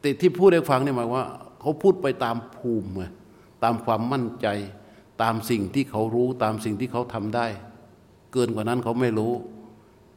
[0.00, 1.26] แต่ที่พูดให้ฟังเนี่ยหมายว่า
[1.60, 2.88] เขาพูดไปตามภูมิ
[3.62, 4.46] ตามความมั่นใจ
[5.22, 7.46] ตามสิ่งที่เขารู้ตามสิ่งที่เขาทำได้
[8.32, 9.32] เกินกว่านั้นเขาไม่รู้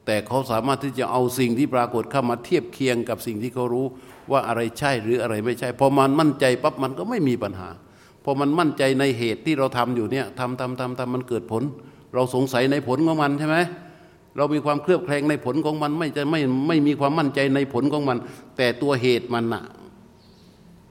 [0.06, 3.86] แต่เขาสามารถที่จะเอาสิ่งที่ปรากฏเข้ามาเทียบเคียงกับสิ่งที่เขารู้
[4.32, 7.70] ว่าอะไรใช่หรืออะไรไม่ใช่พอมันมั่นใจปั๊บมันก็ไม่มีปัญหา
[8.24, 11.64] พอมันมั่นใจในเหตุที่เราทำอยู่เนี่ยทำทำทำทำมันเกิดผล
[12.14, 13.58] เราสงสัยในผลของมันใช่ไหม
[14.38, 18.18] เรามีความเคลือบแคลงในผลของมันไม่จะไม่ไม่มีความมั่นใจในผลของมัน
[18.58, 19.64] แต่ตัวเหตุมันอะ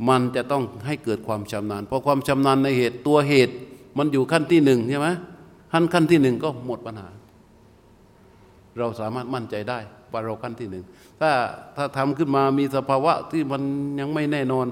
[0.08, 3.54] มันจะต้องให้เกิดความชำนาญพอความชำนาญในเหตุตัวเหตุ
[3.98, 5.08] มันอยู่ขั้นที่หนึ่งใช่ไหม
[5.72, 7.08] ขั้นขั้นที่หนึ่งก็หมดปัญหา
[8.78, 9.78] เราสามารถมั่นใจได้
[10.12, 10.84] ว่าเราขั้นที่หนึ่ง
[11.20, 11.30] ถ้า
[11.76, 13.62] ถ้าทำขึ้นมามีสภาวะที่มัน
[14.00, 14.66] ยังไม่แน่นอน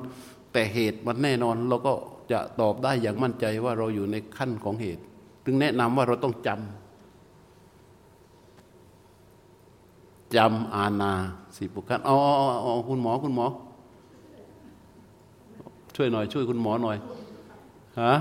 [0.53, 1.93] แต่เหตุมันแน่นอนเราก็
[2.33, 5.03] จะตอบได้อย่างมั่นใจว่าเราอยู่ในขั้นของเหตุ
[5.51, 6.61] ถึงแนะนำว่าเราต้องจำ
[10.37, 11.12] จำอาณา
[11.57, 12.15] สิบุคันอ๋อ
[12.89, 13.47] คุณหมอคุณหมอ
[15.97, 16.97] ช่วยหน่อย ช่วยคุณหมอหน่อย
[18.01, 18.12] ฮะ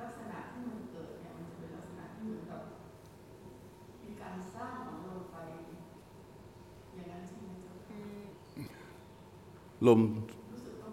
[0.00, 2.62] ลักษณะที่มันเกิดเนี่ยมันจะเป็นลักษณะที่เหมือนกับ
[4.02, 5.36] มีการสร้างของลมไป
[6.94, 7.72] อย่างนั้นใช่ไหมจ๊ะ
[9.86, 10.00] ลม
[10.52, 10.90] รู้สึกว่า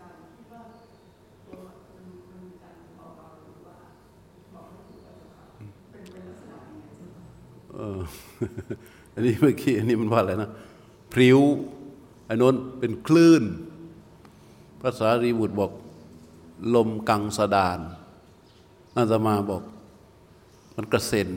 [0.00, 0.60] การคิดว่า
[1.46, 1.60] ตัว
[1.94, 3.76] มันมันมีการเบาๆหรือว่า
[4.54, 5.26] บอกไม่ถูกว่าจะ
[5.90, 7.08] เป็นเป็นลักษณะยังไงจ๊ะ
[7.74, 8.00] เออ
[9.14, 10.50] อันนี้เมื่อกี้อันนี้มันว่าอะไรนะ
[11.12, 11.38] พริ้ว
[12.28, 13.42] อันนู้นเป็นคลื่น
[14.82, 15.72] ภาษารีบุตรบอก
[16.74, 17.78] ลมกังสดาน
[18.96, 19.62] อาตมาบอก
[20.76, 21.28] มันกระเซ็น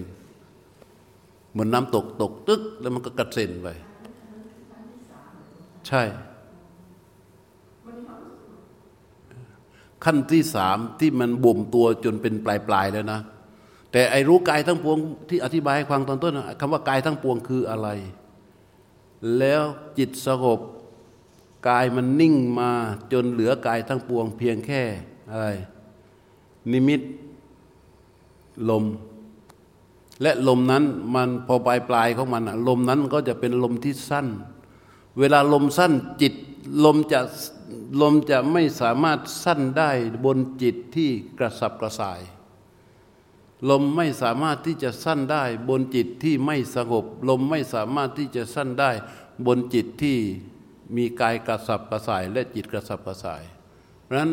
[1.51, 3.67] เหมือนน้ำตกตกตึกแล้วมันก็กระเซ็นไป
[5.87, 6.03] ใช่
[10.03, 13.19] ขั้นที่สามที่มันบ่มตัวจนเป็นปลายปลายแล้วนะ
[13.91, 14.97] แต่ไอ้รู้กายทั้งปวง
[15.29, 17.87] ที่อธิบายให้ฟังตอนต้นคำว่ากายทั้งปวงคืออะไร
[19.39, 19.63] แล้ว
[19.97, 20.59] จิตสงบ
[21.69, 22.71] กายมันนิ่งมา
[23.13, 24.83] จนเหลือกายทั้งปวงเพียงแค่
[25.31, 25.47] อะไร
[26.71, 27.01] นิมิต
[28.69, 28.85] ลม
[30.21, 30.83] และลมนั้น
[31.15, 34.27] มันพอปลายปลายของมันลมนั้นก็จะเป็นลมที่สั้น
[35.19, 36.33] เวลาลมสั้นจิต
[36.85, 37.19] ลมจะ
[38.01, 39.91] ลมจะไม่สามารถสั้นได้
[40.25, 42.21] บนจิตที่กระสับกระส่าย
[43.69, 48.91] ลมไม่สามารถที่จะสั้นได้บนจิตที่ไม่สงบ ลมไม่สามารถที่จะสั้นได้
[49.45, 50.17] บนจิตที่
[50.95, 53.43] มีกายกระสับกระส่าย และจิตกระสับกระส่าย
[54.03, 54.31] เพราะฉะนั้น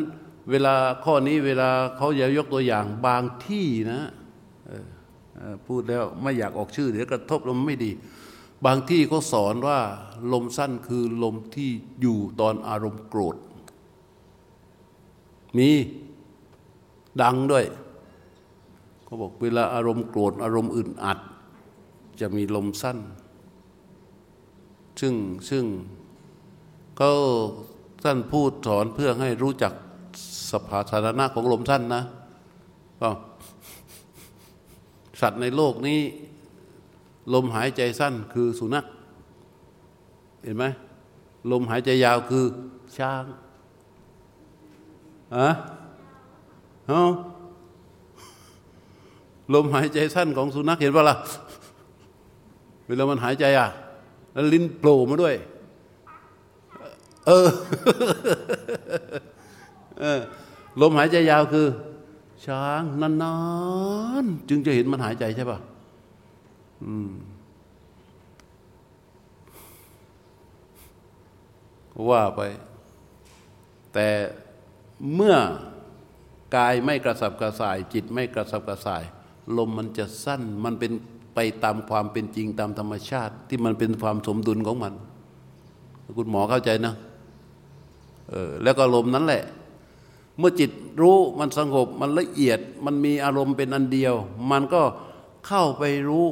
[0.51, 4.03] เวลาข้อนี้เวลาเขาจะยกตัวอย่างบางที่นะ
[5.67, 7.91] พูดแล้วไม่อยากออกชื่อ เดี๋ยวกระทบลมไม่ดี
[8.67, 9.79] บางที่เขาสอนว่า
[10.33, 11.71] ลมสั้นคือลมที่
[12.01, 13.37] อยู่ตอนอารมณ์โกรธ
[15.59, 15.71] มี
[17.23, 17.65] ดังด้วย
[19.05, 21.19] เขาบอกเวลาอารมณ์โกรธ อารมณ์อื่นอัด
[22.21, 22.99] จะมีลมสั้น
[25.01, 25.15] ซึ่ง
[25.51, 25.65] ซึ่ง
[26.97, 27.13] เขา
[28.05, 29.73] ท่านพูดสอนเพื่อให้รู้จัก
[30.51, 32.03] สภาสานะของลมสั้นนะ
[33.01, 33.11] ก็
[35.21, 36.01] สัตว์ในโลกนี้
[37.35, 38.85] ลมหายใจสั้นคือสุนัข
[40.43, 40.65] เห็นไหม
[41.53, 42.45] ลมหายใจยาวคือ
[42.99, 43.25] ช้าง
[45.37, 45.49] อะ
[46.89, 47.03] เา
[49.55, 51.17] ลมหายใจสั้นของสุนัขเห็นปะล่ะ
[52.87, 53.69] เวลามันหายใจอะ
[54.33, 55.35] แล้วลิ้นโผล่มาด้วย
[57.27, 57.49] เออ
[60.81, 61.67] ลมหายใจยาวคือ
[62.47, 63.37] ช้างนา
[64.23, 65.59] นๆจึงจะเห็นมันหายใจใช่ปะ
[66.85, 67.11] อืม
[72.11, 72.41] ว่าไป
[73.93, 74.09] แต่
[75.15, 75.37] เมื่อ
[76.57, 79.03] กายไม่กระสับกระส่าย จิตไม่กระสับกระส่าย
[79.57, 80.93] ลมมันจะสั้นมันเป็น
[81.35, 84.95] ไปตามความเป็นจริงตามธรรมชาติ ที่มันเป็นความสมดุลของมัน
[86.17, 86.95] คุณหมอเข้าใจนะ
[88.31, 89.45] เออแล้วก็ลมนั้นแหละ
[90.39, 90.71] เมื่อจิต
[91.01, 94.15] รู้มันสงบมันละเอียดมันมีอารมณ์เป็นอันเดียว
[94.51, 94.83] มันก็
[95.47, 96.27] เข้าไปรู้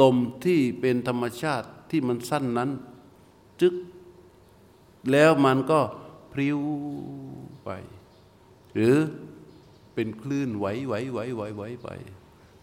[0.00, 2.70] ลมที่เป็นธรรมชาติที่มันสั้นนั้น
[3.60, 3.74] จึก
[5.10, 5.80] แล้วมันก็
[6.32, 6.58] พริ้ว
[7.64, 7.70] ไป
[8.74, 8.96] หรือ
[9.94, 11.88] เป็นคลื่นไหวไหวไหวไหวไหวไป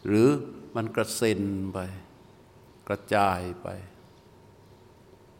[0.06, 0.28] หรือ
[0.76, 1.42] มันกระเซ็น
[1.74, 1.78] ไป
[2.88, 3.68] กระจายไป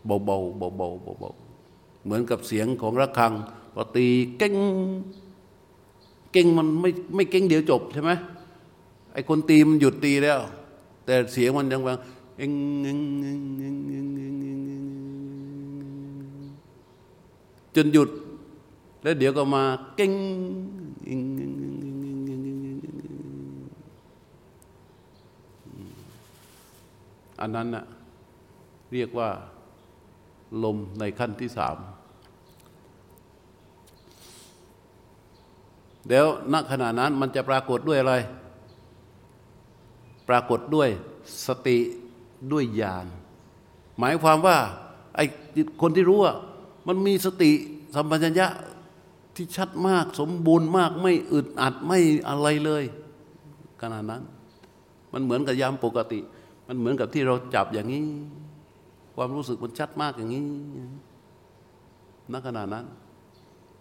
[0.06, 3.34] เบาๆเบาๆเบาๆเบาๆเหมือนกับเสียงของระฆัง
[3.74, 4.08] พอตี
[4.38, 4.56] เก้ง
[6.34, 8.12] เก่งมันไม่ไม่เก่งเดียวจบใช่ไหม
[9.14, 10.40] ไอ้คนตีมันหยุดตีแล้ว
[11.06, 11.98] แต่เสียงมันยังวัง
[12.38, 12.54] เอ็ง
[12.84, 14.84] เอ็งเอ็งเอ็งเอ็งเอ็ง
[17.76, 18.10] จนหยุด
[19.04, 19.64] แล้วเดี๋ยวก็มา
[19.96, 20.14] เก่ง
[21.06, 22.78] เองเองเองเองเอง
[27.42, 27.86] อันนั้นน่ะ
[28.94, 29.30] เรียกว่า
[30.64, 31.78] ลมในขั้นที่สาม
[36.10, 38.14] แล้วณขณะนั้นมันจะปรากฏด้วยอะไร
[40.30, 40.90] ปรากฏด้วย
[41.48, 41.78] สติ
[42.52, 43.06] ด้วยญาณ
[44.00, 44.58] หมายความว่า
[45.16, 45.26] ไอ้
[45.82, 46.36] คนที่รู้อะ
[46.88, 47.52] มันมีสติ
[47.96, 48.48] สัมปชัญญะ
[49.36, 52.00] ที่ชัดมากสมบูรณ์มากไม่อึดอัดไม่
[52.30, 52.84] อะไรเลย
[53.82, 54.22] ขนาดนั้น
[55.14, 56.20] มันเหมือนกับยามปกติ
[56.68, 58.06] มันเหมือนกับที่เราจับอย่างนี้
[59.16, 60.44] ความรู้สึกมันชัดมากอย่างนี้
[62.32, 62.86] ณขณะนั้น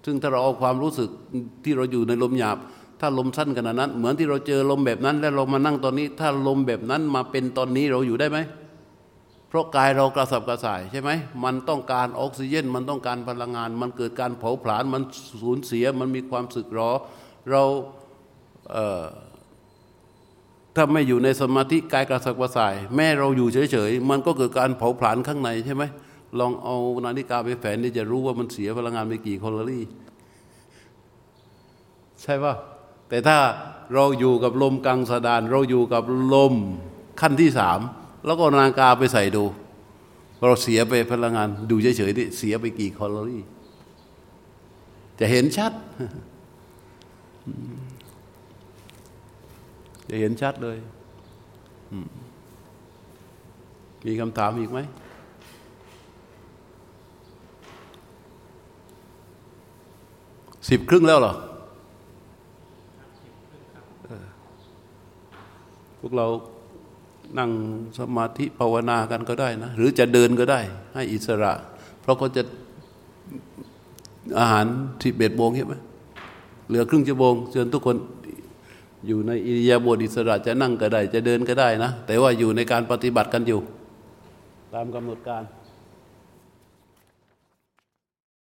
[0.05, 1.11] ซึ่งถ้าเราเอาความรู้สึก
[1.65, 2.59] ที่เราอยู่ในลมหยาบ
[3.01, 8.39] ถ้าลมสั้นขนาดนั้น เหมือนที่เราเจอลมแบบนั้น แล้วเรามานั่งตอนนี้ ถ้าลมแบบนั้นมาเป็นตอนนี้เราอยู่ได้ไหม
[9.49, 11.11] เพราะกายเรากระสับกระส่ายใช่ไหม
[11.45, 15.03] มันต้องการออกซิเจน มันต้องการพลังงาน มันเกิดการเผาผลาญมัน
[15.43, 16.91] สูญเสียมันมีความสึกหรอ
[17.51, 17.63] เรา
[18.73, 25.85] เถ้าไม่อยู่ในสมาธิกายกระสับกระส่าย แม่เราอยู่เฉยๆ มันก็เกิดการเผาผลาญข้างในใช่ไหม
[26.39, 29.85] ลองเอานาฬิกาไปแฝนนี่จะรู้ว่ามันเสียพลังงานไปกี่แคลอรี่
[32.23, 32.55] ใช่ป่ะ
[33.09, 33.39] แต่ถ้า
[33.95, 36.03] เราอยู่กับลมกลางสะดาน เราอยู่กับ
[36.35, 36.55] ลม
[37.21, 37.81] ขั้นที่สาม
[38.27, 39.45] แล้วก็นาฬิกาไปใส่ดู
[40.47, 43.43] เราเสียไปพลังงาน ดูเฉยๆนี่เสียไปกี่แคลอรี่
[45.19, 45.73] จะเห็นชัด
[50.11, 50.77] จะเห็นชัดเลย
[54.07, 54.79] มีคำถามอีกไหม
[60.69, 61.35] สิบครึ่งแล้วเหรอ
[66.01, 66.27] พวกเรา
[67.39, 67.51] นั่ง
[67.99, 70.61] สมาธิภาวนากันก็ได้นะ หรือจะเดินก็ได้
[70.95, 71.53] ให้อิสระ
[72.01, 72.43] เพราะเขาจะ
[74.39, 74.67] อาหาร
[75.03, 75.75] สิบเอ็ดโมงใช่ไหม
[76.69, 77.97] เหลือครึ่งชั่วโมงเชิญทุกคน
[79.07, 83.61] อยู่ในอิริยาบถอิสระจะนั่งก็ได้ จะเดินก็ได้นะ แต่ว่าอยู่ในการปฏิบัติกันอยู่
[84.75, 85.43] ตามกำหนดการ